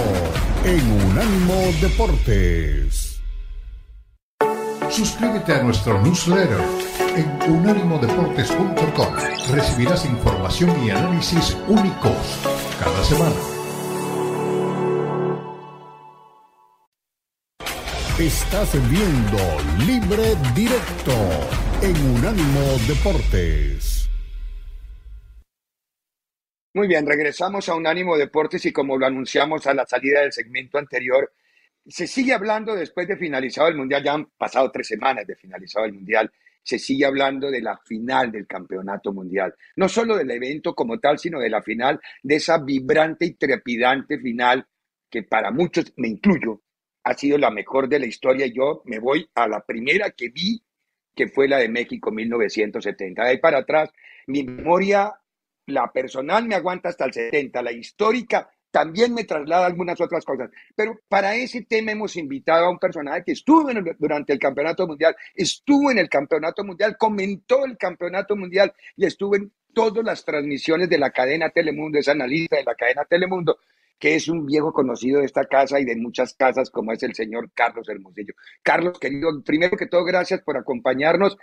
en 0.65 0.91
Unánimo 1.10 1.71
Deportes. 1.81 3.00
Suscríbete 4.91 5.53
a 5.53 5.63
nuestro 5.63 6.01
newsletter 6.01 6.60
en 7.15 7.51
unánimodeportes.com. 7.51 9.15
Recibirás 9.53 10.05
información 10.05 10.83
y 10.83 10.89
análisis 10.89 11.57
únicos 11.69 12.13
cada 12.77 13.01
semana. 13.05 13.36
Estás 18.19 18.74
viendo 18.91 19.38
Libre 19.88 20.36
Directo 20.53 21.13
en 21.81 21.95
Unánimo 22.17 22.77
Deportes. 22.86 24.10
Muy 26.74 26.88
bien, 26.88 27.07
regresamos 27.07 27.69
a 27.69 27.75
Unánimo 27.75 28.17
Deportes 28.17 28.65
y 28.65 28.74
como 28.74 28.98
lo 28.98 29.05
anunciamos 29.05 29.65
a 29.67 29.74
la 29.74 29.86
salida 29.86 30.19
del 30.19 30.33
segmento 30.33 30.77
anterior, 30.77 31.31
se 31.88 32.07
sigue 32.07 32.33
hablando 32.33 32.75
después 32.75 33.07
de 33.07 33.17
finalizado 33.17 33.67
el 33.67 33.75
Mundial, 33.75 34.03
ya 34.03 34.13
han 34.13 34.25
pasado 34.38 34.71
tres 34.71 34.88
semanas 34.88 35.25
de 35.25 35.35
finalizado 35.35 35.85
el 35.85 35.93
Mundial, 35.93 36.31
se 36.63 36.77
sigue 36.77 37.05
hablando 37.05 37.50
de 37.50 37.61
la 37.61 37.77
final 37.77 38.31
del 38.31 38.45
Campeonato 38.45 39.11
Mundial. 39.13 39.55
No 39.75 39.89
solo 39.89 40.15
del 40.15 40.29
evento 40.29 40.75
como 40.75 41.00
tal, 41.00 41.17
sino 41.17 41.39
de 41.39 41.50
la 41.50 41.61
final, 41.61 42.00
de 42.21 42.35
esa 42.35 42.59
vibrante 42.59 43.25
y 43.25 43.33
trepidante 43.33 44.19
final 44.19 44.67
que 45.09 45.23
para 45.23 45.51
muchos, 45.51 45.93
me 45.97 46.07
incluyo, 46.07 46.61
ha 47.03 47.13
sido 47.13 47.38
la 47.38 47.51
mejor 47.51 47.89
de 47.89 48.00
la 48.00 48.05
historia. 48.05 48.47
Yo 48.47 48.81
me 48.85 49.00
voy 49.00 49.29
a 49.35 49.47
la 49.47 49.61
primera 49.65 50.11
que 50.11 50.29
vi, 50.29 50.63
que 51.13 51.27
fue 51.27 51.47
la 51.47 51.57
de 51.57 51.67
México 51.67 52.11
1970. 52.11 53.23
De 53.23 53.29
ahí 53.29 53.38
para 53.38 53.59
atrás, 53.59 53.91
mi 54.27 54.43
memoria, 54.43 55.13
la 55.65 55.91
personal 55.91 56.47
me 56.47 56.55
aguanta 56.55 56.89
hasta 56.89 57.05
el 57.05 57.13
70, 57.13 57.61
la 57.61 57.71
histórica 57.71 58.50
también 58.72 59.13
me 59.13 59.25
traslada 59.25 59.66
algunas 59.66 60.00
otras 60.01 60.25
cosas. 60.25 60.50
Pero 60.75 61.00
para 61.08 61.36
ese 61.36 61.63
tema 61.63 61.92
hemos 61.92 62.16
invitado 62.16 62.66
a 62.66 62.72
un 62.72 62.80
personaje 62.80 63.24
que 63.25 63.34
estuvo 63.34 63.70
durante 64.00 64.34
el 64.34 64.40
Campeonato 64.40 64.88
Mundial, 64.88 65.16
estuvo 65.36 65.92
en 65.92 66.00
el 66.00 66.10
Campeonato 66.10 66.63
Mundial, 66.63 66.98
comentó 66.98 67.66
el 67.66 67.78
Campeonato 67.78 68.36
Mundial 68.36 68.74
y 68.96 69.06
estuvo 69.06 69.36
en 69.36 69.51
todas 69.74 70.04
las 70.04 70.25
transmisiones 70.25 70.90
de 70.90 70.98
la 70.98 71.12
cadena 71.12 71.50
Telemundo, 71.50 72.00
es 72.00 72.08
analista 72.08 72.58
de 72.58 72.63
la 72.63 72.75
cadena 72.75 73.06
Telemundo, 73.06 73.60
que 74.00 74.16
es 74.16 74.28
un 74.28 74.46
viejo 74.46 74.74
conocido 74.74 75.20
de 75.20 75.25
esta 75.25 75.46
casa 75.46 75.80
y 75.80 75.86
de 75.86 75.96
muchas 75.96 76.34
casas, 76.34 76.70
como 76.70 76.92
es 76.92 77.04
el 77.04 77.13
señor 77.13 77.51
Carlos 77.54 77.88
Hermosillo. 77.88 78.34
Carlos, 78.63 79.00
querido, 79.00 79.30
primero 79.44 79.78
que 79.78 79.86
todo, 79.86 80.04
gracias 80.04 80.42
por 80.42 80.58
acompañarnos, 80.58 81.38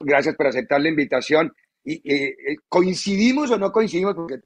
gracias 0.00 0.36
por 0.36 0.46
aceptar 0.46 0.80
la 0.80 0.90
invitación. 0.90 1.52
Y, 1.82 1.94
eh, 2.10 2.36
eh, 2.46 2.56
¿Coincidimos 2.68 3.50
o 3.50 3.58
no 3.58 3.72
coincidimos? 3.72 4.14
Porque 4.14 4.36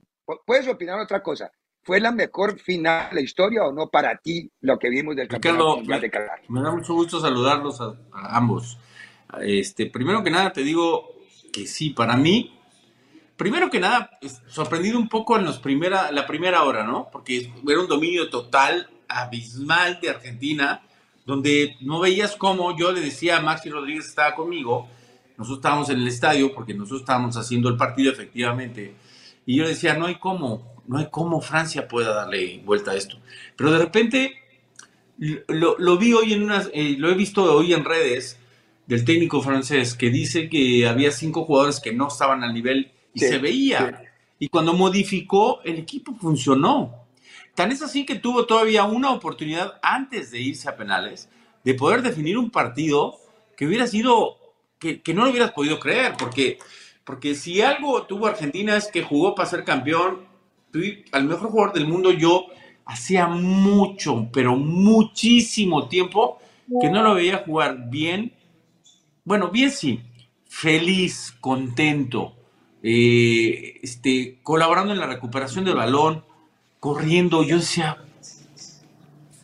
puedes 0.46 0.66
opinar 0.66 0.98
otra 0.98 1.22
cosa. 1.22 1.52
¿Fue 1.88 2.00
la 2.00 2.12
mejor 2.12 2.58
final 2.58 3.08
de 3.08 3.14
la 3.14 3.20
historia 3.22 3.64
o 3.64 3.72
no 3.72 3.86
para 3.86 4.18
ti 4.18 4.50
lo 4.60 4.78
que 4.78 4.90
vimos 4.90 5.16
del 5.16 5.26
campeonato 5.26 5.80
me, 5.86 5.98
de 5.98 6.10
Qatar? 6.10 6.42
Me 6.46 6.60
da 6.60 6.70
mucho 6.70 6.92
gusto 6.92 7.18
saludarlos 7.18 7.80
a, 7.80 7.96
ambos. 8.12 8.76
Este, 9.40 9.86
primero 9.86 10.22
que 10.22 10.30
nada 10.30 10.52
te 10.52 10.62
digo 10.62 11.14
que 11.50 11.66
sí, 11.66 11.88
para 11.88 12.14
mí, 12.14 12.54
primero 13.38 13.70
que 13.70 13.80
nada, 13.80 14.10
sorprendido 14.48 14.98
un 14.98 15.08
poco 15.08 15.38
en 15.38 15.46
los 15.46 15.60
primera, 15.60 16.12
la 16.12 16.26
primera 16.26 16.64
hora, 16.64 16.84
¿no? 16.84 17.08
Porque 17.10 17.50
era 17.66 17.80
un 17.80 17.88
dominio 17.88 18.28
total, 18.28 18.90
abismal 19.08 19.98
de 20.02 20.10
Argentina, 20.10 20.82
donde 21.24 21.78
no 21.80 22.00
veías 22.00 22.36
cómo 22.36 22.76
yo 22.76 22.92
le 22.92 23.00
decía 23.00 23.38
a 23.38 23.40
Maxi 23.40 23.70
Rodríguez 23.70 24.08
estaba 24.08 24.34
conmigo, 24.34 24.90
nosotros 25.38 25.60
estábamos 25.60 25.88
en 25.88 26.00
el 26.00 26.08
estadio 26.08 26.54
porque 26.54 26.74
nosotros 26.74 27.00
estábamos 27.00 27.34
haciendo 27.38 27.70
el 27.70 27.78
partido 27.78 28.12
efectivamente, 28.12 28.94
y 29.46 29.56
yo 29.56 29.62
le 29.62 29.70
decía, 29.70 29.94
no 29.94 30.04
hay 30.04 30.16
cómo, 30.16 30.77
no 30.88 30.98
hay 30.98 31.08
cómo 31.10 31.40
Francia 31.40 31.86
pueda 31.86 32.14
darle 32.14 32.60
vuelta 32.64 32.92
a 32.92 32.96
esto. 32.96 33.18
Pero 33.56 33.70
de 33.70 33.78
repente 33.78 34.34
lo, 35.18 35.98
vi 35.98 36.12
hoy 36.14 36.32
en 36.32 36.42
unas, 36.42 36.70
eh, 36.72 36.96
lo 36.98 37.10
he 37.10 37.14
visto 37.14 37.44
hoy 37.44 37.74
en 37.74 37.84
redes 37.84 38.38
del 38.86 39.04
técnico 39.04 39.42
francés 39.42 39.94
que 39.94 40.10
dice 40.10 40.48
que 40.48 40.88
había 40.88 41.10
cinco 41.10 41.44
jugadores 41.44 41.78
que 41.80 41.92
no 41.92 42.08
estaban 42.08 42.42
al 42.42 42.54
nivel 42.54 42.90
y 43.12 43.20
se 43.20 43.38
veía. 43.38 44.02
Y 44.38 44.48
cuando 44.48 44.72
modificó, 44.72 45.60
el 45.62 45.78
equipo 45.78 46.14
funcionó. 46.14 47.06
Tan 47.54 47.72
es 47.72 47.82
así 47.82 48.06
que 48.06 48.14
tuvo 48.14 48.46
todavía 48.46 48.84
una 48.84 49.10
oportunidad 49.10 49.78
antes 49.82 50.30
de 50.30 50.40
irse 50.40 50.68
a 50.68 50.76
penales 50.76 51.28
de 51.64 51.74
poder 51.74 52.02
definir 52.02 52.38
un 52.38 52.50
partido 52.50 53.18
que 53.56 53.66
hubiera 53.66 53.86
sido, 53.86 54.38
que, 54.78 55.02
que 55.02 55.12
no 55.12 55.24
lo 55.24 55.30
hubieras 55.30 55.52
podido 55.52 55.80
creer, 55.80 56.14
porque, 56.16 56.58
porque 57.04 57.34
si 57.34 57.60
algo 57.60 58.04
tuvo 58.04 58.28
Argentina 58.28 58.76
es 58.76 58.86
que 58.86 59.02
jugó 59.02 59.34
para 59.34 59.50
ser 59.50 59.64
campeón, 59.64 60.27
al 61.12 61.24
mejor 61.24 61.50
jugador 61.50 61.74
del 61.74 61.86
mundo 61.86 62.10
yo 62.10 62.46
hacía 62.84 63.26
mucho, 63.26 64.28
pero 64.32 64.56
muchísimo 64.56 65.88
tiempo 65.88 66.38
que 66.80 66.90
no 66.90 67.02
lo 67.02 67.14
veía 67.14 67.44
jugar 67.46 67.88
bien. 67.90 68.32
Bueno, 69.24 69.50
bien 69.50 69.70
sí, 69.70 70.00
feliz, 70.46 71.34
contento, 71.40 72.34
eh, 72.82 73.78
este, 73.82 74.38
colaborando 74.42 74.92
en 74.92 75.00
la 75.00 75.06
recuperación 75.06 75.64
del 75.64 75.76
balón, 75.76 76.24
corriendo. 76.80 77.42
Yo 77.42 77.56
decía, 77.56 77.98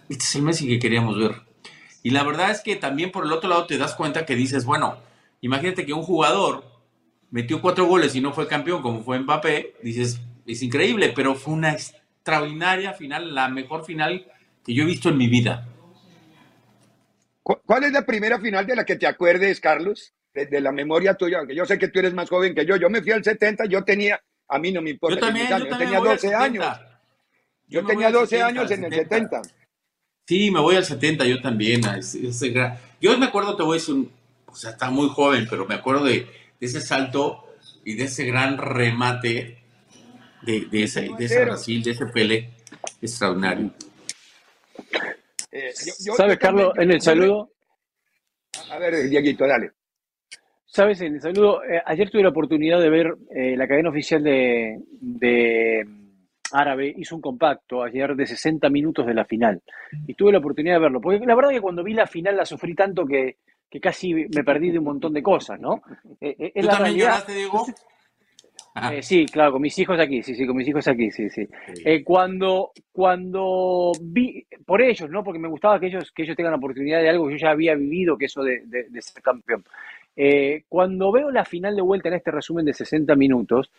este 0.08 0.24
es 0.24 0.34
el 0.34 0.42
Messi 0.42 0.66
que 0.66 0.78
queríamos 0.78 1.18
ver. 1.18 1.42
Y 2.02 2.10
la 2.10 2.22
verdad 2.22 2.50
es 2.50 2.60
que 2.60 2.76
también 2.76 3.10
por 3.10 3.24
el 3.24 3.32
otro 3.32 3.48
lado 3.48 3.66
te 3.66 3.78
das 3.78 3.94
cuenta 3.94 4.26
que 4.26 4.36
dices, 4.36 4.64
bueno, 4.64 4.96
imagínate 5.40 5.86
que 5.86 5.94
un 5.94 6.02
jugador 6.02 6.64
metió 7.30 7.60
cuatro 7.60 7.86
goles 7.86 8.14
y 8.14 8.20
no 8.20 8.32
fue 8.32 8.46
campeón 8.46 8.82
como 8.82 9.02
fue 9.02 9.18
Mbappé, 9.18 9.74
dices, 9.82 10.20
es 10.46 10.62
increíble, 10.62 11.12
pero 11.14 11.34
fue 11.34 11.54
una 11.54 11.72
extraordinaria 11.72 12.92
final, 12.92 13.34
la 13.34 13.48
mejor 13.48 13.84
final 13.84 14.26
que 14.64 14.74
yo 14.74 14.82
he 14.82 14.86
visto 14.86 15.08
en 15.08 15.18
mi 15.18 15.28
vida. 15.28 15.68
¿Cuál 17.42 17.84
es 17.84 17.92
la 17.92 18.06
primera 18.06 18.40
final 18.40 18.66
de 18.66 18.74
la 18.74 18.84
que 18.84 18.96
te 18.96 19.06
acuerdes, 19.06 19.60
Carlos? 19.60 20.14
De, 20.32 20.60
la 20.60 20.72
memoria 20.72 21.14
tuya, 21.14 21.38
aunque 21.38 21.54
yo 21.54 21.64
sé 21.64 21.78
que 21.78 21.88
tú 21.88 22.00
eres 22.00 22.14
más 22.14 22.28
joven 22.28 22.54
que 22.54 22.66
yo. 22.66 22.76
Yo 22.76 22.90
me 22.90 23.02
fui 23.02 23.12
al 23.12 23.22
70, 23.22 23.66
yo 23.66 23.84
tenía, 23.84 24.20
a 24.48 24.58
mí 24.58 24.72
no 24.72 24.82
me 24.82 24.90
importa. 24.90 25.16
Yo 25.16 25.20
también, 25.20 25.46
yo, 25.48 25.76
tenía 25.76 26.00
12 26.00 26.34
años. 26.34 26.66
Yo, 27.68 27.84
tenía 27.84 28.10
12 28.10 28.42
años 28.42 28.70
en 28.70 28.84
el 28.84 28.92
70. 28.92 29.42
Sí, 30.26 30.50
me 30.50 30.60
voy 30.60 30.76
al 30.76 30.84
70, 30.84 31.24
yo 31.26 31.40
también. 31.40 31.82
yo 33.00 33.18
me 33.18 33.26
acuerdo, 33.26 33.56
te 33.56 33.62
voy 33.62 33.76
a 33.76 33.80
decir, 33.80 34.08
o 34.46 34.56
sea, 34.56 34.70
está 34.70 34.90
muy 34.90 35.08
joven, 35.08 35.46
pero 35.48 35.66
me 35.66 35.74
acuerdo 35.74 36.04
de, 36.04 36.26
de 36.58 36.66
ese 36.66 36.80
salto 36.80 37.54
y 37.84 37.94
de 37.94 38.04
ese 38.04 38.24
gran 38.24 38.56
remate 38.56 39.63
de, 40.44 40.66
de, 40.70 40.82
ese, 40.82 41.08
de 41.18 41.44
Brasil, 41.44 41.82
de 41.82 41.90
ese 41.90 42.06
Pele 42.06 42.50
extraordinario. 43.00 43.70
Eh, 45.50 45.70
¿Sabes, 45.72 46.38
Carlos, 46.38 46.72
en 46.76 46.90
el 46.90 47.00
saludo? 47.00 47.50
A 48.70 48.78
ver, 48.78 49.08
Dieguito, 49.08 49.46
dale. 49.46 49.70
Sabes, 50.64 51.00
en 51.02 51.14
el 51.14 51.20
saludo, 51.20 51.62
eh, 51.64 51.80
ayer 51.86 52.10
tuve 52.10 52.22
la 52.24 52.30
oportunidad 52.30 52.80
de 52.80 52.90
ver 52.90 53.14
eh, 53.30 53.56
la 53.56 53.68
cadena 53.68 53.90
oficial 53.90 54.24
de, 54.24 54.80
de, 55.00 55.86
Árabe, 56.50 56.92
hizo 56.96 57.14
un 57.14 57.22
compacto 57.22 57.82
ayer 57.82 58.16
de 58.16 58.26
60 58.26 58.68
minutos 58.70 59.06
de 59.06 59.14
la 59.14 59.24
final. 59.24 59.62
Y 60.06 60.14
tuve 60.14 60.32
la 60.32 60.38
oportunidad 60.38 60.74
de 60.74 60.80
verlo. 60.80 61.00
Porque 61.00 61.24
la 61.24 61.36
verdad 61.36 61.50
que 61.50 61.60
cuando 61.60 61.84
vi 61.84 61.94
la 61.94 62.06
final 62.06 62.36
la 62.36 62.44
sufrí 62.44 62.74
tanto 62.74 63.06
que, 63.06 63.36
que 63.70 63.80
casi 63.80 64.12
me 64.12 64.42
perdí 64.44 64.72
de 64.72 64.78
un 64.78 64.84
montón 64.84 65.12
de 65.12 65.22
cosas, 65.22 65.60
¿no? 65.60 65.82
¿Tú 66.20 66.66
también 66.66 66.96
lloraste, 66.96 67.34
Diego? 67.34 67.66
Eh, 68.74 69.02
sí, 69.02 69.24
claro, 69.26 69.52
con 69.52 69.62
mis 69.62 69.78
hijos 69.78 70.00
aquí, 70.00 70.20
sí, 70.22 70.34
sí, 70.34 70.46
con 70.46 70.56
mis 70.56 70.66
hijos 70.66 70.88
aquí, 70.88 71.08
sí, 71.12 71.30
sí. 71.30 71.46
Eh, 71.84 72.02
cuando, 72.02 72.72
cuando 72.90 73.92
vi, 74.00 74.44
por 74.66 74.82
ellos, 74.82 75.08
¿no? 75.08 75.22
Porque 75.22 75.38
me 75.38 75.46
gustaba 75.48 75.78
que 75.78 75.86
ellos, 75.86 76.10
que 76.10 76.24
ellos 76.24 76.36
tengan 76.36 76.52
la 76.52 76.58
oportunidad 76.58 77.00
de 77.00 77.08
algo 77.08 77.28
que 77.28 77.34
yo 77.34 77.38
ya 77.38 77.50
había 77.50 77.76
vivido, 77.76 78.18
que 78.18 78.24
eso 78.24 78.42
de, 78.42 78.62
ser 79.00 79.22
campeón. 79.22 79.64
Eh, 80.16 80.64
cuando 80.68 81.12
veo 81.12 81.30
la 81.30 81.44
final 81.44 81.76
de 81.76 81.82
vuelta 81.82 82.08
en 82.08 82.16
este 82.16 82.32
resumen 82.32 82.64
de 82.64 82.74
60 82.74 83.14
minutos, 83.14 83.70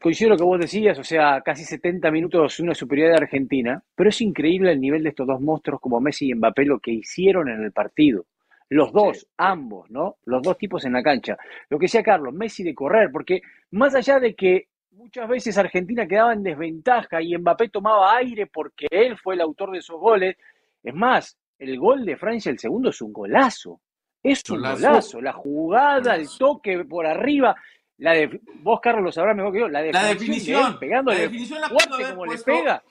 coincido 0.00 0.30
lo 0.30 0.36
que 0.36 0.44
vos 0.44 0.58
decías, 0.58 0.98
o 0.98 1.04
sea, 1.04 1.40
casi 1.42 1.64
70 1.64 2.10
minutos 2.10 2.58
una 2.58 2.74
superioridad 2.74 3.18
de 3.18 3.24
Argentina, 3.24 3.80
pero 3.94 4.10
es 4.10 4.20
increíble 4.20 4.72
el 4.72 4.80
nivel 4.80 5.04
de 5.04 5.10
estos 5.10 5.28
dos 5.28 5.40
monstruos 5.40 5.80
como 5.80 6.00
Messi 6.00 6.28
y 6.28 6.34
Mbappé, 6.34 6.64
lo 6.64 6.80
que 6.80 6.90
hicieron 6.90 7.48
en 7.48 7.62
el 7.62 7.70
partido. 7.70 8.24
Los 8.70 8.92
dos, 8.92 9.26
ambos, 9.36 9.90
¿no? 9.90 10.18
Los 10.24 10.42
dos 10.42 10.56
tipos 10.56 10.84
en 10.84 10.92
la 10.92 11.02
cancha. 11.02 11.36
Lo 11.68 11.78
que 11.78 11.86
decía 11.86 12.04
Carlos, 12.04 12.32
Messi 12.32 12.62
de 12.62 12.72
correr, 12.72 13.10
porque 13.12 13.42
más 13.72 13.96
allá 13.96 14.20
de 14.20 14.36
que 14.36 14.68
muchas 14.92 15.28
veces 15.28 15.58
Argentina 15.58 16.06
quedaba 16.06 16.32
en 16.32 16.44
desventaja 16.44 17.20
y 17.20 17.36
Mbappé 17.36 17.68
tomaba 17.70 18.16
aire 18.16 18.46
porque 18.46 18.86
él 18.88 19.18
fue 19.18 19.34
el 19.34 19.40
autor 19.40 19.72
de 19.72 19.78
esos 19.78 19.98
goles, 19.98 20.36
es 20.84 20.94
más, 20.94 21.36
el 21.58 21.78
gol 21.80 22.04
de 22.04 22.16
Francia, 22.16 22.50
el 22.50 22.60
segundo, 22.60 22.90
es 22.90 23.02
un 23.02 23.12
golazo. 23.12 23.80
Es 24.22 24.48
un 24.50 24.62
golazo. 24.62 25.20
La 25.20 25.32
jugada, 25.32 26.14
el 26.14 26.28
toque 26.38 26.84
por 26.84 27.06
arriba. 27.06 27.56
La 27.98 28.12
de, 28.12 28.40
vos, 28.62 28.80
Carlos, 28.80 29.04
lo 29.04 29.12
sabrás 29.12 29.36
mejor 29.36 29.52
que 29.52 29.60
yo. 29.60 29.68
La, 29.68 29.82
definición, 29.82 30.78
pegándole 30.78 31.18
la 31.18 31.22
definición 31.24 31.60
la 31.60 31.68
como 32.10 32.26
le 32.26 32.38
pega. 32.38 32.82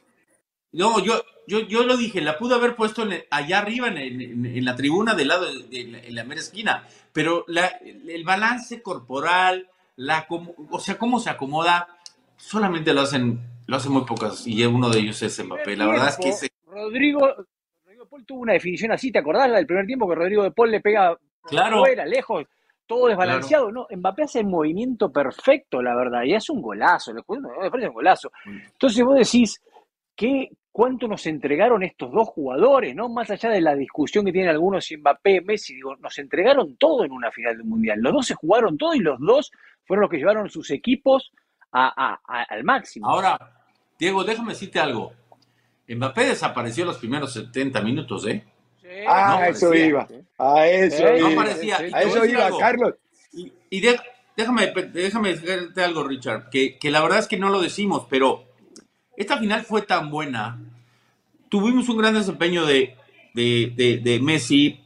No, 0.71 0.99
yo, 1.03 1.23
yo, 1.47 1.61
yo 1.61 1.83
lo 1.83 1.97
dije, 1.97 2.21
la 2.21 2.37
pudo 2.37 2.55
haber 2.55 2.75
puesto 2.75 3.07
allá 3.31 3.59
arriba 3.59 3.87
en, 3.87 4.63
la 4.63 4.75
tribuna 4.75 5.15
del 5.15 5.29
lado 5.29 5.51
de, 5.51 5.81
en 5.81 6.15
la 6.15 6.23
mera 6.23 6.41
esquina, 6.41 6.87
pero 7.11 7.45
el 7.47 8.23
balance 8.23 8.81
corporal, 8.81 9.67
la, 9.95 10.27
o 10.69 10.79
sea, 10.79 10.97
cómo 10.97 11.19
se 11.19 11.31
acomoda, 11.31 11.87
solamente 12.37 12.93
lo 12.93 13.01
hacen, 13.01 13.39
lo 13.65 13.77
hacen 13.77 13.91
muy 13.91 14.05
pocas 14.05 14.45
y 14.45 14.63
uno 14.65 14.89
de 14.89 14.99
ellos 14.99 15.21
es 15.23 15.43
Mbappé. 15.43 15.75
La 15.75 15.87
verdad 15.87 16.09
es 16.09 16.39
que 16.39 16.49
Rodrigo, 16.67 17.27
Rodrigo 17.83 18.05
Paul 18.07 18.25
tuvo 18.25 18.41
una 18.41 18.53
definición 18.53 18.91
así, 18.91 19.11
¿te 19.11 19.19
acordás 19.19 19.49
la 19.49 19.57
del 19.57 19.65
primer 19.65 19.87
tiempo 19.87 20.07
que 20.07 20.15
Rodrigo 20.15 20.43
de 20.43 20.51
Paul 20.51 20.69
le 20.69 20.81
pega 20.81 21.17
claro. 21.43 21.79
fuera, 21.79 22.05
lejos? 22.05 22.45
todo 22.89 23.05
desbalanceado, 23.05 23.71
¿no? 23.71 23.85
Mbappé 23.95 24.23
hace 24.23 24.39
el 24.39 24.47
movimiento 24.47 25.11
perfecto, 25.11 25.79
la 25.79 25.95
verdad, 25.95 26.23
y 26.23 26.33
es 26.33 26.49
un 26.49 26.59
golazo, 26.59 27.13
le 27.13 27.21
un 27.27 27.93
golazo. 27.93 28.31
Entonces 28.45 29.05
vos 29.05 29.15
decís, 29.15 29.61
¿qué, 30.15 30.49
cuánto 30.71 31.07
nos 31.07 31.25
entregaron 31.25 31.83
estos 31.83 32.11
dos 32.11 32.27
jugadores, 32.29 32.95
¿no? 32.95 33.09
Más 33.09 33.29
allá 33.29 33.49
de 33.49 33.61
la 33.61 33.75
discusión 33.75 34.25
que 34.25 34.31
tienen 34.31 34.49
algunos 34.49 34.87
Mbappé, 34.91 35.41
Messi, 35.41 35.75
digo, 35.75 35.95
nos 35.97 36.17
entregaron 36.19 36.75
todo 36.77 37.03
en 37.03 37.11
una 37.11 37.31
final 37.31 37.57
del 37.57 37.65
Mundial. 37.65 37.99
Los 37.99 38.13
dos 38.13 38.27
se 38.27 38.35
jugaron 38.35 38.77
todo 38.77 38.93
y 38.93 38.99
los 38.99 39.19
dos 39.19 39.51
fueron 39.85 40.01
los 40.01 40.11
que 40.11 40.17
llevaron 40.17 40.49
sus 40.49 40.71
equipos 40.71 41.31
al 41.71 42.63
máximo. 42.63 43.09
Ahora, 43.09 43.37
Diego, 43.97 44.23
déjame 44.23 44.53
decirte 44.53 44.79
algo. 44.79 45.13
Mbappé 45.87 46.25
desapareció 46.25 46.85
los 46.85 46.97
primeros 46.97 47.33
70 47.33 47.81
minutos, 47.81 48.27
¿eh? 48.27 48.45
ah, 49.07 49.47
eso 49.49 49.73
iba. 49.73 50.07
A 50.37 50.67
eso 50.67 51.15
iba. 51.15 51.29
No 51.29 51.41
aparecía. 51.41 51.77
a 51.77 52.01
eso 52.01 52.25
iba, 52.25 52.49
Carlos. 52.59 52.95
Y, 53.31 53.81
déjame, 54.35 54.67
déjame 54.93 55.35
decirte 55.35 55.83
algo, 55.83 56.03
Richard, 56.03 56.49
que, 56.49 56.77
que 56.77 56.91
la 56.91 57.01
verdad 57.01 57.19
es 57.19 57.27
que 57.27 57.37
no 57.37 57.49
lo 57.49 57.61
decimos, 57.61 58.07
pero 58.09 58.48
esta 59.19 59.37
final 59.37 59.63
fue 59.63 59.81
tan 59.81 60.09
buena. 60.09 60.57
Tuvimos 61.49 61.89
un 61.89 61.97
gran 61.97 62.13
desempeño 62.13 62.65
de, 62.65 62.95
Messi, 64.21 64.79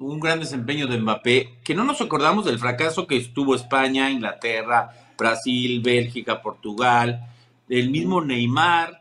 un 0.00 0.18
gran 0.18 0.40
desempeño 0.40 0.88
de 0.88 0.98
Mbappé, 0.98 1.60
que 1.62 1.76
no 1.76 1.84
nos 1.84 2.00
acordamos 2.00 2.44
del 2.44 2.58
fracaso 2.58 3.06
que 3.06 3.16
estuvo 3.16 3.54
España, 3.54 4.10
Inglaterra, 4.10 5.14
Brasil, 5.16 5.80
Bélgica, 5.80 6.42
Portugal, 6.42 7.20
el 7.68 7.90
mismo 7.90 8.20
Neymar, 8.20 9.00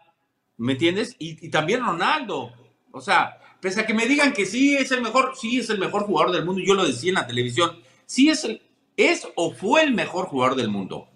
¿me 0.58 0.74
entiendes? 0.74 1.15
Y, 1.17 1.50
también 1.50 1.84
Ronaldo. 1.84 2.52
O 2.91 3.02
sea, 3.02 3.39
pese 3.60 3.82
a 3.82 3.88
que 3.88 3.95
me 3.95 4.06
digan 4.06 4.32
que 4.32 4.45
sí 4.45 4.78
es 4.78 4.91
el 4.91 5.02
mejor, 5.02 5.34
sí 5.36 5.58
es 5.58 5.71
el 5.71 5.80
mejor 5.80 6.04
jugador 6.04 6.36
del 6.36 6.45
mundo, 6.45 6.62
yo 6.63 6.76
lo 6.76 6.86
decía 6.86 7.10
en 7.10 7.15
la 7.15 7.26
televisión, 7.26 7.80
sí 8.06 8.30
es, 8.30 8.43
el, 8.43 8.62
es 8.95 9.28
o 9.34 9.54
fue 9.54 9.82
el 9.82 9.95
mejor 9.95 10.28
jugador 10.28 10.56
del 10.56 10.69
mundo. 10.69 11.08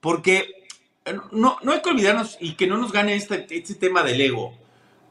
porque 0.00 0.57
no, 1.32 1.58
no 1.62 1.72
hay 1.72 1.82
que 1.82 1.90
olvidarnos 1.90 2.36
y 2.40 2.52
que 2.52 2.66
no 2.66 2.76
nos 2.76 2.92
gane 2.92 3.14
este, 3.14 3.46
este 3.50 3.74
tema 3.74 4.02
del 4.02 4.20
ego. 4.20 4.54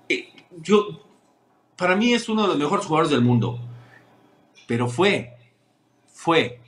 Eh, 0.10 0.29
yo, 0.62 1.05
para 1.75 1.95
mí 1.95 2.13
es 2.13 2.29
uno 2.29 2.43
de 2.43 2.47
los 2.49 2.57
mejores 2.57 2.86
jugadores 2.86 3.12
del 3.12 3.21
mundo, 3.21 3.60
pero 4.67 4.88
fue, 4.88 5.38
fue. 6.07 6.62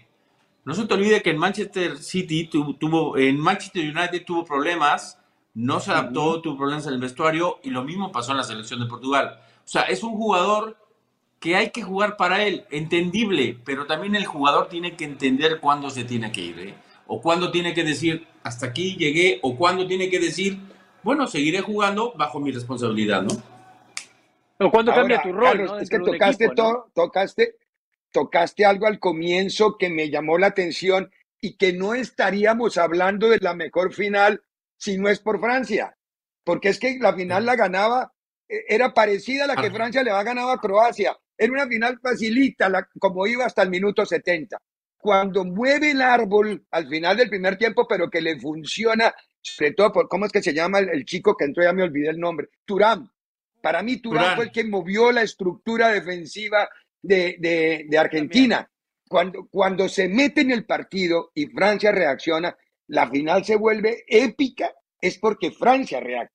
No 0.66 0.74
se 0.74 0.86
te 0.86 0.94
olvide 0.94 1.22
que 1.22 1.32
en 1.32 1.38
Manchester 1.38 1.98
City 1.98 2.48
tuvo, 2.48 3.18
en 3.18 3.40
Manchester 3.40 3.84
United 3.84 4.24
tuvo 4.26 4.46
problemas, 4.46 5.18
no 5.54 5.80
se 5.80 5.92
adaptó, 5.92 6.42
tuvo 6.42 6.58
problemas 6.58 6.86
en 6.88 6.94
el 6.94 7.00
vestuario 7.00 7.60
y 7.64 7.72
lo 7.72 7.84
mismo 7.84 8.12
pasó 8.12 8.32
en 8.32 8.38
la 8.38 8.44
selección 8.44 8.80
de 8.80 8.86
Portugal. 8.86 9.40
O 9.42 9.68
sea, 9.68 9.84
es 9.84 10.04
un 10.04 10.16
jugador 10.16 10.78
que 11.40 11.56
hay 11.56 11.72
que 11.72 11.82
jugar 11.82 12.18
para 12.18 12.44
él, 12.44 12.66
entendible, 12.70 13.58
pero 13.64 13.86
también 13.86 14.16
el 14.16 14.26
jugador 14.26 14.68
tiene 14.68 14.96
que 14.96 15.06
entender 15.06 15.60
cuándo 15.60 15.90
se 15.90 16.04
tiene 16.04 16.32
que 16.32 16.42
ir, 16.42 16.60
¿eh? 16.60 16.76
O 17.12 17.20
cuándo 17.20 17.52
tiene 17.52 17.74
que 17.74 17.84
decir, 17.84 18.28
hasta 18.44 18.68
aquí 18.68 18.96
llegué, 18.96 19.40
o 19.42 19.58
cuándo 19.58 19.88
tiene 19.88 20.12
que 20.12 20.20
decir, 20.20 20.60
bueno, 21.02 21.26
seguiré 21.26 21.62
jugando 21.62 22.14
bajo 22.16 22.40
mi 22.40 22.52
responsabilidad, 22.52 23.24
¿no? 23.24 23.32
O 24.60 24.70
cuándo 24.70 24.94
cambia 24.94 25.22
tu 25.22 25.32
rol, 25.32 25.82
Es 25.82 25.90
que 25.90 26.00
tocaste 26.00 26.50
todo, 26.50 26.92
tocaste, 26.94 27.56
tocaste 28.12 28.64
algo 28.64 28.86
al 28.86 29.00
comienzo 29.00 29.76
que 29.78 29.90
me 29.90 30.12
llamó 30.12 30.38
la 30.38 30.48
atención 30.48 31.12
y 31.42 31.58
que 31.58 31.74
no 31.74 31.96
estaríamos 31.96 32.78
hablando 32.78 33.28
de 33.28 33.40
la 33.40 33.56
mejor 33.56 33.92
final 33.92 34.44
si 34.78 35.00
no 35.00 35.10
es 35.10 35.20
por 35.20 35.40
Francia, 35.40 35.98
porque 36.44 36.70
es 36.70 36.80
que 36.80 37.00
la 37.00 37.16
final 37.16 37.44
la 37.44 37.56
ganaba, 37.56 38.14
e, 38.48 38.66
era 38.68 38.94
parecida 38.94 39.46
a 39.46 39.48
la 39.48 39.56
que 39.56 39.72
Francia 39.72 40.04
le 40.04 40.12
va 40.12 40.22
ganado 40.24 40.52
a 40.52 40.62
Croacia, 40.62 41.18
era 41.36 41.52
una 41.54 41.68
final 41.68 42.00
facilita, 42.00 42.88
como 43.00 43.26
iba 43.26 43.46
hasta 43.46 43.64
el 43.64 43.72
minuto 43.72 44.06
70. 44.06 44.60
Cuando 45.00 45.46
mueve 45.46 45.92
el 45.92 46.02
árbol 46.02 46.66
al 46.72 46.90
final 46.90 47.16
del 47.16 47.30
primer 47.30 47.58
tiempo, 47.58 47.88
pero 47.88 48.10
que 48.10 48.20
le 48.20 48.38
funciona, 48.38 49.14
sobre 49.42 49.72
todo 49.72 49.94
por, 49.94 50.10
¿cómo 50.10 50.26
es 50.26 50.32
que 50.32 50.44
se 50.44 50.54
llama 50.54 50.80
el, 50.80 51.06
chico 51.06 51.38
que 51.38 51.46
entró? 51.46 51.64
Ya 51.64 51.72
me 51.72 51.84
olvidé 51.84 52.10
el 52.10 52.20
nombre. 52.20 52.50
Turán. 52.66 53.10
Para 53.62 53.82
mí, 53.82 53.98
Turán, 53.98 54.36
fue 54.36 54.46
el 54.46 54.52
que 54.52 54.66
movió 54.66 55.12
la 55.12 55.22
estructura 55.22 55.90
defensiva 55.90 56.70
de, 57.02 57.38
de, 57.90 57.98
Argentina. 57.98 58.70
Cuando, 59.08 59.48
cuando 59.50 59.88
se 59.90 60.10
mete 60.10 60.42
en 60.42 60.52
el 60.52 60.66
partido 60.66 61.32
y 61.34 61.48
Francia 61.48 61.92
reacciona, 61.92 62.56
la 62.88 63.10
final 63.10 63.44
se 63.46 63.56
vuelve 63.56 64.04
épica, 64.08 64.74
es 65.02 65.18
porque 65.18 65.52
Francia 65.52 66.00
reacciona. 66.00 66.32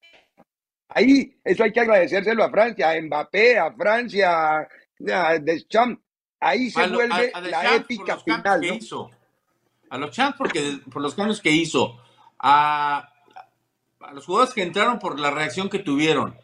Ahí, 0.88 1.36
eso 1.42 1.64
hay 1.64 1.72
que 1.72 1.80
agradecérselo 1.80 2.44
a 2.44 2.50
Francia, 2.50 2.90
a 2.90 3.00
Mbappé, 3.00 3.58
a 3.58 3.72
Francia, 3.72 4.58
a 4.60 5.38
Deschamps. 5.40 6.03
Ahí 6.44 6.70
se 6.70 6.86
vuelve 6.88 7.32
la 7.42 7.74
épica 7.74 8.18
final. 8.18 8.60
Que 8.60 8.74
hizo. 8.74 9.10
A 9.88 9.96
los 9.96 10.10
Champs 10.10 10.36
porque, 10.36 10.80
por 10.92 11.00
los 11.00 11.14
cambios 11.14 11.40
que 11.40 11.50
hizo. 11.50 11.98
A, 12.38 13.10
los 14.12 14.26
jugadores 14.26 14.52
que 14.52 14.62
entraron 14.62 14.98
por 14.98 15.18
la 15.18 15.30
reacción 15.30 15.70
que 15.70 15.78
tuvieron. 15.78 16.36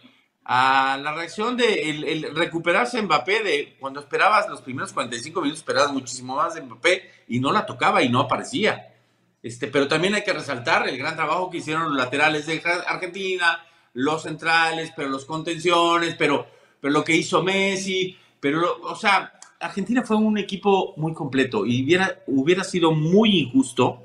A 0.44 0.98
la 1.02 1.12
reacción 1.12 1.56
de 1.56 1.90
el, 1.90 2.34
recuperarse 2.34 3.00
Mbappé 3.02 3.42
de 3.42 3.76
cuando 3.78 4.00
esperabas 4.00 4.48
los 4.48 4.62
primeros 4.62 4.92
45 4.92 5.40
minutos, 5.42 5.60
esperabas 5.60 5.92
muchísimo 5.92 6.36
más 6.36 6.54
de 6.54 6.62
Mbappé 6.62 7.10
y 7.28 7.38
no 7.38 7.52
la 7.52 7.66
tocaba 7.66 8.02
y 8.02 8.08
no 8.08 8.20
aparecía. 8.20 8.94
Este, 9.42 9.68
pero 9.68 9.86
también 9.86 10.14
hay 10.14 10.24
que 10.24 10.32
resaltar 10.32 10.88
el 10.88 10.96
gran 10.96 11.14
trabajo 11.14 11.50
que 11.50 11.58
hicieron 11.58 11.84
los 11.84 11.96
laterales 11.96 12.46
de 12.46 12.62
Argentina, 12.86 13.62
los 13.92 14.22
centrales, 14.22 14.92
pero 14.96 15.10
los 15.10 15.26
contenciones, 15.26 16.14
pero, 16.18 16.46
pero 16.80 16.92
lo 16.92 17.04
que 17.04 17.14
hizo 17.14 17.42
Messi, 17.42 18.18
pero, 18.40 18.80
o 18.82 18.96
sea, 18.96 19.32
Argentina 19.60 20.02
fue 20.02 20.16
un 20.16 20.38
equipo 20.38 20.94
muy 20.96 21.12
completo 21.12 21.66
y 21.66 21.84
hubiera, 21.84 22.22
hubiera 22.26 22.64
sido 22.64 22.92
muy 22.92 23.38
injusto 23.38 24.02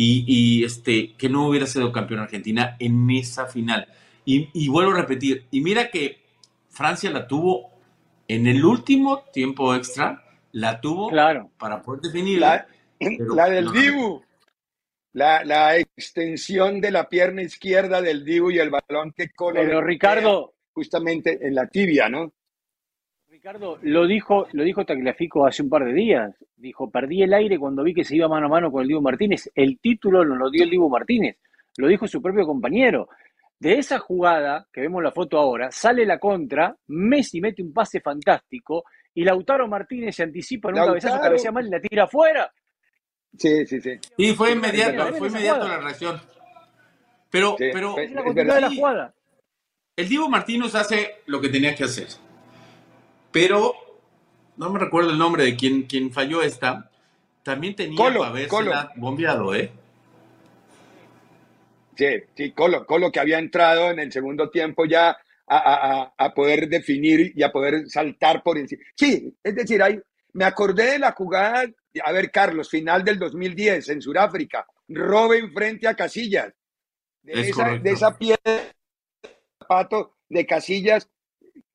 y, 0.00 0.64
este, 0.64 1.14
que 1.14 1.28
no 1.28 1.48
hubiera 1.48 1.66
sido 1.66 1.90
campeón 1.90 2.20
Argentina 2.20 2.76
en 2.78 3.10
esa 3.10 3.46
final. 3.46 3.88
Y, 4.24 4.68
vuelvo 4.68 4.92
a 4.92 5.00
repetir, 5.00 5.46
y 5.50 5.60
mira 5.60 5.90
que 5.90 6.20
Francia 6.68 7.10
la 7.10 7.26
tuvo 7.26 7.70
en 8.28 8.46
el 8.46 8.64
último 8.64 9.24
tiempo 9.32 9.74
extra, 9.74 10.22
la 10.52 10.80
tuvo 10.80 11.08
claro. 11.08 11.50
para 11.58 11.82
poder 11.82 12.02
definir. 12.02 12.38
La, 12.38 12.66
del 13.48 13.72
Dibu. 13.72 14.22
La, 15.14 15.44
la, 15.44 15.76
extensión 15.78 16.80
de 16.80 16.90
la 16.90 17.08
pierna 17.08 17.42
izquierda 17.42 18.00
del 18.00 18.24
Dibu 18.24 18.50
y 18.50 18.58
el 18.58 18.70
balón 18.70 19.12
que 19.16 19.30
cola. 19.30 19.60
Pero 19.60 19.80
Ricardo. 19.80 20.54
Justamente 20.74 21.44
en 21.44 21.56
la 21.56 21.66
tibia, 21.66 22.08
¿no? 22.08 22.32
Ricardo, 23.38 23.78
lo 23.82 24.04
dijo, 24.08 24.48
lo 24.50 24.64
dijo 24.64 24.84
Tagliafico 24.84 25.46
hace 25.46 25.62
un 25.62 25.68
par 25.70 25.84
de 25.84 25.92
días. 25.92 26.34
Dijo, 26.56 26.90
perdí 26.90 27.22
el 27.22 27.32
aire 27.32 27.56
cuando 27.56 27.84
vi 27.84 27.94
que 27.94 28.02
se 28.02 28.16
iba 28.16 28.26
mano 28.26 28.46
a 28.46 28.48
mano 28.48 28.72
con 28.72 28.82
el 28.82 28.88
Dibu 28.88 29.00
Martínez. 29.00 29.48
El 29.54 29.78
título 29.78 30.24
nos 30.24 30.36
lo 30.38 30.50
dio 30.50 30.64
el 30.64 30.70
Dibu 30.70 30.90
Martínez. 30.90 31.36
Lo 31.76 31.86
dijo 31.86 32.08
su 32.08 32.20
propio 32.20 32.44
compañero. 32.44 33.08
De 33.56 33.78
esa 33.78 34.00
jugada, 34.00 34.66
que 34.72 34.80
vemos 34.80 35.04
la 35.04 35.12
foto 35.12 35.38
ahora, 35.38 35.70
sale 35.70 36.04
la 36.04 36.18
contra, 36.18 36.76
Messi 36.88 37.40
mete 37.40 37.62
un 37.62 37.72
pase 37.72 38.00
fantástico 38.00 38.82
y 39.14 39.22
Lautaro 39.22 39.68
Martínez 39.68 40.16
se 40.16 40.24
anticipa 40.24 40.70
en 40.70 40.80
un 40.80 40.86
cabezazo, 40.86 41.20
cabecea 41.20 41.52
mal 41.52 41.64
y 41.64 41.70
la 41.70 41.80
tira 41.80 42.04
afuera. 42.04 42.52
Sí, 43.36 43.64
sí, 43.66 43.80
sí. 43.80 44.00
Y 44.16 44.32
fue 44.32 44.50
inmediato, 44.50 45.14
fue 45.14 45.28
inmediato 45.28 45.68
la 45.68 45.78
reacción. 45.78 46.20
Pero, 47.30 47.54
pero 47.56 47.96
es 47.98 48.10
la 48.10 48.22
de 48.54 48.60
la 48.62 48.74
jugada. 48.74 49.14
El 49.94 50.08
Dibu 50.08 50.28
Martínez 50.28 50.74
hace 50.74 51.22
lo 51.26 51.40
que 51.40 51.50
tenía 51.50 51.72
que 51.76 51.84
hacer 51.84 52.08
pero 53.30 53.74
no 54.56 54.70
me 54.70 54.78
recuerdo 54.78 55.10
el 55.10 55.18
nombre 55.18 55.44
de 55.44 55.56
quien, 55.56 55.82
quien 55.82 56.12
falló 56.12 56.42
esta. 56.42 56.90
También 57.42 57.74
tenía 57.74 57.96
Colo, 57.96 58.20
para 58.20 58.92
bombeado, 58.96 59.54
¿eh? 59.54 59.70
Sí, 61.96 62.06
sí, 62.36 62.52
Colo, 62.52 62.84
Colo 62.86 63.10
que 63.10 63.20
había 63.20 63.38
entrado 63.38 63.90
en 63.90 63.98
el 63.98 64.12
segundo 64.12 64.50
tiempo 64.50 64.84
ya 64.84 65.16
a, 65.46 66.32
poder 66.34 66.68
definir 66.68 67.32
y 67.34 67.42
a 67.42 67.50
poder 67.50 67.88
saltar 67.88 68.42
por 68.42 68.58
encima. 68.58 68.82
Sí, 68.94 69.34
es 69.42 69.54
decir, 69.54 69.82
ahí 69.82 69.98
me 70.34 70.44
acordé 70.44 70.92
de 70.92 70.98
la 70.98 71.12
jugada, 71.12 71.64
a 72.04 72.12
ver, 72.12 72.30
Carlos, 72.30 72.68
final 72.68 73.02
del 73.02 73.18
2010 73.18 73.88
en 73.88 74.02
Sudáfrica, 74.02 74.66
Robin 74.88 75.52
frente 75.52 75.88
a 75.88 75.94
Casillas. 75.94 76.52
De, 77.22 77.48
esa, 77.48 77.76
de 77.76 77.90
esa 77.90 78.16
piedra 78.16 78.62
zapato 79.58 80.16
de 80.28 80.46
Casillas 80.46 81.08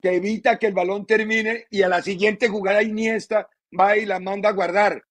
que 0.04 0.16
evita 0.18 0.60
que 0.60 0.68
el 0.68 0.74
balón 0.74 1.06
termine 1.06 1.66
y 1.72 1.82
a 1.82 1.88
la 1.88 2.02
siguiente 2.02 2.50
jugada 2.50 2.84
Iniesta 2.84 3.48
va 3.80 3.96
y 3.96 4.06
la 4.06 4.20
manda 4.20 4.50
a 4.50 4.52
guardar. 4.52 5.02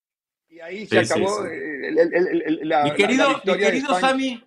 Y 0.47 0.59
ahí 0.59 0.85
se 0.85 0.99
acabó 0.99 1.43
la, 2.61 2.83
mi 2.83 2.93
querido, 2.93 3.41
mi 3.43 3.57
querido 3.57 3.99
Sammy, 3.99 4.43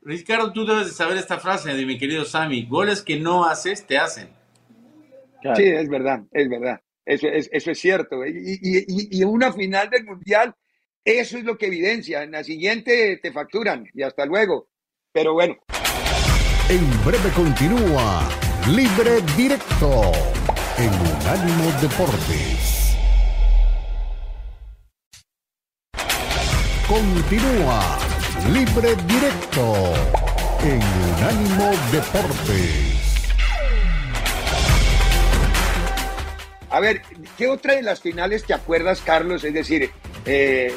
Ricardo, 0.00 0.54
tú 0.54 0.64
debes 0.64 0.86
de 0.86 0.92
saber 0.92 1.18
esta 1.18 1.38
frase 1.38 1.74
de 1.74 1.84
mi 1.84 1.98
querido 1.98 2.24
Sammy, 2.24 2.64
goles 2.64 3.02
que 3.02 3.20
no 3.20 3.44
haces, 3.44 3.86
te 3.86 3.98
hacen. 3.98 4.30
Sí, 5.54 5.64
es 5.64 5.90
verdad, 5.90 6.22
es 6.32 6.48
verdad. 6.48 6.80
Eso 7.04 7.28
es, 7.28 7.50
eso 7.52 7.70
es 7.70 7.78
cierto. 7.78 8.24
Y, 8.24 8.58
y, 8.62 9.18
y, 9.18 9.22
en 9.22 9.28
una 9.28 9.52
final 9.52 9.90
del 9.90 10.04
Mundial, 10.04 10.54
eso 11.04 11.36
es 11.36 11.44
lo 11.44 11.58
que 11.58 11.66
evidencia. 11.66 12.22
En 12.22 12.30
la 12.30 12.42
siguiente 12.42 13.18
te 13.22 13.32
facturan 13.32 13.86
y 13.92 14.02
hasta 14.02 14.24
luego. 14.24 14.70
Pero 15.12 15.34
bueno. 15.34 15.58
En 16.70 17.04
breve 17.04 17.30
continúa 17.34 18.39
Libre 18.70 19.20
Directo 19.36 20.12
en 20.78 20.90
Unánimo 20.90 21.72
Deportes. 21.80 22.96
Continúa 26.86 27.98
Libre 28.52 28.94
Directo 29.08 29.92
en 30.62 30.80
Unánimo 31.16 31.72
Deportes. 31.90 33.32
A 36.70 36.78
ver, 36.78 37.02
¿qué 37.36 37.48
otra 37.48 37.74
de 37.74 37.82
las 37.82 38.00
finales 38.00 38.44
te 38.44 38.54
acuerdas, 38.54 39.00
Carlos? 39.00 39.42
Es 39.42 39.52
decir, 39.52 39.90
eh, 40.26 40.72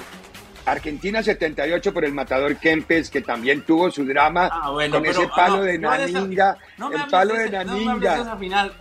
Argentina 0.65 1.21
78 1.21 1.93
por 1.93 2.05
el 2.05 2.13
matador 2.13 2.57
Kempes, 2.57 3.09
que 3.09 3.21
también 3.21 3.63
tuvo 3.63 3.91
su 3.91 4.05
drama 4.05 4.49
ah, 4.51 4.71
con 4.91 5.05
ese 5.05 5.27
palo 5.27 5.61
de 5.61 5.77
Naninga. 5.77 6.57
el 6.77 7.09
palo 7.09 7.35
de, 7.35 7.49
Naninga. 7.49 7.93
No 7.93 7.99
me 7.99 8.21
esa 8.21 8.37
final. 8.37 8.73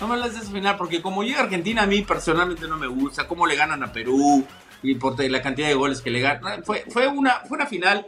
No 0.00 0.08
me 0.08 0.14
hablas 0.14 0.34
de 0.34 0.40
esa 0.40 0.50
final, 0.50 0.76
porque 0.76 1.02
como 1.02 1.22
llega 1.22 1.40
Argentina, 1.40 1.82
a 1.82 1.86
mí 1.86 2.02
personalmente 2.02 2.66
no 2.66 2.78
me 2.78 2.86
gusta. 2.86 3.28
Cómo 3.28 3.46
le 3.46 3.56
ganan 3.56 3.82
a 3.82 3.92
Perú 3.92 4.44
y 4.82 4.94
por 4.94 5.22
la 5.22 5.42
cantidad 5.42 5.68
de 5.68 5.74
goles 5.74 6.00
que 6.00 6.10
le 6.10 6.20
ganan. 6.20 6.64
Fue, 6.64 6.84
fue, 6.88 7.06
una, 7.06 7.40
fue 7.40 7.56
una 7.56 7.66
final. 7.66 8.06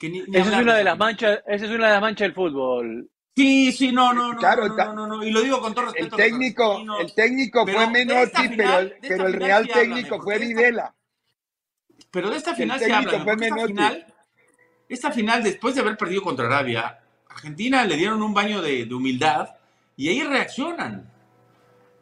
esa, 0.00 0.38
es 0.38 0.56
una 0.58 0.74
de 0.74 0.84
las 0.84 0.98
manchas, 0.98 1.40
esa 1.46 1.64
es 1.64 1.70
una 1.70 1.86
de 1.86 1.92
las 1.92 2.00
manchas 2.00 2.26
del 2.26 2.34
fútbol. 2.34 3.08
Sí, 3.34 3.72
sí, 3.72 3.92
no, 3.92 4.12
no, 4.12 4.34
no, 4.34 4.38
claro, 4.38 4.68
no, 4.68 4.92
no, 4.92 5.06
no, 5.06 5.24
y 5.24 5.30
lo 5.30 5.40
digo 5.40 5.58
con 5.60 5.72
todo 5.72 5.86
respeto. 5.86 6.16
El 6.16 6.22
técnico, 6.22 6.82
el 7.00 7.14
técnico 7.14 7.66
fue 7.66 7.86
Menotti, 7.88 8.48
pero, 8.54 8.90
pero 9.00 9.26
el 9.26 9.32
real 9.32 9.66
técnico 9.68 10.20
fue 10.20 10.38
Videla. 10.38 10.94
Pero 12.12 12.30
de 12.30 12.36
esta 12.36 12.54
final 12.54 12.78
se 12.78 12.92
habla. 12.92 13.10
Esta 13.10 13.66
final, 13.66 14.06
esta 14.88 15.10
final, 15.10 15.42
después 15.42 15.74
de 15.74 15.80
haber 15.80 15.96
perdido 15.96 16.22
contra 16.22 16.46
Arabia, 16.46 17.00
Argentina 17.28 17.84
le 17.84 17.96
dieron 17.96 18.22
un 18.22 18.34
baño 18.34 18.60
de, 18.60 18.86
humildad 18.92 19.48
y 19.96 20.08
ahí 20.08 20.22
reaccionan. 20.22 21.10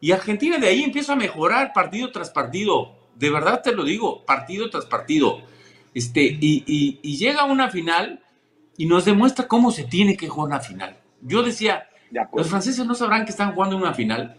Y 0.01 0.11
Argentina 0.11 0.57
de 0.57 0.67
ahí 0.67 0.83
empieza 0.83 1.13
a 1.13 1.15
mejorar 1.15 1.71
partido 1.73 2.11
tras 2.11 2.29
partido. 2.29 2.97
De 3.15 3.29
verdad 3.29 3.61
te 3.63 3.71
lo 3.71 3.85
digo, 3.85 4.25
partido 4.25 4.69
tras 4.69 4.85
partido. 4.85 5.41
Este, 5.93 6.37
y, 6.39 7.17
llega 7.17 7.41
a 7.41 7.45
una 7.45 7.69
final 7.69 8.21
y 8.77 8.87
nos 8.87 9.05
demuestra 9.05 9.47
cómo 9.47 9.71
se 9.71 9.85
tiene 9.85 10.17
que 10.17 10.27
jugar 10.27 10.47
una 10.47 10.59
final. 10.59 10.97
Yo 11.21 11.41
decía, 11.41 11.87
los 12.33 12.49
franceses 12.49 12.85
no 12.85 12.95
sabrán 12.95 13.23
que 13.23 13.31
están 13.31 13.53
jugando 13.53 13.77
una 13.77 13.93
final 13.93 14.37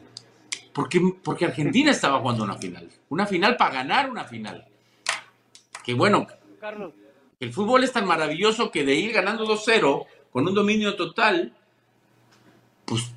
porque, 0.74 1.00
porque 1.22 1.46
Argentina 1.46 1.90
estaba 1.90 2.20
jugando 2.20 2.44
una 2.44 2.58
final. 2.58 2.90
Una 3.08 3.24
final 3.24 3.56
para 3.56 3.74
ganar 3.76 4.10
una 4.10 4.24
final. 4.24 4.66
Que 5.84 5.94
bueno, 5.94 6.26
Carlos. 6.60 6.94
el 7.40 7.52
fútbol 7.52 7.84
es 7.84 7.92
tan 7.92 8.06
maravilloso 8.06 8.70
que 8.70 8.84
de 8.84 8.94
ir 8.94 9.12
ganando 9.12 9.46
2-0 9.46 10.06
con 10.30 10.48
un 10.48 10.54
dominio 10.54 10.96
total, 10.96 11.54
pues 12.84 13.12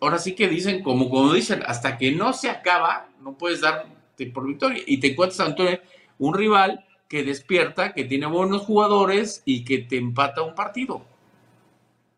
ahora 0.00 0.18
sí 0.18 0.34
que 0.34 0.48
dicen, 0.48 0.82
como, 0.82 1.08
como 1.08 1.32
dicen, 1.32 1.62
hasta 1.66 1.98
que 1.98 2.12
no 2.12 2.32
se 2.32 2.50
acaba, 2.50 3.08
no 3.20 3.36
puedes 3.38 3.60
darte 3.60 4.26
por 4.26 4.46
victoria. 4.46 4.82
Y 4.86 4.98
te 4.98 5.12
encuentras 5.12 5.40
ante 5.40 5.80
un 6.18 6.34
rival 6.34 6.84
que 7.08 7.24
despierta, 7.24 7.92
que 7.92 8.04
tiene 8.04 8.26
buenos 8.26 8.62
jugadores 8.62 9.42
y 9.44 9.64
que 9.64 9.78
te 9.78 9.96
empata 9.96 10.42
un 10.42 10.54
partido. 10.54 11.04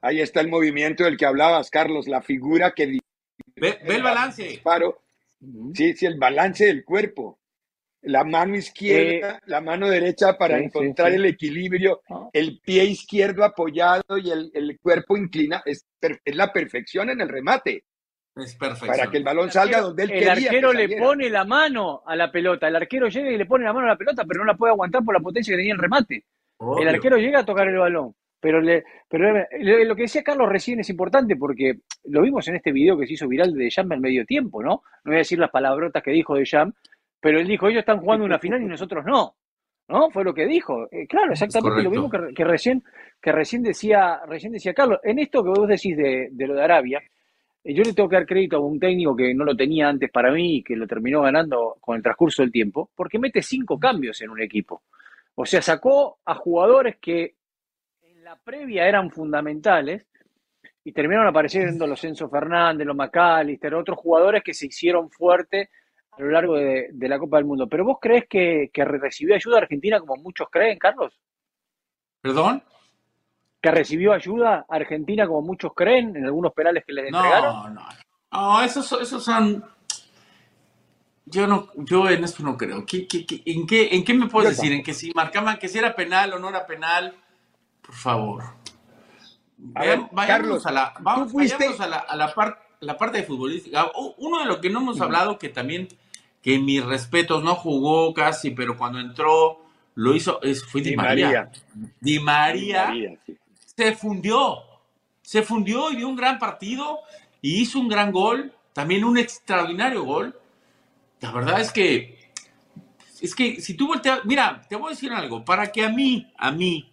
Ahí 0.00 0.20
está 0.20 0.40
el 0.40 0.48
movimiento 0.48 1.04
del 1.04 1.16
que 1.16 1.26
hablabas, 1.26 1.70
Carlos, 1.70 2.06
la 2.06 2.20
figura 2.20 2.74
que... 2.74 2.98
Ve, 3.56 3.78
el 3.82 4.02
balance. 4.02 4.62
Sí, 5.74 5.94
sí, 5.94 6.06
el 6.06 6.18
balance 6.18 6.66
del 6.66 6.84
cuerpo. 6.84 7.38
La 8.04 8.24
mano 8.24 8.56
izquierda, 8.56 9.36
eh, 9.36 9.40
la 9.46 9.60
mano 9.60 9.88
derecha 9.88 10.36
para 10.36 10.58
encontrar 10.58 11.12
el 11.12 11.24
equilibrio, 11.24 12.02
ah. 12.10 12.28
el 12.32 12.60
pie 12.60 12.84
izquierdo 12.84 13.44
apoyado 13.44 14.18
y 14.18 14.30
el, 14.30 14.78
cuerpo 14.80 15.16
inclina. 15.16 15.62
Es, 15.64 15.86
es 16.00 16.36
la 16.36 16.52
perfección 16.52 17.10
en 17.10 17.20
el 17.20 17.28
remate. 17.28 17.84
Es 18.36 18.56
perfecto. 18.56 18.86
Para 18.86 19.10
que 19.10 19.18
el 19.18 19.24
balón 19.24 19.50
salga 19.50 19.80
donde 19.80 20.04
él 20.04 20.10
el 20.10 20.28
arquero 20.28 20.72
le 20.72 20.96
pone 20.96 21.30
la 21.30 21.44
mano 21.44 22.02
a 22.04 22.16
la 22.16 22.32
pelota. 22.32 22.66
El 22.66 22.76
arquero 22.76 23.08
llega 23.08 23.30
y 23.30 23.38
le 23.38 23.46
pone 23.46 23.64
la 23.64 23.72
mano 23.72 23.86
a 23.86 23.90
la 23.90 23.96
pelota, 23.96 24.24
pero 24.26 24.40
no 24.40 24.46
la 24.46 24.56
puede 24.56 24.72
aguantar 24.72 25.04
por 25.04 25.14
la 25.14 25.20
potencia 25.20 25.52
que 25.52 25.58
tenía 25.58 25.74
el 25.74 25.78
remate. 25.78 26.24
El 26.80 26.88
arquero 26.88 27.16
llega 27.16 27.40
a 27.40 27.44
tocar 27.44 27.68
el 27.68 27.78
balón. 27.78 28.14
Pero, 28.40 28.60
le, 28.60 28.84
pero 29.08 29.46
lo 29.84 29.96
que 29.96 30.02
decía 30.02 30.22
Carlos 30.22 30.50
recién 30.50 30.78
es 30.78 30.90
importante 30.90 31.34
porque 31.34 31.78
lo 32.04 32.20
vimos 32.20 32.46
en 32.46 32.56
este 32.56 32.72
video 32.72 32.98
que 32.98 33.06
se 33.06 33.14
hizo 33.14 33.26
viral 33.26 33.54
de 33.54 33.70
Jam 33.70 33.90
en 33.92 34.02
medio 34.02 34.26
tiempo, 34.26 34.62
¿no? 34.62 34.68
No 34.68 34.82
voy 35.04 35.14
a 35.14 35.18
decir 35.18 35.38
las 35.38 35.50
palabrotas 35.50 36.02
que 36.02 36.10
dijo 36.10 36.34
de 36.34 36.44
Jam, 36.44 36.74
pero 37.24 37.40
él 37.40 37.46
dijo, 37.48 37.68
ellos 37.68 37.80
están 37.80 38.00
jugando 38.00 38.26
una 38.26 38.38
final 38.44 38.60
y 38.60 38.66
nosotros 38.66 39.02
no. 39.06 39.34
¿No? 39.88 40.10
Fue 40.10 40.24
lo 40.24 40.34
que 40.34 40.46
dijo. 40.46 40.87
Eh, 40.90 41.06
claro, 41.06 41.32
exactamente 41.32 41.82
lo 41.82 41.90
mismo 41.90 42.10
que, 42.10 42.34
que, 42.34 42.44
recién, 42.44 42.84
que 43.20 43.32
recién, 43.32 43.62
decía, 43.62 44.20
recién 44.26 44.52
decía 44.52 44.74
Carlos. 44.74 44.98
En 45.02 45.18
esto 45.18 45.42
que 45.42 45.48
vos 45.48 45.66
decís 45.66 45.96
de, 45.96 46.28
de 46.30 46.46
lo 46.46 46.54
de 46.54 46.62
Arabia, 46.62 47.02
yo 47.64 47.82
le 47.82 47.94
tengo 47.94 48.10
que 48.10 48.16
dar 48.16 48.26
crédito 48.26 48.58
a 48.58 48.60
un 48.60 48.78
técnico 48.78 49.16
que 49.16 49.32
no 49.32 49.44
lo 49.44 49.56
tenía 49.56 49.88
antes 49.88 50.10
para 50.10 50.30
mí 50.30 50.56
y 50.56 50.62
que 50.62 50.76
lo 50.76 50.87
terminó 50.87 51.22
ganando 51.22 51.78
con 51.80 51.96
el 51.96 52.02
transcurso 52.02 52.42
del 52.42 52.52
tiempo, 52.52 52.90
porque 52.94 53.18
mete 53.18 53.40
cinco 53.40 53.78
cambios 53.78 54.20
en 54.20 54.28
un 54.28 54.42
equipo. 54.42 54.82
O 55.34 55.46
sea, 55.46 55.62
sacó 55.62 56.18
a 56.26 56.34
jugadores 56.34 56.96
que 57.00 57.37
en 58.02 58.22
la 58.22 58.37
previa 58.37 58.87
eran 58.87 59.10
fundamentales 59.10 60.06
y 60.84 60.92
terminaron 60.92 61.28
apareciendo 61.28 61.87
los 61.87 62.04
Enzo 62.04 62.28
Fernández, 62.28 62.87
los 62.87 62.96
McAllister, 62.96 63.74
otros 63.74 63.98
jugadores 63.98 64.42
que 64.42 64.52
se 64.52 64.66
hicieron 64.66 65.10
fuertes 65.10 65.70
a 66.16 66.22
lo 66.22 66.31
largo 66.31 66.55
de, 66.55 66.90
la 66.92 67.18
Copa 67.18 67.38
del 67.38 67.46
Mundo. 67.46 67.68
¿Pero 67.68 67.85
vos 67.85 67.98
crees 68.00 68.24
que, 68.29 68.70
que 68.72 68.85
recibió 68.85 69.35
ayuda 69.35 69.59
Argentina 69.59 69.98
como 70.00 70.16
muchos 70.16 70.48
creen, 70.50 70.79
Carlos? 70.79 71.18
¿Perdón? 72.20 72.62
que 73.64 73.70
recibió 73.70 74.12
ayuda 74.12 74.66
Argentina, 74.68 75.27
como 75.27 75.40
muchos 75.40 75.72
creen, 75.74 76.14
en 76.14 76.27
algunos 76.27 76.53
penales 76.53 76.85
que 76.87 76.92
les 76.92 77.07
entregaron? 77.07 77.55
No, 77.55 77.70
no, 77.70 77.88
no, 78.31 78.62
esos, 78.62 78.92
esos 79.00 79.24
son... 79.24 79.64
Yo 81.24 81.46
no, 81.46 81.70
yo 81.77 82.11
en 82.11 82.24
esto 82.24 82.42
no 82.42 82.59
creo. 82.59 82.85
en, 82.87 82.87
qué, 83.66 83.88
¿En 83.92 84.05
qué 84.05 84.12
me 84.12 84.27
puedes 84.27 84.59
decir? 84.59 84.70
¿En 84.70 84.83
que 84.83 84.92
si 84.92 85.12
marcaban 85.14 85.59
que 85.59 85.68
si 85.68 85.79
era 85.79 85.96
penal 85.96 86.35
o 86.35 86.38
no 86.38 86.50
era 86.50 86.66
penal? 86.66 87.14
Por 87.81 87.94
favor. 87.94 88.44
vayamos 89.57 90.66
a 90.66 90.70
la, 90.70 90.92
vamos, 91.00 91.33
vayamos 91.33 91.81
a 91.81 91.87
la, 91.87 91.96
a 92.00 92.16
la, 92.16 92.35
la 92.81 92.98
parte 92.98 93.16
de 93.16 93.24
futbolística. 93.24 93.90
Uno 94.18 94.40
de 94.40 94.44
lo 94.44 94.61
que 94.61 94.68
no 94.68 94.81
hemos 94.81 95.00
hablado, 95.00 95.38
que 95.38 95.48
también, 95.48 95.88
que 96.44 96.59
mis 96.59 96.85
respetos, 96.85 97.42
no 97.42 97.54
jugó 97.54 98.12
casi, 98.12 98.50
pero 98.50 98.76
cuando 98.76 99.00
entró 99.00 99.62
lo 99.94 100.14
hizo, 100.14 100.42
es, 100.42 100.62
fue 100.62 100.83
Di, 100.83 100.94
María. 100.94 101.50
Di 101.98 102.20
María, 102.20 102.92
se 103.74 103.96
fundió, 103.96 104.59
se 105.22 105.42
fundió 105.42 105.90
y 105.90 105.96
dio 105.96 106.07
un 106.07 106.16
gran 106.16 106.38
partido 106.38 106.98
y 107.40 107.62
hizo 107.62 107.78
un 107.78 107.88
gran 107.88 108.12
gol, 108.12 108.52
también 108.74 109.04
un 109.04 109.16
extraordinario 109.16 110.04
gol. 110.04 110.38
La 111.20 111.33
verdad 111.33 111.62
es 111.62 111.72
que, 111.72 112.18
es 113.22 113.35
que 113.35 113.62
si 113.62 113.72
tú 113.72 113.87
volteas, 113.87 114.20
mira, 114.26 114.66
te 114.68 114.76
voy 114.76 114.88
a 114.88 114.90
decir 114.90 115.12
algo, 115.12 115.46
para 115.46 115.72
que 115.72 115.83
a 115.83 115.88
mí, 115.88 116.30
a 116.37 116.52
mí, 116.52 116.92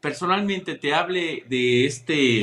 personalmente 0.00 0.76
te 0.76 0.94
hable 0.94 1.42
de 1.48 1.86
este, 1.86 2.38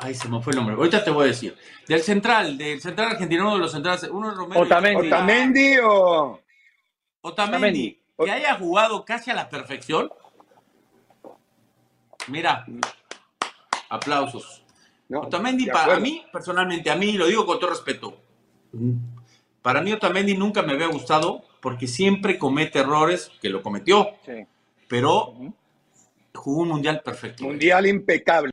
ay, 0.00 0.14
se 0.14 0.28
me 0.28 0.42
fue 0.42 0.52
el 0.52 0.56
nombre, 0.56 0.74
ahorita 0.74 1.04
te 1.04 1.10
voy 1.10 1.24
a 1.24 1.28
decir, 1.28 1.56
del 1.86 2.02
central, 2.02 2.58
del 2.58 2.80
central 2.80 3.12
argentino, 3.12 3.44
uno 3.44 3.54
de 3.54 3.60
los 3.60 3.72
centrales, 3.72 4.10
uno 4.10 4.30
es 4.30 4.36
Romero. 4.36 4.60
Otamendi. 4.60 5.06
Otamendi 5.06 5.76
o... 5.82 6.40
Otamendi, 7.22 8.02
que 8.18 8.30
haya 8.30 8.56
jugado 8.56 9.04
casi 9.04 9.30
a 9.30 9.34
la 9.34 9.48
perfección, 9.48 10.10
Mira, 12.28 12.66
aplausos. 13.88 14.62
Otamendi, 15.12 15.66
para 15.66 15.98
mí, 15.98 16.24
personalmente, 16.32 16.90
a 16.90 16.96
mí, 16.96 17.12
lo 17.12 17.26
digo 17.26 17.44
con 17.44 17.58
todo 17.58 17.70
respeto, 17.70 18.20
para 19.62 19.80
mí 19.82 19.92
Otamendi 19.92 20.36
nunca 20.36 20.62
me 20.62 20.72
había 20.72 20.86
gustado 20.86 21.44
porque 21.60 21.86
siempre 21.86 22.38
comete 22.38 22.78
errores, 22.78 23.30
que 23.42 23.48
lo 23.48 23.62
cometió, 23.62 24.10
pero 24.88 25.34
jugó 26.34 26.62
un 26.62 26.68
mundial 26.68 27.02
perfecto. 27.04 27.44
Mundial 27.44 27.86
impecable. 27.86 28.52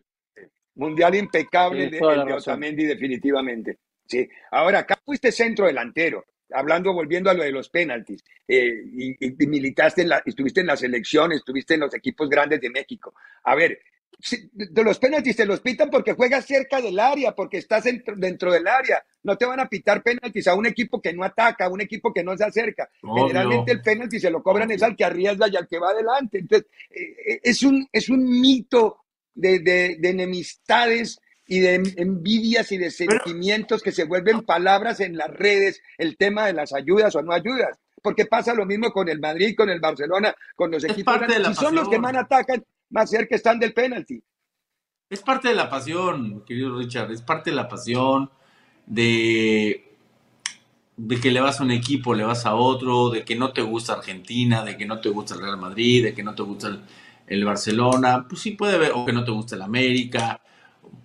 Mundial 0.77 1.15
impecable 1.15 1.89
de, 1.89 1.99
Otamendi, 2.01 2.85
definitivamente. 2.85 3.77
Sí. 4.05 4.27
Ahora, 4.51 4.79
acá 4.79 4.99
fuiste 5.03 5.31
centro 5.31 5.67
delantero 5.67 6.25
hablando, 6.53 6.93
volviendo 6.93 7.29
a 7.29 7.33
lo 7.33 7.43
de 7.43 7.51
los 7.51 7.69
penaltis, 7.69 8.23
eh, 8.47 8.81
y, 9.19 9.47
militaste, 9.47 10.03
en 10.03 10.09
la, 10.09 10.23
estuviste 10.25 10.61
en 10.61 10.67
la 10.67 10.77
selección, 10.77 11.33
estuviste 11.33 11.73
en 11.73 11.81
los 11.81 11.93
equipos 11.93 12.29
grandes 12.29 12.61
de 12.61 12.69
México. 12.69 13.13
A 13.43 13.55
ver, 13.55 13.79
de 14.51 14.83
los 14.83 14.97
penaltis 14.97 15.35
te 15.35 15.45
los 15.45 15.59
pitan 15.59 15.89
porque 15.89 16.13
juegas 16.13 16.45
cerca 16.45 16.81
del 16.81 16.99
área, 16.99 17.35
porque 17.35 17.57
estás 17.57 17.83
dentro, 17.83 18.51
del 18.51 18.67
área. 18.67 19.03
No 19.23 19.37
te 19.37 19.45
van 19.45 19.59
a 19.59 19.69
pitar 19.69 20.01
penaltis 20.01 20.47
a 20.47 20.55
un 20.55 20.65
equipo 20.65 21.01
que 21.01 21.13
no 21.13 21.23
ataca, 21.23 21.65
a 21.65 21.69
un 21.69 21.81
equipo 21.81 22.11
que 22.11 22.23
no 22.23 22.35
se 22.35 22.45
acerca. 22.45 22.89
Generalmente 23.01 23.73
el 23.73 23.81
penalti 23.81 24.19
se 24.19 24.31
lo 24.31 24.41
cobran 24.41 24.71
es 24.71 24.81
al 24.81 24.95
que 24.95 25.05
arriesga 25.05 25.47
y 25.49 25.55
al 25.55 25.67
que 25.67 25.77
va 25.77 25.91
adelante. 25.91 26.39
Entonces, 26.39 26.67
eh, 26.89 27.15
eh, 27.27 27.39
es, 27.43 27.61
un, 27.61 27.87
es 27.91 28.09
un 28.09 28.27
mito 28.27 29.05
de, 29.37 29.59
de, 29.59 29.97
de 29.99 30.09
enemistades 30.09 31.19
y 31.47 31.59
de 31.59 31.75
envidias 31.95 32.71
y 32.71 32.77
de 32.77 32.91
sentimientos 32.91 33.81
que 33.81 33.91
se 33.91 34.03
vuelven 34.03 34.41
palabras 34.41 34.99
en 34.99 35.15
las 35.15 35.29
redes, 35.29 35.81
el 35.97 36.17
tema 36.17 36.45
de 36.45 36.53
las 36.53 36.73
ayudas 36.73 37.15
o 37.15 37.21
no 37.21 37.31
ayudas. 37.31 37.79
Porque 38.01 38.25
pasa 38.25 38.53
lo 38.53 38.65
mismo 38.65 38.91
con 38.91 39.09
el 39.09 39.19
Madrid, 39.19 39.55
con 39.55 39.69
el 39.69 39.79
Barcelona, 39.79 40.35
con 40.55 40.71
los 40.71 40.83
equipos. 40.83 41.19
Si 41.47 41.53
son 41.55 41.75
los 41.75 41.89
que 41.89 41.99
más 41.99 42.15
atacan, 42.15 42.63
más 42.89 43.09
cerca 43.09 43.35
están 43.35 43.59
del 43.59 43.73
penalti. 43.73 44.21
Es 45.09 45.21
parte 45.21 45.47
de 45.47 45.55
la 45.55 45.69
pasión, 45.69 46.43
querido 46.45 46.77
Richard, 46.77 47.11
es 47.11 47.21
parte 47.21 47.49
de 47.49 47.55
la 47.55 47.69
pasión 47.69 48.29
de, 48.85 49.95
de 50.97 51.19
que 51.19 51.31
le 51.31 51.39
vas 51.39 51.61
a 51.61 51.63
un 51.63 51.71
equipo, 51.71 52.13
le 52.13 52.25
vas 52.25 52.45
a 52.45 52.55
otro, 52.55 53.09
de 53.09 53.23
que 53.23 53.35
no 53.35 53.53
te 53.53 53.61
gusta 53.61 53.93
Argentina, 53.93 54.65
de 54.65 54.75
que 54.75 54.85
no 54.85 54.99
te 54.99 55.09
gusta 55.09 55.35
el 55.35 55.41
Real 55.41 55.57
Madrid, 55.57 56.03
de 56.03 56.13
que 56.13 56.23
no 56.23 56.35
te 56.35 56.43
gusta 56.43 56.67
el, 56.67 56.81
el 57.27 57.45
Barcelona, 57.45 58.25
pues 58.27 58.41
sí 58.41 58.51
puede 58.51 58.77
ver, 58.77 58.93
o 58.95 59.05
que 59.05 59.13
no 59.13 59.23
te 59.23 59.31
gusta 59.31 59.55
el 59.55 59.61
América, 59.61 60.41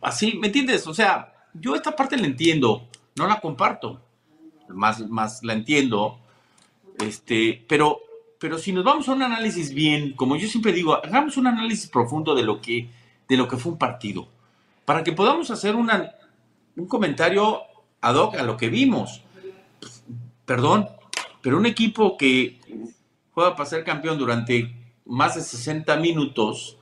así, 0.01 0.39
¿me 0.39 0.47
entiendes? 0.47 0.87
O 0.87 0.95
sea, 0.95 1.33
yo 1.53 1.75
esta 1.75 1.95
parte 1.95 2.17
la 2.17 2.27
entiendo, 2.27 2.89
no 3.17 3.27
la 3.27 3.41
comparto, 3.41 4.01
más, 4.69 5.07
más 5.09 5.43
la 5.43 5.53
entiendo, 5.53 6.19
este, 6.99 7.65
pero, 7.69 8.01
pero 8.39 8.59
si 8.59 8.73
nos 8.73 8.85
vamos 8.85 9.09
a 9.09 9.13
un 9.13 9.23
análisis 9.23 9.75
bien, 9.75 10.13
como 10.13 10.37
yo 10.37 10.49
siempre 10.49 10.73
digo, 10.73 10.95
hagamos 10.95 11.37
un 11.37 11.49
análisis 11.49 11.91
profundo 11.91 12.35
de 12.35 12.45
lo 12.45 12.61
que, 12.61 12.89
de 13.29 13.37
lo 13.37 13.49
que 13.49 13.57
fue 13.57 13.73
un 13.73 13.79
partido, 13.79 14.29
para 14.85 15.03
que 15.03 15.13
podamos 15.13 15.51
hacer 15.51 15.75
una, 15.75 16.13
un 16.77 16.87
comentario 16.87 17.63
ad 18.01 18.17
hoc 18.17 18.37
a 18.37 18.43
lo 18.43 18.57
que 18.57 18.69
vimos. 18.69 19.23
Perdón, 20.45 20.89
pero 21.41 21.57
un 21.57 21.67
equipo 21.67 22.17
que 22.17 22.59
juega 23.33 23.57
para 23.57 23.69
ser 23.69 23.85
campeón 23.85 24.19
durante 24.19 24.82
más 25.05 25.35
de 25.35 25.43
60 25.43 25.97
minutos, 25.97 26.79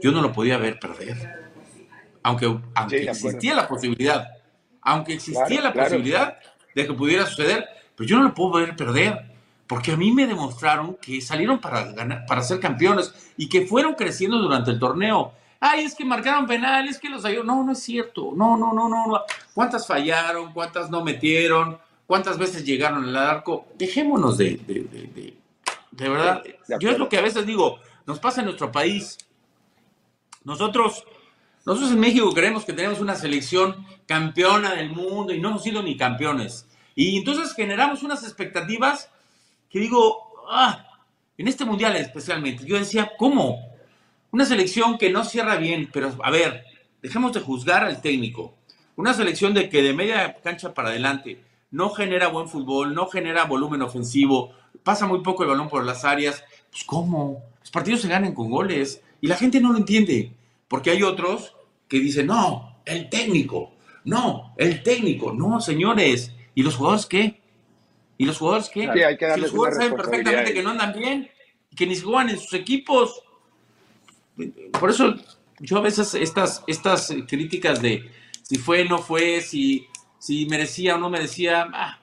yo 0.00 0.12
no 0.12 0.22
lo 0.22 0.32
podía 0.32 0.58
ver 0.58 0.78
perder 0.78 1.48
aunque, 2.28 2.58
aunque 2.74 3.04
existía 3.04 3.54
la 3.54 3.66
posibilidad, 3.66 4.28
aunque 4.82 5.14
existía 5.14 5.62
la 5.62 5.72
posibilidad 5.72 6.38
de 6.74 6.86
que 6.86 6.92
pudiera 6.92 7.26
suceder, 7.26 7.66
pero 7.96 8.08
yo 8.08 8.16
no 8.18 8.24
lo 8.24 8.34
puedo 8.34 8.52
ver 8.52 8.76
perder, 8.76 9.32
porque 9.66 9.92
a 9.92 9.96
mí 9.96 10.12
me 10.12 10.26
demostraron 10.26 10.96
que 11.00 11.20
salieron 11.20 11.58
para 11.58 11.92
ganar, 11.92 12.26
para 12.26 12.42
ser 12.42 12.60
campeones 12.60 13.32
y 13.36 13.48
que 13.48 13.66
fueron 13.66 13.94
creciendo 13.94 14.38
durante 14.38 14.70
el 14.70 14.78
torneo. 14.78 15.32
Ay, 15.60 15.84
es 15.84 15.94
que 15.94 16.04
marcaron 16.04 16.46
penal, 16.46 16.86
es 16.86 16.98
que 16.98 17.08
los 17.08 17.24
ayudó. 17.24 17.44
No, 17.44 17.64
no 17.64 17.72
es 17.72 17.82
cierto. 17.82 18.32
No, 18.36 18.56
no, 18.56 18.72
no, 18.72 18.88
no. 18.88 19.20
¿Cuántas 19.54 19.86
fallaron? 19.86 20.52
¿Cuántas 20.52 20.88
no 20.88 21.02
metieron? 21.02 21.78
¿Cuántas 22.06 22.38
veces 22.38 22.64
llegaron 22.64 23.04
al 23.04 23.16
arco? 23.16 23.66
Dejémonos 23.76 24.38
de, 24.38 24.56
De 24.56 25.37
verdad, 26.06 26.42
yo 26.80 26.90
es 26.90 26.98
lo 26.98 27.08
que 27.08 27.18
a 27.18 27.22
veces 27.22 27.46
digo, 27.46 27.80
nos 28.06 28.18
pasa 28.18 28.40
en 28.40 28.46
nuestro 28.46 28.70
país. 28.70 29.18
Nosotros, 30.44 31.04
nosotros 31.66 31.92
en 31.92 32.00
México 32.00 32.32
creemos 32.32 32.64
que 32.64 32.72
tenemos 32.72 33.00
una 33.00 33.14
selección 33.14 33.86
campeona 34.06 34.74
del 34.74 34.90
mundo 34.90 35.32
y 35.32 35.40
no 35.40 35.48
hemos 35.48 35.62
sido 35.62 35.82
ni 35.82 35.96
campeones. 35.96 36.66
Y 36.94 37.18
entonces 37.18 37.54
generamos 37.54 38.02
unas 38.02 38.22
expectativas 38.22 39.10
que 39.70 39.78
digo, 39.80 40.32
ah, 40.50 40.84
en 41.36 41.48
este 41.48 41.64
mundial 41.64 41.96
especialmente, 41.96 42.64
yo 42.64 42.78
decía, 42.78 43.12
¿cómo? 43.18 43.68
Una 44.30 44.44
selección 44.44 44.98
que 44.98 45.10
no 45.10 45.24
cierra 45.24 45.56
bien, 45.56 45.88
pero 45.92 46.12
a 46.22 46.30
ver, 46.30 46.64
dejemos 47.02 47.32
de 47.32 47.40
juzgar 47.40 47.84
al 47.84 48.00
técnico. 48.00 48.54
Una 48.96 49.14
selección 49.14 49.54
de 49.54 49.68
que 49.68 49.82
de 49.82 49.94
media 49.94 50.34
cancha 50.42 50.74
para 50.74 50.88
adelante 50.88 51.40
no 51.70 51.90
genera 51.90 52.28
buen 52.28 52.48
fútbol, 52.48 52.94
no 52.94 53.06
genera 53.06 53.44
volumen 53.44 53.82
ofensivo, 53.82 54.54
pasa 54.88 55.06
muy 55.06 55.20
poco 55.20 55.42
el 55.42 55.50
balón 55.50 55.68
por 55.68 55.84
las 55.84 56.02
áreas. 56.06 56.42
Pues 56.70 56.82
¿cómo? 56.84 57.44
Los 57.60 57.70
partidos 57.70 58.00
se 58.00 58.08
ganan 58.08 58.32
con 58.32 58.48
goles 58.48 59.02
y 59.20 59.26
la 59.26 59.36
gente 59.36 59.60
no 59.60 59.70
lo 59.70 59.76
entiende, 59.76 60.32
porque 60.66 60.88
hay 60.88 61.02
otros 61.02 61.54
que 61.88 61.98
dicen, 61.98 62.28
no, 62.28 62.80
el 62.86 63.10
técnico, 63.10 63.74
no, 64.04 64.54
el 64.56 64.82
técnico, 64.82 65.34
no, 65.34 65.60
señores, 65.60 66.32
¿y 66.54 66.62
los 66.62 66.76
jugadores 66.76 67.04
qué? 67.04 67.38
¿Y 68.16 68.24
los 68.24 68.38
jugadores 68.38 68.70
qué? 68.70 68.88
hay 68.88 69.18
que 69.18 69.30
si 69.30 69.40
los 69.40 69.50
jugadores 69.50 69.76
saben 69.76 69.94
perfectamente 69.94 70.54
que 70.54 70.62
no 70.62 70.70
andan 70.70 70.94
bien, 70.94 71.28
que 71.76 71.86
ni 71.86 71.94
juegan 71.94 72.30
en 72.30 72.38
sus 72.38 72.54
equipos. 72.54 73.22
Por 74.80 74.88
eso 74.88 75.16
yo 75.60 75.76
a 75.76 75.82
veces 75.82 76.14
estas, 76.14 76.64
estas 76.66 77.14
críticas 77.28 77.82
de 77.82 78.10
si 78.42 78.56
fue, 78.56 78.86
no 78.86 79.00
fue, 79.00 79.42
si, 79.42 79.86
si 80.18 80.46
merecía 80.46 80.94
o 80.94 80.98
no 80.98 81.10
merecía, 81.10 81.68
ah, 81.74 81.98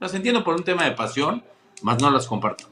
las 0.00 0.12
entiendo 0.14 0.42
por 0.42 0.56
un 0.56 0.64
tema 0.64 0.82
de 0.82 0.96
pasión, 0.96 1.44
más 1.82 2.00
no 2.00 2.10
las 2.10 2.26
comparto. 2.26 2.68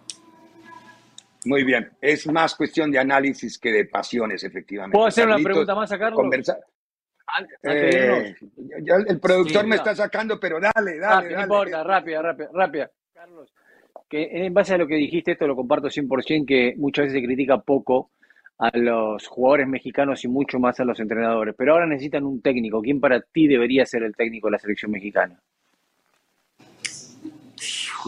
Muy 1.44 1.64
bien, 1.64 1.90
es 2.00 2.26
más 2.28 2.54
cuestión 2.54 2.90
de 2.90 2.98
análisis 2.98 3.58
que 3.58 3.72
de 3.72 3.84
pasiones, 3.86 4.44
efectivamente. 4.44 4.94
¿Puedo 4.94 5.08
hacer 5.08 5.26
una 5.26 5.38
pregunta 5.38 5.74
más 5.74 5.90
a 5.90 5.98
Carlos? 5.98 6.24
Eh, 7.62 8.34
el 9.08 9.20
productor 9.20 9.66
me 9.66 9.76
está 9.76 9.94
sacando, 9.94 10.38
pero 10.38 10.58
dale, 10.60 10.98
dale. 10.98 11.34
no 11.34 11.42
importa, 11.42 11.82
rápida, 11.82 12.22
rápida, 12.22 12.50
rápida. 12.52 12.90
Carlos, 13.14 13.52
que 14.08 14.28
en 14.30 14.52
base 14.52 14.74
a 14.74 14.78
lo 14.78 14.86
que 14.86 14.96
dijiste, 14.96 15.32
esto 15.32 15.46
lo 15.46 15.56
comparto 15.56 15.88
100%, 15.88 16.46
que 16.46 16.74
muchas 16.76 17.04
veces 17.04 17.20
se 17.20 17.26
critica 17.26 17.58
poco 17.58 18.10
a 18.58 18.76
los 18.76 19.26
jugadores 19.26 19.66
mexicanos 19.66 20.22
y 20.24 20.28
mucho 20.28 20.58
más 20.58 20.78
a 20.80 20.84
los 20.84 21.00
entrenadores, 21.00 21.54
pero 21.56 21.72
ahora 21.72 21.86
necesitan 21.86 22.24
un 22.24 22.42
técnico. 22.42 22.82
¿Quién 22.82 23.00
para 23.00 23.20
ti 23.20 23.48
debería 23.48 23.86
ser 23.86 24.02
el 24.02 24.14
técnico 24.14 24.48
de 24.48 24.52
la 24.52 24.58
selección 24.58 24.90
mexicana? 24.90 25.40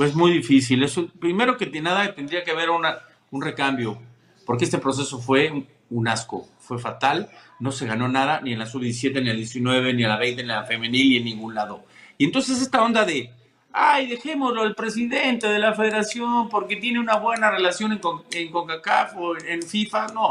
Es 0.03 0.15
muy 0.15 0.33
difícil. 0.33 0.83
Eso, 0.83 1.09
primero 1.21 1.57
que 1.57 1.67
nada 1.81 2.15
tendría 2.15 2.43
que 2.45 2.51
haber 2.51 2.71
una, 2.71 2.99
un 3.31 3.43
recambio, 3.43 4.01
porque 4.47 4.65
este 4.65 4.79
proceso 4.79 5.21
fue 5.21 5.67
un 5.91 6.09
asco, 6.09 6.49
fue 6.59 6.79
fatal 6.79 7.31
no 7.61 7.73
se 7.73 7.87
ganó 7.87 8.09
nada, 8.09 8.41
ni 8.41 8.53
en 8.53 8.59
la 8.59 8.67
sub-17, 8.67 9.15
ni 9.15 9.19
en 9.21 9.27
la 9.27 9.35
19, 9.35 9.95
ni 9.95 10.03
en 10.03 10.09
la 10.09 10.17
20, 10.17 10.43
ni 10.43 10.51
en 10.51 10.57
la 10.57 10.65
femenil, 10.65 11.09
ni 11.09 11.17
en 11.17 11.25
ningún 11.25 11.55
lado. 11.55 11.85
Y 12.19 12.25
entonces 12.25 12.61
esta 12.61 12.83
onda 12.83 13.05
de, 13.05 13.31
ay, 13.73 14.07
dejémoslo 14.07 14.63
al 14.63 14.75
presidente 14.75 15.49
de 15.49 15.59
la 15.59 15.73
federación 15.75 16.49
porque 16.49 16.77
tiene 16.77 16.99
una 16.99 17.17
buena 17.17 17.51
relación 17.51 17.93
en, 17.93 18.01
en 18.33 18.51
CONCACAF 18.51 19.17
o 19.17 19.37
en 19.37 19.63
FIFA, 19.63 20.09
no. 20.09 20.31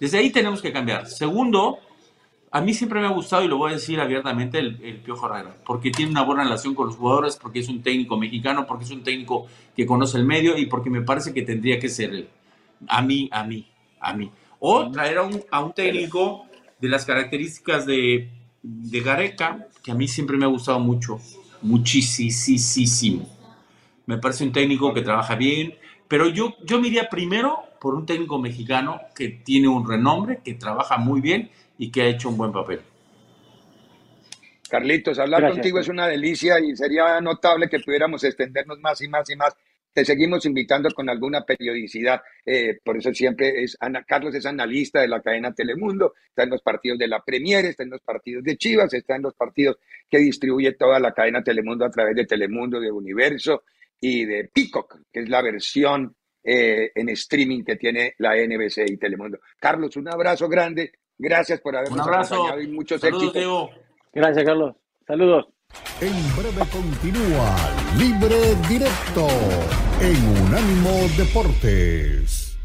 Desde 0.00 0.18
ahí 0.18 0.30
tenemos 0.30 0.60
que 0.60 0.72
cambiar. 0.72 1.06
Segundo, 1.06 1.78
a 2.56 2.62
mí 2.62 2.72
siempre 2.72 3.00
me 3.00 3.06
ha 3.06 3.10
gustado, 3.10 3.44
y 3.44 3.48
lo 3.48 3.58
voy 3.58 3.72
a 3.72 3.74
decir 3.74 4.00
abiertamente, 4.00 4.58
el, 4.58 4.80
el 4.82 4.96
Piojo 4.96 5.26
Herrera, 5.26 5.54
porque 5.66 5.90
tiene 5.90 6.12
una 6.12 6.22
buena 6.22 6.42
relación 6.42 6.74
con 6.74 6.86
los 6.86 6.96
jugadores, 6.96 7.36
porque 7.36 7.58
es 7.58 7.68
un 7.68 7.82
técnico 7.82 8.16
mexicano, 8.16 8.66
porque 8.66 8.84
es 8.84 8.90
un 8.92 9.02
técnico 9.02 9.46
que 9.76 9.84
conoce 9.84 10.16
el 10.16 10.24
medio 10.24 10.56
y 10.56 10.64
porque 10.64 10.88
me 10.88 11.02
parece 11.02 11.34
que 11.34 11.42
tendría 11.42 11.78
que 11.78 11.90
ser 11.90 12.14
él. 12.14 12.28
A 12.88 13.02
mí, 13.02 13.28
a 13.30 13.44
mí, 13.44 13.66
a 14.00 14.14
mí. 14.14 14.30
O 14.58 14.90
traer 14.90 15.18
a 15.18 15.24
un, 15.24 15.42
a 15.50 15.60
un 15.62 15.74
técnico 15.74 16.46
de 16.80 16.88
las 16.88 17.04
características 17.04 17.84
de, 17.84 18.30
de 18.62 19.00
Gareca, 19.02 19.66
que 19.82 19.90
a 19.90 19.94
mí 19.94 20.08
siempre 20.08 20.38
me 20.38 20.46
ha 20.46 20.48
gustado 20.48 20.80
mucho, 20.80 21.20
muchísimo. 21.60 23.28
Me 24.06 24.16
parece 24.16 24.44
un 24.44 24.52
técnico 24.52 24.94
que 24.94 25.02
trabaja 25.02 25.34
bien, 25.34 25.74
pero 26.08 26.30
yo, 26.30 26.54
yo 26.64 26.80
me 26.80 26.88
iría 26.88 27.10
primero 27.10 27.65
por 27.80 27.94
un 27.94 28.06
técnico 28.06 28.38
mexicano 28.38 29.00
que 29.14 29.28
tiene 29.28 29.68
un 29.68 29.88
renombre, 29.88 30.40
que 30.44 30.54
trabaja 30.54 30.96
muy 30.96 31.20
bien 31.20 31.50
y 31.78 31.90
que 31.90 32.02
ha 32.02 32.06
hecho 32.06 32.28
un 32.28 32.36
buen 32.36 32.52
papel. 32.52 32.80
Carlitos, 34.68 35.18
hablar 35.18 35.48
contigo 35.50 35.78
es 35.78 35.88
una 35.88 36.08
delicia 36.08 36.58
y 36.58 36.74
sería 36.74 37.20
notable 37.20 37.68
que 37.68 37.80
pudiéramos 37.80 38.24
extendernos 38.24 38.80
más 38.80 39.00
y 39.00 39.08
más 39.08 39.30
y 39.30 39.36
más 39.36 39.56
te 39.96 40.04
seguimos 40.04 40.44
invitando 40.44 40.90
con 40.90 41.08
alguna 41.08 41.40
periodicidad. 41.46 42.20
Eh, 42.44 42.80
por 42.84 42.98
eso 42.98 43.14
siempre 43.14 43.62
es 43.62 43.78
Ana, 43.80 44.04
Carlos 44.04 44.34
es 44.34 44.44
analista 44.44 45.00
de 45.00 45.08
la 45.08 45.22
cadena 45.22 45.54
Telemundo, 45.54 46.12
está 46.28 46.42
en 46.42 46.50
los 46.50 46.60
partidos 46.60 46.98
de 46.98 47.08
la 47.08 47.24
Premier, 47.24 47.64
está 47.64 47.82
en 47.82 47.88
los 47.88 48.02
partidos 48.02 48.44
de 48.44 48.58
Chivas, 48.58 48.92
está 48.92 49.16
en 49.16 49.22
los 49.22 49.32
partidos 49.32 49.78
que 50.10 50.18
distribuye 50.18 50.72
toda 50.72 51.00
la 51.00 51.12
cadena 51.12 51.42
Telemundo 51.42 51.86
a 51.86 51.90
través 51.90 52.14
de 52.14 52.26
Telemundo, 52.26 52.78
de 52.78 52.92
Universo 52.92 53.62
y 53.98 54.26
de 54.26 54.50
Peacock, 54.52 54.98
que 55.10 55.20
es 55.20 55.30
la 55.30 55.40
versión 55.40 56.14
eh, 56.48 56.92
en 56.94 57.08
streaming 57.08 57.64
que 57.64 57.74
tiene 57.74 58.14
la 58.18 58.36
NBC 58.36 58.88
y 58.88 58.96
Telemundo. 58.96 59.40
Carlos, 59.58 59.96
un 59.96 60.08
abrazo 60.08 60.48
grande. 60.48 60.92
Gracias 61.18 61.60
por 61.60 61.74
habernos 61.74 62.06
acompañado 62.06 62.60
y 62.60 62.68
muchos 62.68 63.02
éxitos. 63.02 63.70
Gracias, 64.12 64.44
Carlos. 64.44 64.76
Saludos. 65.06 65.48
En 66.00 66.14
breve 66.36 66.62
continúa 66.70 67.56
Libre 67.98 68.54
Directo 68.68 69.26
en 70.00 70.44
Unánimo 70.44 70.92
Deportes. 71.16 72.56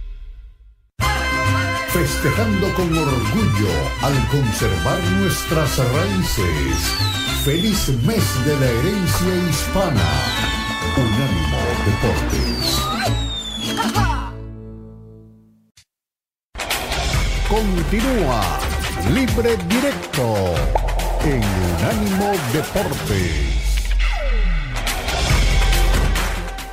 Festejando 1.89 2.67
con 2.75 2.95
orgullo 2.95 3.73
al 4.03 4.13
conservar 4.29 4.99
nuestras 5.19 5.77
raíces. 5.93 6.95
Feliz 7.43 7.89
mes 8.05 8.45
de 8.45 8.59
la 8.59 8.69
herencia 8.69 9.49
hispana. 9.49 10.09
Unánimo 10.97 11.57
Deportes. 11.85 13.20
Continúa 17.51 18.59
Libre 19.13 19.57
Directo 19.67 20.55
en 21.25 21.43
Unánimo 21.43 22.31
Deportes. 22.53 23.83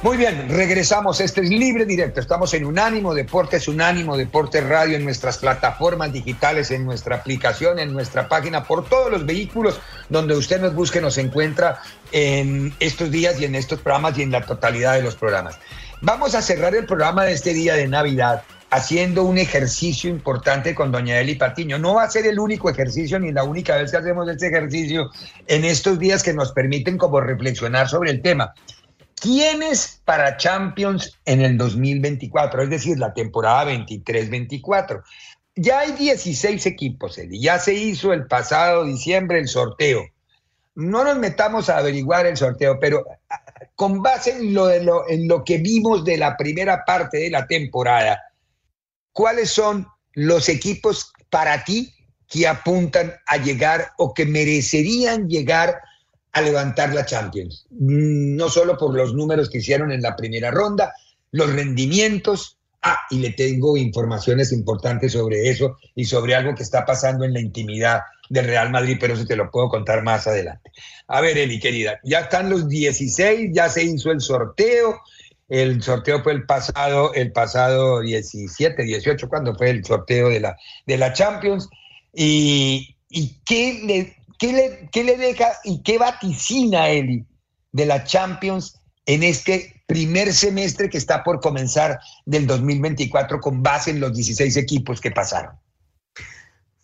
Muy 0.03 0.17
bien, 0.17 0.49
regresamos. 0.49 1.21
Este 1.21 1.41
es 1.41 1.51
Libre 1.51 1.85
Directo. 1.85 2.21
Estamos 2.21 2.55
en 2.55 2.65
Unánimo 2.65 3.13
Deportes, 3.13 3.67
Unánimo 3.67 4.17
Deportes 4.17 4.65
Radio, 4.69 4.97
en 4.97 5.03
nuestras 5.03 5.39
plataformas 5.39 6.13
digitales, 6.13 6.71
en 6.71 6.85
nuestra 6.85 7.17
aplicación, 7.17 7.81
en 7.81 7.93
nuestra 7.93 8.29
página, 8.29 8.63
por 8.63 8.89
todos 8.89 9.11
los 9.11 9.27
vehículos 9.27 9.81
donde 10.09 10.37
usted 10.37 10.61
nos 10.61 10.77
busque, 10.77 11.01
nos 11.01 11.19
encuentra 11.19 11.83
en 12.13 12.73
estos 12.79 13.11
días 13.11 13.41
y 13.41 13.47
en 13.47 13.57
estos 13.57 13.81
programas 13.81 14.17
y 14.17 14.23
en 14.23 14.31
la 14.31 14.47
totalidad 14.47 14.95
de 14.95 15.03
los 15.03 15.17
programas. 15.17 15.59
Vamos 16.03 16.37
a 16.37 16.41
cerrar 16.41 16.77
el 16.77 16.87
programa 16.87 17.25
de 17.25 17.33
este 17.33 17.53
día 17.53 17.75
de 17.75 17.89
Navidad 17.89 18.45
haciendo 18.71 19.25
un 19.25 19.39
ejercicio 19.39 20.11
importante 20.11 20.75
con 20.75 20.93
doña 20.93 21.19
Eli 21.19 21.37
Patiño. 21.37 21.79
No 21.79 21.95
va 21.95 22.05
a 22.05 22.11
ser 22.11 22.27
el 22.27 22.39
único 22.39 22.69
ejercicio 22.69 23.19
ni 23.19 23.33
la 23.33 23.45
única 23.45 23.77
vez 23.77 23.91
que 23.91 23.97
hacemos 23.97 24.29
este 24.29 24.49
ejercicio 24.49 25.11
en 25.47 25.65
estos 25.65 25.99
días 25.99 26.23
que 26.23 26.35
nos 26.35 26.53
permiten 26.53 26.99
como 26.99 27.21
reflexionar 27.21 27.89
sobre 27.89 28.11
el 28.11 28.23
tema. 28.23 28.53
¿Quiénes 29.21 30.01
para 30.05 30.37
Champions 30.37 31.19
en 31.25 31.41
el 31.41 31.59
2024? 31.59 32.63
Es 32.63 32.71
decir, 32.71 32.99
la 32.99 33.13
temporada 33.13 33.65
23-24. 33.73 35.03
Ya 35.57 35.81
hay 35.81 35.93
16 35.93 36.67
equipos, 36.67 37.19
Eli. 37.19 37.41
Ya 37.41 37.59
se 37.59 37.75
hizo 37.75 38.13
el 38.13 38.27
pasado 38.27 38.85
diciembre 38.85 39.41
el 39.41 39.49
sorteo. 39.49 40.05
No 40.77 41.03
nos 41.03 41.19
metamos 41.19 41.69
a 41.69 41.79
averiguar 41.79 42.27
el 42.27 42.37
sorteo, 42.37 42.79
pero 42.79 43.05
ah, 43.29 43.41
con 43.75 44.01
base 44.01 44.37
en 44.37 44.55
lo, 44.55 44.71
en 44.71 45.27
lo 45.27 45.43
que 45.43 45.59
vimos 45.59 46.05
de 46.05 46.17
la 46.17 46.37
primera 46.37 46.85
parte 46.85 47.19
de 47.19 47.31
la 47.31 47.49
temporada, 47.49 48.23
¿cuáles 49.13 49.51
son 49.51 49.87
los 50.15 50.49
equipos 50.49 51.13
para 51.31 51.65
ti 51.65 51.93
que 52.29 52.47
apuntan 52.47 53.15
a 53.27 53.37
llegar 53.39 53.93
o 53.99 54.13
que 54.13 54.27
merecerían 54.27 55.29
llegar 55.29 55.81
a 56.33 56.41
levantar 56.41 56.95
la 56.95 57.07
Champions? 57.07 57.67
Mm, 57.71 58.37
no 58.37 58.49
solo 58.49 58.77
por 58.77 58.95
los 58.95 59.15
números 59.15 59.51
que 59.51 59.59
hicieron 59.59 59.93
en 59.93 60.03
la 60.03 60.17
primera 60.17 60.51
ronda, 60.51 60.93
los 61.33 61.53
rendimientos. 61.53 62.57
Ah, 62.81 62.99
y 63.11 63.19
le 63.19 63.31
tengo 63.31 63.77
informaciones 63.77 64.53
importantes 64.53 65.13
sobre 65.13 65.49
eso 65.49 65.79
y 65.97 66.05
sobre 66.05 66.37
algo 66.37 66.55
que 66.55 66.63
está 66.63 66.87
pasando 66.87 67.25
en 67.25 67.33
la 67.33 67.41
intimidad 67.41 68.03
del 68.29 68.47
Real 68.47 68.71
Madrid, 68.71 68.99
pero 69.01 69.15
eso 69.15 69.27
te 69.27 69.35
lo 69.35 69.51
puedo 69.51 69.69
contar 69.69 70.05
más 70.05 70.29
adelante. 70.29 70.71
A 71.09 71.21
ver, 71.21 71.39
Eli, 71.39 71.59
querida, 71.59 71.99
ya 72.05 72.21
están 72.21 72.49
los 72.51 72.69
16, 72.69 73.51
ya 73.53 73.69
se 73.69 73.83
hizo 73.83 74.13
el 74.13 74.21
sorteo, 74.21 75.01
el 75.49 75.83
sorteo 75.83 76.23
fue 76.23 76.33
el 76.33 76.45
pasado, 76.45 77.15
el 77.15 77.33
pasado 77.33 78.01
17, 78.01 78.83
18, 78.83 79.29
cuando 79.29 79.55
fue 79.55 79.71
el 79.71 79.85
sorteo 79.85 80.29
de 80.29 80.41
la, 80.41 80.57
de 80.87 80.99
la 80.99 81.13
Champions. 81.13 81.69
¿Y, 82.13 82.97
y 83.09 83.41
qué, 83.45 83.81
le, 83.85 84.17
qué, 84.39 84.53
le, 84.53 84.89
qué 84.93 85.05
le 85.05 85.17
deja 85.17 85.49
y 85.65 85.83
qué 85.83 85.99
vaticina 85.99 86.91
Eli 86.91 87.25
de 87.73 87.87
la 87.87 88.05
Champions 88.05 88.79
en 89.07 89.23
este 89.23 89.83
primer 89.87 90.35
semestre 90.35 90.91
que 90.91 90.99
está 90.99 91.25
por 91.25 91.41
comenzar 91.41 91.99
del 92.27 92.47
2024 92.47 93.41
con 93.41 93.63
base 93.63 93.91
en 93.91 94.01
los 94.01 94.15
16 94.15 94.57
equipos 94.59 95.01
que 95.01 95.11
pasaron. 95.11 95.53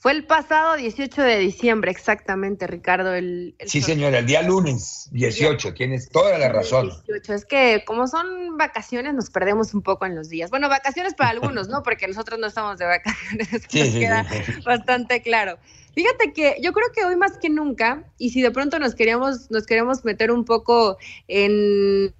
Fue 0.04 0.12
el 0.12 0.26
pasado 0.26 0.76
18 0.76 1.22
de 1.22 1.38
diciembre, 1.38 1.90
exactamente, 1.90 2.66
Ricardo. 2.66 3.14
El, 3.14 3.56
sí, 3.64 3.80
señora, 3.80 4.18
el 4.18 4.26
día 4.26 4.42
lunes 4.42 5.08
18, 5.12 5.72
tienes 5.72 6.10
toda 6.10 6.36
la 6.36 6.50
razón. 6.50 6.90
18. 7.06 7.32
Es 7.32 7.46
que 7.46 7.84
como 7.86 8.06
son 8.06 8.58
vacaciones, 8.58 9.14
nos 9.14 9.30
perdemos 9.30 9.72
un 9.72 9.80
poco 9.80 10.04
en 10.04 10.14
los 10.14 10.28
días. 10.28 10.50
Bueno, 10.50 10.68
vacaciones 10.68 11.14
para 11.14 11.30
algunos, 11.30 11.68
¿no? 11.68 11.82
Porque 11.82 12.06
nosotros 12.06 12.38
no 12.38 12.48
estamos 12.48 12.76
de 12.76 12.84
vacaciones, 12.84 13.48
sí, 13.70 13.80
nos 13.80 13.92
queda 13.94 14.26
bastante 14.66 15.22
claro. 15.22 15.56
Fíjate 15.94 16.34
que 16.34 16.58
yo 16.60 16.74
creo 16.74 16.88
que 16.94 17.06
hoy 17.06 17.16
más 17.16 17.38
que 17.38 17.48
nunca, 17.48 18.04
y 18.18 18.28
si 18.28 18.42
de 18.42 18.50
pronto 18.50 18.78
nos 18.78 18.94
queríamos, 18.94 19.50
nos 19.50 19.64
queremos 19.64 20.04
meter 20.04 20.30
un 20.30 20.44
poco 20.44 20.98
en, 21.28 22.14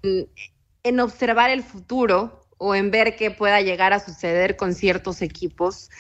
en 0.85 1.01
observar 1.01 1.51
el 1.51 1.63
futuro 1.63 2.47
o 2.57 2.75
en 2.75 2.91
ver 2.91 3.17
qué 3.17 3.31
pueda 3.31 3.61
llegar 3.61 3.93
a 3.93 4.01
suceder 4.01 4.57
con 4.57 4.73
ciertos 4.73 5.21
equipos, 5.21 5.91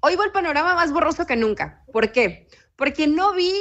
hoy 0.00 0.16
va 0.16 0.24
el 0.24 0.32
panorama 0.32 0.74
más 0.74 0.92
borroso 0.92 1.26
que 1.26 1.36
nunca. 1.36 1.84
¿Por 1.92 2.12
qué? 2.12 2.48
Porque 2.76 3.06
no 3.06 3.34
vi 3.34 3.52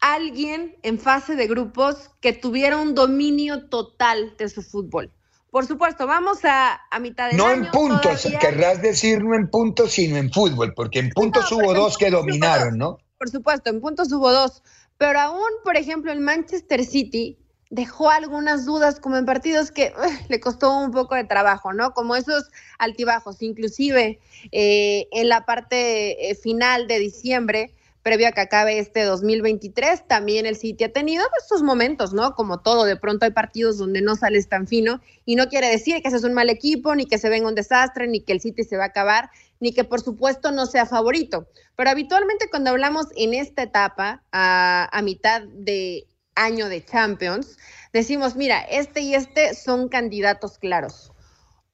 a 0.00 0.14
alguien 0.14 0.76
en 0.82 0.98
fase 0.98 1.36
de 1.36 1.46
grupos 1.46 2.10
que 2.20 2.32
tuviera 2.32 2.76
un 2.76 2.94
dominio 2.94 3.68
total 3.68 4.34
de 4.36 4.48
su 4.48 4.62
fútbol. 4.62 5.12
Por 5.50 5.66
supuesto, 5.66 6.06
vamos 6.06 6.44
a, 6.44 6.80
a 6.90 6.98
mitad 6.98 7.30
de 7.30 7.36
No 7.36 7.50
en 7.50 7.70
puntos, 7.70 8.26
querrás 8.40 8.80
decir 8.80 9.22
no 9.22 9.34
en 9.34 9.48
puntos, 9.50 9.92
sino 9.92 10.16
en 10.16 10.32
fútbol, 10.32 10.72
porque 10.74 10.98
en 10.98 11.10
puntos 11.10 11.52
hubo 11.52 11.74
dos 11.74 11.98
que 11.98 12.10
dominaron, 12.10 12.78
¿no? 12.78 12.96
Por 13.18 13.28
supuesto, 13.28 13.68
en 13.68 13.80
puntos 13.80 14.10
hubo 14.12 14.32
dos. 14.32 14.62
Pero 14.96 15.20
aún, 15.20 15.50
por 15.62 15.76
ejemplo, 15.76 16.10
el 16.10 16.20
Manchester 16.20 16.84
City 16.84 17.41
dejó 17.72 18.10
algunas 18.10 18.66
dudas 18.66 19.00
como 19.00 19.16
en 19.16 19.24
partidos 19.24 19.70
que 19.70 19.94
le 20.28 20.40
costó 20.40 20.78
un 20.78 20.92
poco 20.92 21.14
de 21.14 21.24
trabajo, 21.24 21.72
¿no? 21.72 21.94
Como 21.94 22.14
esos 22.14 22.50
altibajos, 22.78 23.40
inclusive 23.42 24.20
eh, 24.52 25.08
en 25.10 25.28
la 25.30 25.46
parte 25.46 26.30
eh, 26.30 26.34
final 26.34 26.86
de 26.86 26.98
diciembre, 26.98 27.74
previo 28.02 28.28
a 28.28 28.32
que 28.32 28.42
acabe 28.42 28.78
este 28.78 29.04
2023, 29.04 30.06
también 30.06 30.44
el 30.44 30.56
City 30.56 30.84
ha 30.84 30.92
tenido 30.92 31.24
estos 31.40 31.62
momentos, 31.62 32.12
¿no? 32.12 32.34
Como 32.34 32.60
todo, 32.60 32.84
de 32.84 32.96
pronto 32.96 33.24
hay 33.24 33.30
partidos 33.30 33.78
donde 33.78 34.02
no 34.02 34.16
sales 34.16 34.50
tan 34.50 34.66
fino 34.66 35.00
y 35.24 35.36
no 35.36 35.48
quiere 35.48 35.68
decir 35.68 36.02
que 36.02 36.08
ese 36.08 36.18
es 36.18 36.24
un 36.24 36.34
mal 36.34 36.50
equipo, 36.50 36.94
ni 36.94 37.06
que 37.06 37.16
se 37.16 37.30
venga 37.30 37.48
un 37.48 37.54
desastre, 37.54 38.06
ni 38.06 38.20
que 38.20 38.34
el 38.34 38.42
City 38.42 38.64
se 38.64 38.76
va 38.76 38.84
a 38.84 38.88
acabar, 38.88 39.30
ni 39.60 39.72
que 39.72 39.84
por 39.84 40.02
supuesto 40.02 40.50
no 40.50 40.66
sea 40.66 40.84
favorito. 40.84 41.46
Pero 41.74 41.88
habitualmente 41.88 42.50
cuando 42.50 42.68
hablamos 42.68 43.06
en 43.16 43.32
esta 43.32 43.62
etapa, 43.62 44.22
a 44.30 45.00
mitad 45.02 45.40
de 45.42 46.06
año 46.34 46.68
de 46.68 46.84
Champions, 46.84 47.58
decimos, 47.92 48.36
mira, 48.36 48.60
este 48.62 49.00
y 49.00 49.14
este 49.14 49.54
son 49.54 49.88
candidatos 49.88 50.58
claros. 50.58 51.12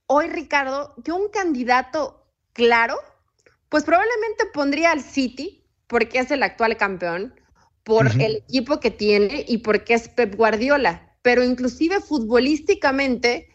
Hoy, 0.06 0.28
Ricardo, 0.28 0.94
yo 1.04 1.16
un 1.16 1.28
candidato 1.28 2.26
claro, 2.52 2.98
pues 3.68 3.84
probablemente 3.84 4.46
pondría 4.52 4.92
al 4.92 5.02
City, 5.02 5.64
porque 5.86 6.18
es 6.18 6.30
el 6.30 6.42
actual 6.42 6.76
campeón, 6.76 7.34
por 7.84 8.06
el 8.20 8.36
equipo 8.36 8.80
que 8.80 8.90
tiene 8.90 9.46
y 9.48 9.58
porque 9.58 9.94
es 9.94 10.08
Pep 10.08 10.34
Guardiola. 10.34 11.16
Pero 11.22 11.42
inclusive 11.42 12.00
futbolísticamente, 12.00 13.48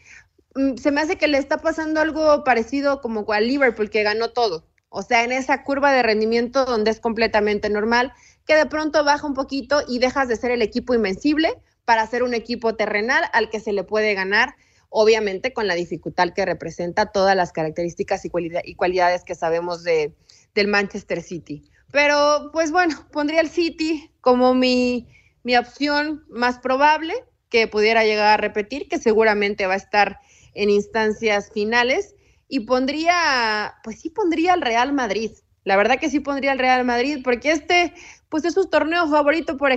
mm, 0.55 0.77
se 0.77 0.91
me 0.91 1.01
hace 1.01 1.17
que 1.17 1.27
le 1.27 1.37
está 1.37 1.59
pasando 1.59 2.01
algo 2.01 2.43
parecido 2.43 2.99
como 3.01 3.31
a 3.31 3.39
Liverpool, 3.39 3.91
que 3.91 4.01
ganó 4.01 4.31
todo. 4.31 4.67
O 4.89 5.01
sea, 5.03 5.23
en 5.23 5.31
esa 5.31 5.63
curva 5.63 5.91
de 5.91 6.03
rendimiento 6.03 6.65
donde 6.65 6.91
es 6.91 6.99
completamente 6.99 7.69
normal 7.69 8.13
que 8.45 8.55
de 8.55 8.65
pronto 8.65 9.03
baja 9.03 9.25
un 9.25 9.33
poquito 9.33 9.81
y 9.87 9.99
dejas 9.99 10.27
de 10.27 10.35
ser 10.35 10.51
el 10.51 10.61
equipo 10.61 10.93
invencible 10.93 11.61
para 11.85 12.07
ser 12.07 12.23
un 12.23 12.33
equipo 12.33 12.75
terrenal 12.75 13.23
al 13.33 13.49
que 13.49 13.59
se 13.59 13.73
le 13.73 13.83
puede 13.83 14.13
ganar, 14.13 14.55
obviamente 14.89 15.53
con 15.53 15.67
la 15.67 15.75
dificultad 15.75 16.29
que 16.33 16.45
representa 16.45 17.07
todas 17.07 17.35
las 17.35 17.51
características 17.51 18.23
y, 18.25 18.75
cualidades 18.75 19.23
que 19.23 19.35
sabemos 19.35 19.83
de, 19.83 20.13
del 20.55 20.67
Manchester 20.67 21.21
City. 21.21 21.63
Pero 21.91 22.49
pues 22.51 22.71
bueno, 22.71 23.07
pondría 23.11 23.41
el 23.41 23.49
City 23.49 24.09
como 24.21 24.53
mi, 24.53 25.07
mi 25.43 25.57
opción 25.57 26.23
más 26.29 26.59
probable 26.59 27.13
que 27.49 27.67
pudiera 27.67 28.03
llegar 28.03 28.33
a 28.33 28.37
repetir, 28.37 28.87
que 28.87 28.97
seguramente 28.97 29.67
va 29.67 29.73
a 29.73 29.77
estar 29.77 30.19
en 30.55 30.71
instancias 30.71 31.51
finales. 31.53 32.15
Y 32.47 32.61
pondría, 32.61 33.75
pues 33.83 33.99
sí 33.99 34.09
pondría 34.09 34.53
al 34.53 34.61
Real 34.61 34.91
Madrid. 34.91 35.31
La 35.63 35.77
verdad 35.77 35.99
que 35.99 36.09
sí 36.09 36.19
pondría 36.19 36.51
al 36.51 36.59
Real 36.59 36.83
Madrid, 36.83 37.19
porque 37.23 37.51
este, 37.51 37.93
pues 38.33 38.45
es 38.45 38.55
su 38.55 38.65
torneo 38.65 39.07
favorito 39.07 39.57
por, 39.57 39.69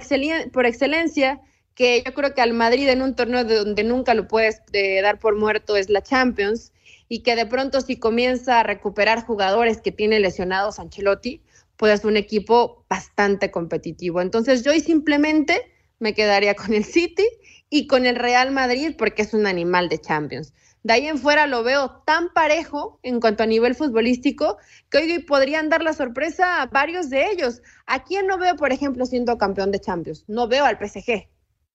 por 0.51 0.65
excelencia, 0.65 1.43
que 1.75 2.03
yo 2.03 2.15
creo 2.15 2.33
que 2.33 2.41
al 2.41 2.55
Madrid 2.55 2.89
en 2.89 3.03
un 3.03 3.15
torneo 3.15 3.45
de 3.45 3.55
donde 3.55 3.85
nunca 3.85 4.15
lo 4.15 4.29
puedes 4.29 4.63
dar 5.03 5.19
por 5.19 5.37
muerto 5.37 5.77
es 5.77 5.91
la 5.91 6.03
Champions, 6.03 6.73
y 7.07 7.23
que 7.23 7.37
de 7.37 7.45
pronto 7.45 7.83
si 7.83 7.99
comienza 7.99 8.61
a 8.61 8.63
recuperar 8.63 9.27
jugadores 9.27 9.83
que 9.83 9.93
tiene 9.93 10.21
lesionados 10.21 10.79
Ancelotti, 10.79 11.43
pues 11.77 12.01
es 12.01 12.07
un 12.07 12.17
equipo 12.17 12.87
bastante 12.89 13.51
competitivo. 13.51 14.23
Entonces 14.23 14.65
yo 14.65 14.73
simplemente 14.81 15.71
me 15.99 16.15
quedaría 16.15 16.55
con 16.55 16.73
el 16.73 16.87
City 16.87 17.29
y 17.69 17.87
con 17.87 18.07
el 18.07 18.17
Real 18.17 18.53
Madrid 18.53 18.95
porque 18.97 19.21
es 19.21 19.35
un 19.35 19.47
animal 19.47 19.91
de 19.91 20.01
Champions. 20.01 20.55
De 20.83 20.93
ahí 20.93 21.07
en 21.09 21.19
fuera 21.19 21.47
lo 21.47 21.63
veo 21.63 22.03
tan 22.07 22.33
parejo 22.33 23.01
en 23.03 23.21
cuanto 23.21 23.43
a 23.43 23.47
nivel 23.47 23.75
futbolístico 23.75 24.59
que 24.89 24.99
hoy 24.99 25.19
podrían 25.21 25.69
dar 25.69 25.83
la 25.83 25.93
sorpresa 25.93 26.63
a 26.63 26.67
varios 26.67 27.11
de 27.11 27.31
ellos. 27.31 27.61
¿A 27.87 28.05
quién 28.05 28.27
no 28.27 28.39
veo, 28.39 28.57
por 28.57 28.73
ejemplo, 28.73 29.05
siendo 29.05 29.37
campeón 29.37 29.73
de 29.73 29.81
Champions? 29.81 30.25
No 30.29 30.47
veo 30.47 30.65
al 30.65 30.79
PSG, 30.79 31.29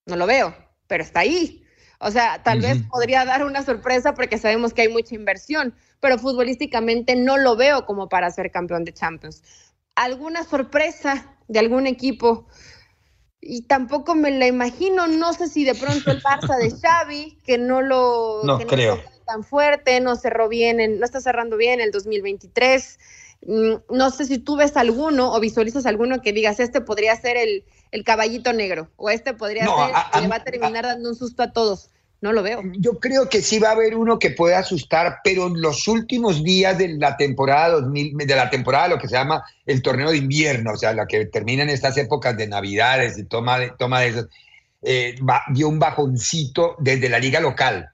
no 0.05 0.15
lo 0.15 0.27
veo, 0.27 0.55
pero 0.87 1.03
está 1.03 1.21
ahí. 1.21 1.65
O 1.99 2.09
sea, 2.09 2.41
tal 2.41 2.61
vez 2.61 2.81
podría 2.89 3.25
dar 3.25 3.45
una 3.45 3.61
sorpresa 3.63 4.15
porque 4.15 4.39
sabemos 4.39 4.73
que 4.73 4.81
hay 4.81 4.87
mucha 4.87 5.13
inversión, 5.13 5.75
pero 5.99 6.17
futbolísticamente 6.17 7.15
no 7.15 7.37
lo 7.37 7.55
veo 7.55 7.85
como 7.85 8.09
para 8.09 8.31
ser 8.31 8.49
campeón 8.49 8.85
de 8.85 8.93
Champions. 8.93 9.43
¿Alguna 9.93 10.43
sorpresa 10.43 11.37
de 11.47 11.59
algún 11.59 11.85
equipo? 11.85 12.47
Y 13.41 13.63
tampoco 13.63 14.13
me 14.13 14.29
la 14.31 14.45
imagino, 14.45 15.07
no 15.07 15.33
sé 15.33 15.47
si 15.47 15.65
de 15.65 15.73
pronto 15.73 16.11
el 16.11 16.21
Barça 16.21 16.57
de 16.57 16.69
Xavi, 16.69 17.39
que 17.43 17.57
no 17.57 17.81
lo 17.81 18.43
no, 18.43 18.59
creo. 18.59 19.01
tan 19.25 19.43
fuerte, 19.43 19.99
no 19.99 20.15
cerró 20.15 20.47
bien, 20.47 20.99
no 20.99 21.05
está 21.05 21.19
cerrando 21.19 21.57
bien 21.57 21.81
el 21.81 21.91
2023. 21.91 22.99
Mm, 23.47 23.73
no 23.89 24.11
sé 24.11 24.25
si 24.25 24.37
tú 24.37 24.55
ves 24.55 24.77
alguno 24.77 25.33
o 25.33 25.39
visualizas 25.39 25.87
alguno 25.87 26.21
que 26.21 26.33
digas, 26.33 26.59
este 26.59 26.81
podría 26.81 27.15
ser 27.15 27.35
el, 27.35 27.65
el 27.89 28.03
caballito 28.03 28.53
negro, 28.53 28.89
o 28.95 29.09
este 29.09 29.33
podría 29.33 29.65
ser 29.65 30.21
que 30.21 30.27
va 30.27 30.35
a 30.35 30.43
terminar 30.43 30.85
dando 30.85 31.09
un 31.09 31.15
susto 31.15 31.41
a 31.41 31.51
todos. 31.51 31.89
No 32.21 32.31
lo 32.33 32.43
veo. 32.43 32.61
Yo 32.77 32.99
creo 32.99 33.27
que 33.27 33.41
sí 33.41 33.57
va 33.57 33.69
a 33.69 33.71
haber 33.71 33.95
uno 33.95 34.19
que 34.19 34.29
pueda 34.29 34.59
asustar, 34.59 35.21
pero 35.23 35.47
en 35.47 35.59
los 35.59 35.87
últimos 35.87 36.43
días 36.43 36.77
de 36.77 36.89
la 36.89 37.17
temporada 37.17 37.69
2000, 37.81 38.15
de 38.15 38.35
la 38.35 38.51
temporada, 38.51 38.89
lo 38.89 38.99
que 38.99 39.07
se 39.07 39.15
llama 39.15 39.43
el 39.65 39.81
torneo 39.81 40.11
de 40.11 40.17
invierno, 40.17 40.73
o 40.73 40.77
sea, 40.77 40.93
la 40.93 41.07
que 41.07 41.25
termina 41.25 41.63
en 41.63 41.69
estas 41.69 41.97
épocas 41.97 42.37
de 42.37 42.47
Navidades 42.47 43.17
y 43.17 43.23
toma 43.23 43.57
de, 43.57 43.71
toma 43.71 44.01
de 44.01 44.07
esas, 44.09 44.27
eh, 44.83 45.15
dio 45.49 45.67
un 45.67 45.79
bajoncito 45.79 46.75
desde 46.77 47.09
la 47.09 47.17
liga 47.17 47.39
local, 47.39 47.89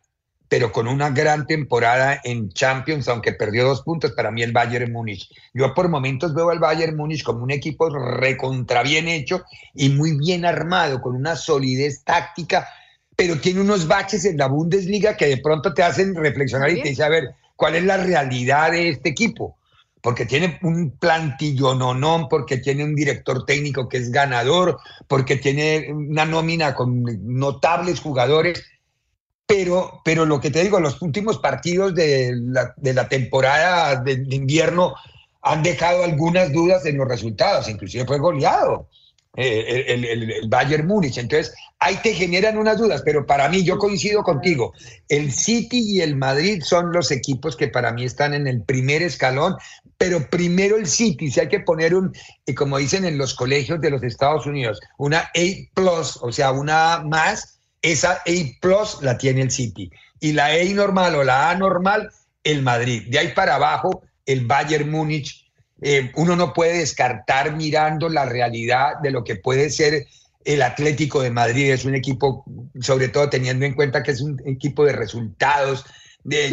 pero 0.50 0.74
con 0.74 0.90
una 0.90 1.10
gran 1.12 1.48
temporada 1.48 2.20
en 2.22 2.50
Champions, 2.50 3.08
aunque 3.08 3.32
perdió 3.32 3.66
dos 3.66 3.82
puntos, 3.84 4.12
para 4.12 4.30
mí 4.30 4.44
el 4.44 4.52
Bayern 4.52 4.92
Múnich. 4.92 5.30
Yo 5.54 5.74
por 5.74 5.88
momentos 5.88 6.34
veo 6.34 6.50
al 6.50 6.60
Bayern 6.60 6.98
Múnich 6.98 7.24
como 7.24 7.44
un 7.44 7.52
equipo 7.52 7.90
recontra 7.90 8.84
bien 8.84 9.08
hecho 9.08 9.46
y 9.74 9.88
muy 9.88 10.18
bien 10.18 10.44
armado, 10.44 11.00
con 11.00 11.16
una 11.16 11.38
solidez 11.38 12.04
táctica 12.04 12.68
pero 13.18 13.40
tiene 13.40 13.62
unos 13.62 13.88
baches 13.88 14.26
en 14.26 14.38
la 14.38 14.48
Bundesliga 14.48 15.18
que 15.18 15.26
de 15.26 15.38
pronto 15.38 15.74
te 15.74 15.82
hacen 15.82 16.16
reflexionar 16.16 16.70
y 16.70 16.84
te 16.84 16.90
dicen, 16.90 17.06
a 17.06 17.10
ver, 17.10 17.32
¿cuál 17.56 17.74
es 17.74 17.84
la 17.84 17.98
realidad 17.98 18.72
de 18.72 18.90
este 18.90 19.10
equipo? 19.10 19.58
Porque 20.02 20.28
tiene 20.28 20.60
un 20.62 20.92
plantillononón, 20.92 22.30
porque 22.30 22.58
tiene 22.58 22.84
un 22.84 22.94
director 22.96 23.44
técnico 23.44 23.90
que 23.90 23.98
es 23.98 24.12
ganador, 24.12 24.78
porque 25.08 25.36
tiene 25.36 25.92
una 25.92 26.26
nómina 26.26 26.76
con 26.76 27.04
notables 27.24 28.02
jugadores, 28.02 28.64
pero, 29.48 30.00
pero 30.06 30.28
lo 30.28 30.40
que 30.40 30.52
te 30.52 30.62
digo, 30.62 30.80
los 30.80 31.02
últimos 31.02 31.40
partidos 31.40 31.96
de 31.96 32.34
la, 32.36 32.76
de 32.78 32.94
la 32.94 33.10
temporada 33.10 33.96
de, 33.96 34.24
invierno 34.30 34.94
han 35.42 35.64
dejado 35.64 36.04
algunas 36.04 36.54
dudas 36.54 36.86
en 36.86 36.98
los 36.98 37.08
resultados, 37.08 37.68
inclusive 37.68 38.06
fue 38.06 38.20
goleado. 38.20 38.88
Eh, 39.40 39.86
el, 39.90 40.04
el, 40.04 40.50
Bayern 40.50 40.88
Múnich. 40.88 41.20
Entonces, 41.20 41.54
ahí 41.78 41.96
te 42.02 42.12
generan 42.12 42.58
unas 42.58 42.80
dudas, 42.80 43.04
pero 43.06 43.28
para 43.28 43.48
mí, 43.50 43.64
yo 43.64 43.78
coincido 43.78 44.24
contigo, 44.24 44.74
el 45.10 45.32
City 45.32 45.80
y 45.80 46.02
el 46.02 46.16
Madrid 46.16 46.64
son 46.64 46.92
los 46.92 47.12
equipos 47.12 47.56
que 47.56 47.68
para 47.68 47.94
mí 47.94 48.04
están 48.04 48.34
en 48.34 48.48
el 48.48 48.64
primer 48.64 49.04
escalón, 49.04 49.56
pero 50.00 50.28
primero 50.32 50.76
el 50.76 50.88
City, 50.88 51.30
si 51.30 51.40
hay 51.40 51.50
que 51.50 51.60
poner 51.60 51.94
un, 51.94 52.14
y 52.48 52.56
como 52.56 52.80
dicen 52.80 53.06
en 53.06 53.20
los 53.20 53.36
colegios 53.36 53.80
de 53.80 53.92
los 53.92 54.02
Estados 54.02 54.48
Unidos, 54.48 54.80
una 54.98 55.20
A 55.20 55.70
plus, 55.76 56.18
o 56.22 56.32
sea, 56.32 56.52
una 56.52 57.04
más, 57.06 57.60
esa 57.84 58.14
A 58.14 58.60
plus 58.60 59.04
la 59.04 59.20
tiene 59.20 59.42
el 59.42 59.52
City. 59.52 59.92
Y 60.20 60.34
la 60.34 60.48
A 60.48 60.64
normal 60.74 61.14
o 61.14 61.24
la 61.24 61.52
A 61.52 61.56
normal, 61.56 62.10
el 62.44 62.64
Madrid. 62.64 63.04
De 63.08 63.20
ahí 63.20 63.34
para 63.34 63.54
abajo, 63.54 64.02
el 64.26 64.48
Bayern 64.48 64.90
Múnich 64.90 65.47
eh, 65.82 66.12
uno 66.16 66.36
no 66.36 66.54
puede 66.54 66.80
descartar 66.80 67.56
mirando 67.56 68.10
la 68.10 68.26
realidad 68.26 69.00
de 69.02 69.12
lo 69.12 69.24
que 69.24 69.36
puede 69.36 69.70
ser 69.70 70.08
el 70.48 70.62
Atlético 70.62 71.22
de 71.22 71.30
Madrid 71.30 71.72
es 71.72 71.84
un 71.84 71.94
equipo, 71.94 72.46
sobre 72.80 73.10
todo 73.10 73.30
teniendo 73.30 73.66
en 73.66 73.74
cuenta 73.74 74.02
que 74.02 74.12
es 74.12 74.22
un 74.22 74.42
equipo 74.46 74.86
de 74.86 74.94
resultados, 74.94 75.86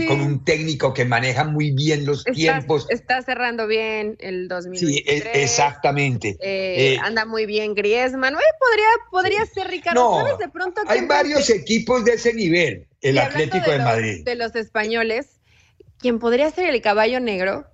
con 0.06 0.20
un 0.20 0.44
técnico 0.44 0.94
que 0.94 1.04
maneja 1.04 1.44
muy 1.44 1.72
bien 1.72 2.06
los 2.06 2.24
tiempos. 2.24 2.86
Está 2.90 3.22
cerrando 3.22 3.66
bien 3.66 4.16
el 4.20 4.46
2023. 4.46 5.22
Sí, 5.22 5.28
e, 5.32 5.42
exactamente. 5.42 6.30
Eh, 6.40 6.94
eh, 6.94 6.98
anda 7.02 7.24
muy 7.24 7.46
bien 7.46 7.74
Griezmann. 7.74 8.34
podría, 8.34 8.86
podría 9.10 9.46
ser 9.46 9.68
Ricardo. 9.68 10.16
¿Sabes 10.16 10.38
de 10.38 10.48
pronto 10.48 10.80
hay 10.86 11.06
varios 11.06 11.50
equipos 11.50 12.04
de 12.04 12.14
ese 12.14 12.34
nivel, 12.34 12.86
el 13.00 13.18
Atlético 13.18 13.70
de, 13.70 13.78
Madrid. 13.78 14.24
De 14.24 14.36
los 14.36 14.54
españoles, 14.54 15.40
quien 15.98 16.20
podría 16.20 16.50
ser 16.50 16.72
el 16.72 16.80
caballo 16.80 17.18
negro, 17.18 17.66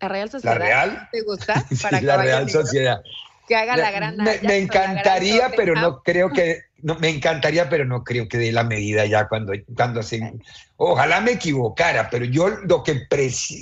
la 0.00 0.08
Real 0.08 0.30
Sociedad. 0.30 0.58
¿La 0.58 0.64
Real? 0.64 1.08
¿Te 1.10 1.22
gusta? 1.22 1.64
Para 1.82 2.00
la 2.00 2.16
Real 2.18 2.50
Sociedad. 2.50 3.02
Que 3.48 3.56
haga 3.56 3.76
la 3.76 3.90
gran. 3.90 4.16
Me, 4.16 4.38
me 4.42 4.58
encantaría, 4.58 5.52
pero 5.54 5.74
no 5.74 6.02
creo 6.02 6.30
que 6.30 6.62
no, 6.84 6.98
me 6.98 7.08
encantaría, 7.08 7.70
pero 7.70 7.86
no 7.86 8.04
creo 8.04 8.28
que 8.28 8.36
dé 8.36 8.52
la 8.52 8.62
medida 8.62 9.06
ya 9.06 9.26
cuando, 9.26 9.54
cuando 9.74 10.02
se... 10.02 10.34
Ojalá 10.76 11.22
me 11.22 11.32
equivocara, 11.32 12.10
pero 12.10 12.26
yo 12.26 12.48
lo 12.48 12.82
que 12.82 13.00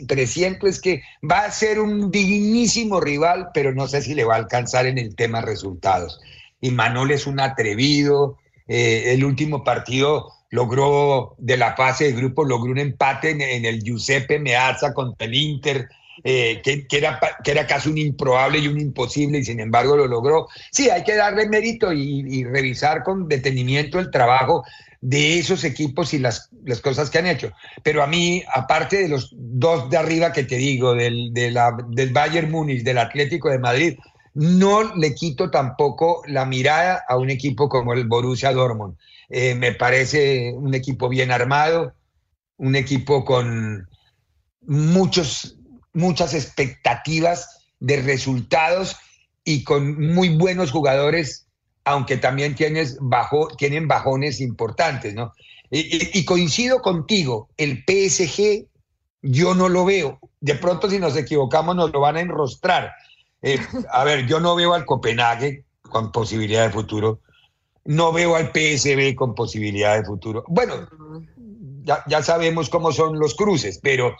presiento 0.08 0.66
es 0.66 0.80
que 0.80 1.02
va 1.22 1.44
a 1.44 1.50
ser 1.52 1.78
un 1.78 2.10
dignísimo 2.10 3.00
rival, 3.00 3.50
pero 3.54 3.72
no 3.72 3.86
sé 3.86 4.02
si 4.02 4.14
le 4.14 4.24
va 4.24 4.34
a 4.34 4.38
alcanzar 4.38 4.86
en 4.86 4.98
el 4.98 5.14
tema 5.14 5.40
resultados. 5.40 6.20
Y 6.60 6.72
Manol 6.72 7.12
es 7.12 7.28
un 7.28 7.38
atrevido, 7.38 8.38
eh, 8.66 9.12
el 9.14 9.24
último 9.24 9.62
partido 9.62 10.32
logró 10.50 11.36
de 11.38 11.56
la 11.56 11.76
fase 11.76 12.06
de 12.06 12.12
grupo, 12.12 12.44
logró 12.44 12.72
un 12.72 12.78
empate 12.78 13.30
en, 13.30 13.40
en 13.40 13.64
el 13.64 13.84
Giuseppe 13.84 14.40
Meazza 14.40 14.92
contra 14.92 15.26
el 15.28 15.34
Inter, 15.34 15.88
eh, 16.24 16.62
que, 16.62 16.86
era, 16.96 17.18
que 17.42 17.50
era 17.50 17.66
casi 17.66 17.88
un 17.88 17.98
improbable 17.98 18.58
y 18.58 18.68
un 18.68 18.80
imposible 18.80 19.38
y 19.38 19.44
sin 19.44 19.58
embargo 19.58 19.96
lo 19.96 20.06
logró. 20.06 20.48
Sí, 20.70 20.88
hay 20.88 21.02
que 21.02 21.16
darle 21.16 21.48
mérito 21.48 21.92
y, 21.92 22.44
revisar 22.44 23.02
con 23.02 23.28
detenimiento 23.28 23.98
el 23.98 24.10
trabajo 24.10 24.64
de 25.00 25.38
esos 25.38 25.64
equipos 25.64 26.14
y 26.14 26.20
las, 26.20 26.48
las, 26.64 26.80
cosas 26.80 27.10
que 27.10 27.18
han 27.18 27.26
hecho. 27.26 27.50
Pero 27.82 28.02
a 28.02 28.06
mí, 28.06 28.42
aparte 28.54 28.98
de 28.98 29.08
los 29.08 29.34
dos 29.36 29.90
de 29.90 29.96
arriba 29.96 30.32
que 30.32 30.44
te 30.44 30.56
digo, 30.56 30.94
del, 30.94 31.32
de 31.32 31.50
la, 31.50 31.76
del 31.88 32.12
Bayern 32.12 32.50
Múnich, 32.50 32.84
del 32.84 32.98
Atlético 32.98 33.48
de 33.48 33.58
Madrid, 33.58 33.98
no 34.34 34.94
le 34.94 35.14
quito 35.14 35.50
tampoco 35.50 36.22
la 36.26 36.44
mirada 36.44 37.04
a 37.08 37.16
un 37.16 37.30
equipo 37.30 37.68
como 37.68 37.94
el 37.94 38.06
Borussia 38.06 38.52
Dortmund. 38.52 38.96
Eh, 39.28 39.54
me 39.54 39.72
parece 39.72 40.52
un 40.54 40.74
equipo 40.74 41.08
bien 41.08 41.32
armado, 41.32 41.94
un 42.58 42.76
equipo 42.76 43.24
con 43.24 43.88
muchos 44.60 45.56
muchas 45.92 46.34
expectativas 46.34 47.62
de 47.80 48.00
resultados 48.00 48.96
y 49.44 49.64
con 49.64 50.12
muy 50.12 50.30
buenos 50.30 50.70
jugadores, 50.70 51.46
aunque 51.84 52.16
también 52.16 52.54
tienes 52.54 52.96
bajo, 53.00 53.48
tienen 53.56 53.88
bajones 53.88 54.40
importantes, 54.40 55.14
¿no? 55.14 55.32
Y, 55.74 56.24
coincido 56.26 56.82
contigo, 56.82 57.48
el 57.56 57.82
PSG 57.86 58.66
yo 59.22 59.54
no 59.54 59.70
lo 59.70 59.86
veo. 59.86 60.20
De 60.40 60.54
pronto 60.54 60.90
si 60.90 60.98
nos 60.98 61.16
equivocamos 61.16 61.74
nos 61.74 61.90
lo 61.92 62.00
van 62.00 62.16
a 62.16 62.20
enrostrar. 62.20 62.92
Eh, 63.40 63.58
a 63.90 64.04
ver, 64.04 64.26
yo 64.26 64.38
no 64.38 64.54
veo 64.54 64.74
al 64.74 64.84
Copenhague 64.84 65.64
con 65.80 66.12
posibilidad 66.12 66.66
de 66.66 66.72
futuro. 66.72 67.20
No 67.86 68.12
veo 68.12 68.36
al 68.36 68.52
PSB 68.52 69.14
con 69.14 69.34
posibilidad 69.34 69.96
de 69.96 70.04
futuro. 70.04 70.44
Bueno, 70.46 70.74
ya, 71.84 72.04
ya 72.06 72.22
sabemos 72.22 72.68
cómo 72.68 72.92
son 72.92 73.18
los 73.18 73.34
cruces, 73.34 73.80
pero 73.82 74.14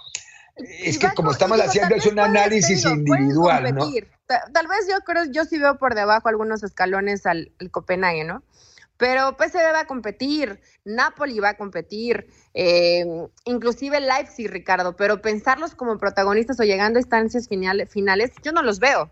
es 0.57 0.99
que 0.99 1.09
como 1.15 1.33
estamos 1.33 1.61
haciendo 1.61 1.95
es 1.95 2.07
un 2.07 2.19
análisis 2.19 2.85
individual, 2.85 3.75
¿no? 3.75 3.91
Tal 4.27 4.67
vez 4.67 4.87
yo 4.89 4.99
creo, 5.05 5.25
yo 5.27 5.45
sí 5.45 5.59
veo 5.59 5.79
por 5.79 5.95
debajo 5.95 6.29
algunos 6.29 6.63
escalones 6.63 7.27
al, 7.27 7.53
Copenhague, 7.71 8.25
¿no? 8.25 8.43
Pero 8.97 9.37
PSV 9.37 9.73
va 9.75 9.81
a 9.81 9.87
competir, 9.87 10.61
Napoli 10.85 11.41
va 11.41 11.51
a 11.51 11.57
competir, 11.57 12.29
eh, 12.55 13.05
inclusive 13.45 13.99
Leipzig, 14.01 14.49
Ricardo, 14.49 14.95
pero 14.95 15.21
pensarlos 15.21 15.75
como 15.75 15.99
protagonistas 15.99 16.61
o 16.61 16.63
llegando 16.63 16.99
a 16.99 17.03
instancias 17.03 17.49
finales, 17.49 18.31
yo 18.43 18.53
no 18.53 18.63
los 18.63 18.79
veo. 18.79 19.11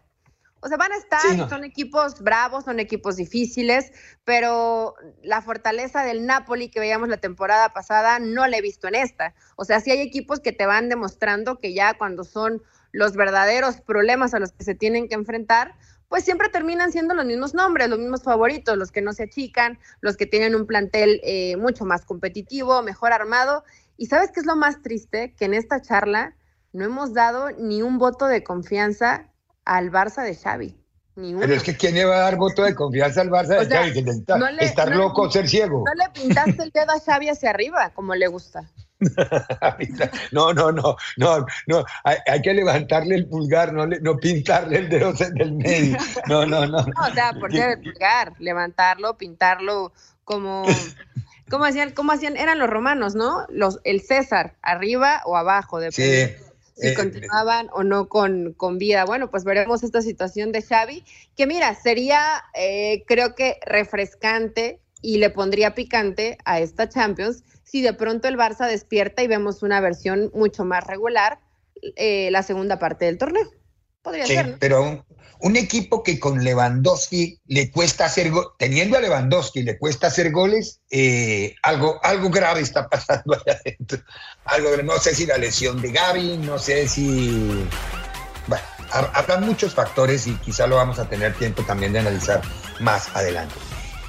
O 0.63 0.69
sea, 0.69 0.77
van 0.77 0.93
a 0.93 0.97
estar, 0.97 1.49
son 1.49 1.65
equipos 1.65 2.21
bravos, 2.21 2.65
son 2.65 2.81
equipos 2.81 3.17
difíciles, 3.17 3.93
pero 4.25 4.95
la 5.23 5.41
fortaleza 5.41 6.05
del 6.05 6.27
Napoli 6.27 6.69
que 6.69 6.81
veíamos 6.81 7.09
la 7.09 7.17
temporada 7.17 7.73
pasada 7.73 8.19
no 8.19 8.47
la 8.47 8.59
he 8.59 8.61
visto 8.61 8.87
en 8.87 8.95
esta. 8.95 9.35
O 9.57 9.65
sea, 9.65 9.81
sí 9.81 9.91
hay 9.91 10.01
equipos 10.01 10.41
que 10.41 10.53
te 10.53 10.67
van 10.67 10.91
demostrando 10.91 11.59
que 11.59 11.73
ya 11.73 11.97
cuando 11.97 12.25
son 12.25 12.63
los 12.93 13.15
verdaderos 13.15 13.81
problemas 13.81 14.35
a 14.35 14.39
los 14.39 14.53
que 14.53 14.65
se 14.65 14.75
tienen 14.75 15.09
que 15.09 15.15
enfrentar, 15.15 15.75
pues 16.09 16.25
siempre 16.25 16.49
terminan 16.49 16.93
siendo 16.93 17.15
los 17.15 17.25
mismos 17.25 17.55
nombres, 17.55 17.89
los 17.89 17.99
mismos 17.99 18.25
favoritos, 18.25 18.77
los 18.77 18.91
que 18.91 19.01
no 19.01 19.13
se 19.13 19.23
achican, 19.23 19.79
los 20.01 20.17
que 20.17 20.27
tienen 20.27 20.55
un 20.57 20.67
plantel 20.67 21.21
eh, 21.23 21.57
mucho 21.57 21.85
más 21.87 22.05
competitivo, 22.05 22.83
mejor 22.83 23.13
armado. 23.13 23.65
Y 23.97 24.07
sabes 24.07 24.31
qué 24.33 24.41
es 24.41 24.47
lo 24.47 24.57
más 24.57 24.83
triste? 24.83 25.35
Que 25.39 25.45
en 25.45 25.55
esta 25.55 25.81
charla 25.81 26.35
no 26.73 26.85
hemos 26.85 27.15
dado 27.15 27.51
ni 27.53 27.81
un 27.81 27.99
voto 27.99 28.27
de 28.27 28.43
confianza 28.43 29.30
al 29.71 29.93
Barça 29.93 30.25
de 30.25 30.35
Xavi. 30.35 30.77
Pero 31.15 31.55
es 31.55 31.63
que 31.63 31.77
¿quién 31.77 31.95
le 31.95 32.05
va 32.05 32.17
a 32.17 32.21
dar 32.21 32.37
voto 32.37 32.65
de 32.65 32.75
confianza 32.75 33.21
al 33.21 33.31
Barça 33.31 33.61
de 33.61 33.69
Xavi? 33.69 34.65
Estar 34.65 34.97
loco, 34.97 35.31
ser 35.31 35.49
ciego. 35.49 35.85
No 35.87 35.95
le 35.95 36.11
pintaste 36.11 36.63
el 36.63 36.71
dedo 36.71 36.91
a 36.93 36.99
Xavi 36.99 37.29
hacia 37.29 37.51
arriba, 37.51 37.91
como 37.91 38.15
le 38.15 38.27
gusta. 38.27 38.69
no, 40.33 40.53
no, 40.53 40.73
no, 40.73 40.97
no, 41.17 41.47
no, 41.67 41.85
hay, 42.05 42.43
que 42.43 42.53
levantarle 42.53 43.15
el 43.15 43.29
pulgar, 43.29 43.73
no, 43.73 43.87
no 43.87 44.17
pintarle 44.17 44.79
el 44.79 44.89
dedo 44.89 45.13
del 45.35 45.53
medio. 45.53 45.97
No, 46.27 46.45
no, 46.45 46.67
no. 46.67 46.79
no 46.87 46.93
o 47.09 47.15
sea, 47.15 47.33
por 47.35 47.53
ser 47.53 47.79
el 47.79 47.81
pulgar, 47.81 48.33
levantarlo, 48.41 49.17
pintarlo 49.17 49.93
como, 50.25 50.65
como 51.49 51.65
hacían, 51.65 51.93
como 51.93 52.13
hacían, 52.13 52.37
eran 52.37 52.59
los 52.59 52.69
romanos, 52.69 53.15
¿no? 53.15 53.47
Los, 53.51 53.79
el 53.85 54.01
César, 54.01 54.57
arriba 54.63 55.23
o 55.27 55.37
abajo, 55.37 55.79
de 55.79 55.93
Sí 55.93 56.50
si 56.81 56.89
eh, 56.89 56.95
continuaban 56.95 57.69
o 57.73 57.83
no 57.83 58.09
con, 58.09 58.55
con, 58.55 58.79
vida. 58.79 59.05
Bueno, 59.05 59.31
pues 59.31 59.45
veremos 59.45 59.83
esta 59.83 60.03
situación 60.03 60.53
de 60.53 60.63
Xavi, 60.63 61.05
que 61.37 61.47
mira, 61.47 61.75
sería 61.75 62.43
eh, 62.55 63.05
creo 63.07 63.35
que 63.35 63.59
refrescante 63.67 64.81
y 65.03 65.19
le 65.19 65.31
pondría 65.31 65.75
picante 65.75 66.39
a 66.45 66.61
esta 66.61 66.89
Champions 66.89 67.45
si 67.65 67.83
de 67.83 67.93
pronto 67.93 68.29
el 68.29 68.37
Barça 68.37 68.67
despierta 68.67 69.23
y 69.23 69.29
vemos 69.29 69.63
una 69.63 69.81
versión 69.81 70.31
mucho 70.35 70.65
más 70.65 70.85
regular 70.87 71.39
eh, 71.97 72.31
la 72.31 72.43
segunda 72.43 72.79
parte 72.79 73.05
del 73.05 73.19
torneo. 73.19 73.49
Podría 74.03 74.27
ser. 74.27 74.57
Pero 74.59 75.05
un 75.43 75.57
equipo 75.57 76.03
que 76.03 76.19
con 76.21 76.45
Lewandowski 76.45 77.41
le 77.47 77.71
cuesta 77.71 78.05
hacer, 78.05 78.31
teniendo 78.59 78.97
a 78.97 79.01
Lewandowski 79.01 79.63
le 79.63 79.79
cuesta 79.79 80.09
hacer 80.09 80.31
goles, 80.31 80.81
eh, 80.91 81.55
algo, 81.63 81.99
algo 82.03 82.31
grave 82.31 82.61
está 82.61 82.89
pasando 82.89 83.35
allá 83.47 83.59
adentro. 83.59 84.01
Algo, 84.45 84.77
no 84.83 84.99
sé 84.99 85.15
si 85.15 85.27
la 85.27 85.39
lesión 85.39 85.81
de 85.81 85.93
Gaby, 85.93 86.39
no 86.39 86.59
sé 86.59 86.89
si... 86.89 87.67
Bueno, 88.47 88.65
habrá 89.15 89.39
muchos 89.39 89.75
factores 89.75 90.27
y 90.27 90.35
quizá 90.37 90.67
lo 90.67 90.77
vamos 90.77 90.99
a 90.99 91.09
tener 91.09 91.35
tiempo 91.35 91.63
también 91.63 91.93
de 91.93 92.01
analizar 92.01 92.43
más 92.81 93.09
adelante. 93.15 93.55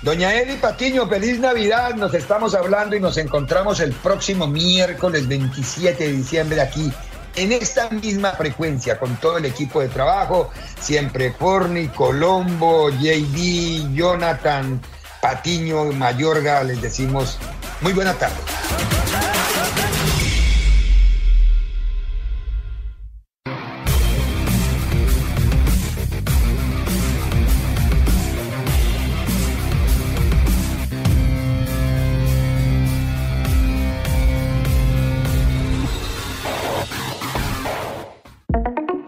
Doña 0.02 0.34
Eli 0.34 0.58
Patiño, 0.58 1.08
feliz 1.08 1.40
Navidad. 1.40 1.94
Nos 1.94 2.14
estamos 2.16 2.56
hablando 2.56 2.96
y 2.96 3.00
nos 3.00 3.18
encontramos 3.18 3.80
el 3.82 3.94
próximo 3.94 4.48
miércoles 4.48 5.28
27 5.28 6.04
de 6.04 6.12
diciembre 6.12 6.60
aquí 6.60 6.92
en 7.36 7.52
esta 7.52 7.90
misma 7.90 8.32
frecuencia 8.32 9.00
con 9.00 9.16
todo 9.18 9.38
el 9.38 9.46
equipo 9.46 9.82
de 9.82 9.90
trabajo, 9.90 10.50
siempre 10.80 11.32
Forni, 11.32 11.88
Colombo, 11.90 12.90
JD, 12.90 13.94
Jonathan, 13.94 14.82
Patiño, 15.22 15.86
Mayorga, 15.94 16.64
les 16.64 16.82
decimos 16.82 17.38
muy 17.82 17.94
buena 17.94 18.14
tarde. 18.14 18.91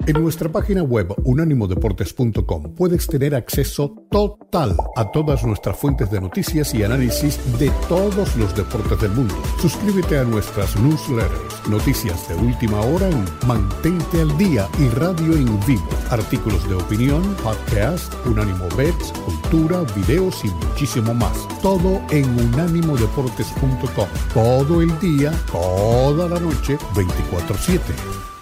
En 0.06 0.22
nuestra 0.22 0.51
página 0.51 0.84
web 0.84 1.16
unánimodeportes.com 1.24 2.76
puedes 2.76 3.08
tener 3.08 3.34
acceso 3.34 3.95
total 4.12 4.76
a 4.97 5.10
todas 5.12 5.45
nuestras 5.45 5.78
fuentes 5.78 6.12
de 6.12 6.20
noticias 6.20 6.74
y 6.74 6.84
análisis 6.84 7.39
de 7.58 7.72
todos 7.88 8.36
los 8.36 8.54
deportes 8.54 8.99
del 8.99 9.12
mundo. 9.12 9.34
Suscríbete 9.62 10.20
a 10.20 10.26
nuestras 10.26 10.76
newsletters, 10.78 11.70
noticias 11.70 12.28
de 12.28 12.36
última 12.36 12.82
hora 12.82 13.08
en 13.08 13.24
Mantente 13.47 14.20
al 14.20 14.38
Día 14.38 14.68
y 14.78 14.89
Radio 14.89 15.36
en 15.36 15.58
Vivo, 15.66 15.88
artículos 16.10 16.68
de 16.68 16.76
opinión, 16.76 17.24
podcast, 17.41 18.14
Unánimo 18.26 18.68
Bets, 18.76 19.14
cultura, 19.26 19.86
videos 19.95 20.43
y 20.43 20.49
muchísimo 20.49 21.14
más. 21.14 21.47
Todo 21.62 22.01
en 22.12 22.26
unánimodeportes.com. 22.26 24.08
Todo 24.34 24.82
el 24.82 24.99
día, 24.99 25.32
toda 25.49 26.28
la 26.28 26.41
noche, 26.41 26.78
24/7. 26.93 28.33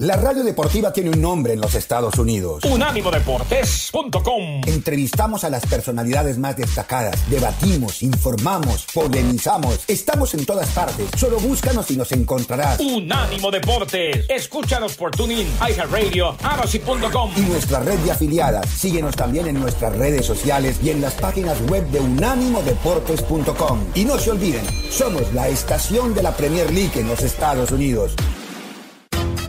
La 0.00 0.16
radio 0.16 0.42
deportiva 0.42 0.90
tiene 0.94 1.10
un 1.10 1.20
nombre 1.20 1.52
en 1.52 1.60
los 1.60 1.74
Estados 1.74 2.18
Unidos. 2.18 2.64
Unánimodeportes.com. 2.64 4.62
Entrevistamos 4.66 5.44
a 5.44 5.50
las 5.50 5.66
personalidades 5.66 6.38
más 6.38 6.56
destacadas, 6.56 7.28
debatimos, 7.28 8.02
informamos, 8.02 8.86
polemizamos. 8.94 9.80
Estamos 9.88 10.32
en 10.32 10.46
todas 10.46 10.70
partes. 10.70 11.06
Solo 11.18 11.38
búscanos 11.38 11.90
y 11.90 11.98
nos 11.98 12.12
encontrarás. 12.12 12.80
Unánimo 12.80 13.50
Deportes. 13.50 14.24
Escúchanos 14.30 14.94
por 14.94 15.10
TuneIn, 15.10 15.46
iHeartRadio, 15.68 16.34
Arosy.com. 16.44 17.32
Y 17.36 17.40
nuestra 17.40 17.80
red 17.80 17.98
de 17.98 18.12
afiliadas. 18.12 18.70
Síguenos 18.70 19.14
también 19.16 19.48
en 19.48 19.60
nuestras 19.60 19.94
redes 19.94 20.24
sociales 20.24 20.78
y 20.82 20.88
en 20.88 21.02
las 21.02 21.12
páginas 21.12 21.60
web 21.68 21.86
de 21.90 22.00
unánimodeportes.com. 22.00 23.80
Y 23.94 24.06
no 24.06 24.18
se 24.18 24.30
olviden, 24.30 24.64
somos 24.90 25.30
la 25.34 25.48
estación 25.48 26.14
de 26.14 26.22
la 26.22 26.34
Premier 26.34 26.72
League 26.72 26.98
en 26.98 27.06
los 27.06 27.22
Estados 27.22 27.70
Unidos. 27.70 28.14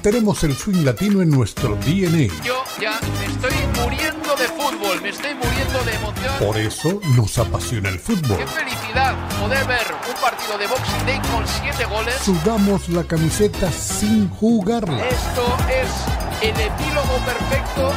Tenemos 0.02 0.44
el 0.44 0.56
swing 0.56 0.84
latino 0.84 1.22
en 1.22 1.30
nuestro 1.30 1.76
DNA. 1.76 2.34
Yo 2.44 2.64
ya 2.82 3.00
me 3.20 3.26
estoy 3.28 3.54
muriendo 3.84 4.36
de 4.36 4.48
fútbol, 4.48 5.00
me 5.00 5.10
estoy 5.10 5.36
muriendo 5.36 5.84
de 5.86 5.94
emoción. 5.94 6.34
Por 6.40 6.58
eso 6.58 7.00
nos 7.16 7.38
apasiona 7.38 7.90
el 7.90 8.00
fútbol. 8.00 8.38
Qué 8.38 8.48
felicidad 8.48 9.16
poder 9.40 9.64
ver 9.68 9.86
un 10.10 10.20
partido 10.20 10.58
de 10.58 10.66
Boxing 10.66 11.06
Day 11.06 11.22
con 11.32 11.48
siete 11.48 11.86
goles. 11.86 12.16
Sudamos 12.16 12.90
la 12.90 13.04
camiseta 13.04 13.72
sin 13.72 14.28
jugarla. 14.30 15.08
Esto 15.08 15.58
es 15.70 16.50
el 16.50 16.60
epílogo 16.60 17.18
perfecto 17.24 17.92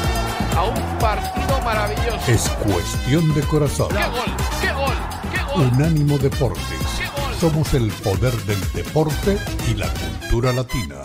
a 0.59 0.65
un 0.65 0.99
partido 0.99 1.61
maravilloso. 1.63 2.31
Es 2.31 2.51
cuestión 2.71 3.33
de 3.35 3.41
corazón. 3.43 3.89
¡Qué 3.89 4.05
gol! 4.05 4.37
¡Qué 4.61 4.73
gol! 4.73 4.95
¡Qué 5.33 5.43
gol! 5.43 5.73
Unánimo 5.73 6.19
Deportes. 6.19 6.61
Somos 7.41 7.73
el 7.73 7.91
poder 7.91 8.35
del 8.45 8.61
deporte 8.73 9.39
y 9.71 9.75
la 9.75 9.89
cultura 9.89 10.53
latina. 10.53 10.97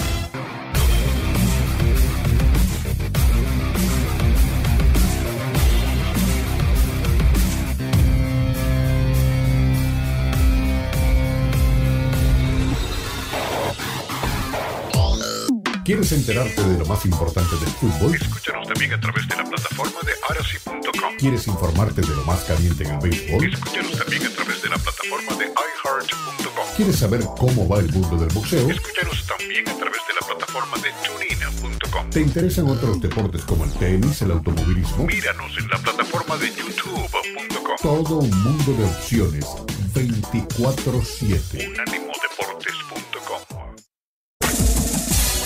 ¿Quieres 15.89 16.11
enterarte 16.11 16.61
de 16.61 16.77
lo 16.77 16.85
más 16.85 17.03
importante 17.03 17.55
del 17.55 17.69
fútbol? 17.69 18.13
Escúchanos 18.13 18.67
también 18.67 18.93
a 18.93 19.01
través 19.01 19.27
de 19.27 19.35
la 19.35 19.43
plataforma 19.43 19.99
de 20.05 20.11
arasi.com. 20.29 21.17
¿Quieres 21.17 21.47
informarte 21.47 22.01
de 22.01 22.09
lo 22.09 22.23
más 22.25 22.43
caliente 22.43 22.83
en 22.83 22.91
el 22.91 22.99
béisbol? 22.99 23.51
Escúchanos 23.51 23.97
también 23.97 24.23
a 24.23 24.29
través 24.29 24.61
de 24.61 24.69
la 24.69 24.77
plataforma 24.77 25.35
de 25.37 25.45
iHeart.com. 25.45 26.65
¿Quieres 26.77 26.95
saber 26.95 27.21
cómo 27.35 27.67
va 27.67 27.79
el 27.79 27.91
mundo 27.91 28.17
del 28.17 28.29
boxeo? 28.29 28.69
Escúchanos 28.69 29.25
también 29.25 29.67
a 29.67 29.77
través 29.77 30.01
de 30.07 30.13
la 30.13 30.27
plataforma 30.27 30.77
de 30.77 30.91
tunein.com. 31.07 32.09
¿Te 32.11 32.21
interesan 32.21 32.69
otros 32.69 33.01
deportes 33.01 33.43
como 33.45 33.65
el 33.65 33.73
tenis, 33.73 34.21
el 34.21 34.29
automovilismo? 34.29 35.07
Míranos 35.07 35.57
en 35.57 35.69
la 35.69 35.79
plataforma 35.79 36.37
de 36.37 36.53
youtube.com. 36.53 37.77
Todo 37.81 38.19
un 38.19 38.43
mundo 38.43 38.73
de 38.73 38.85
opciones 38.85 39.43
24/7. 39.95 41.67
Unánimodeportes.com. 41.67 42.88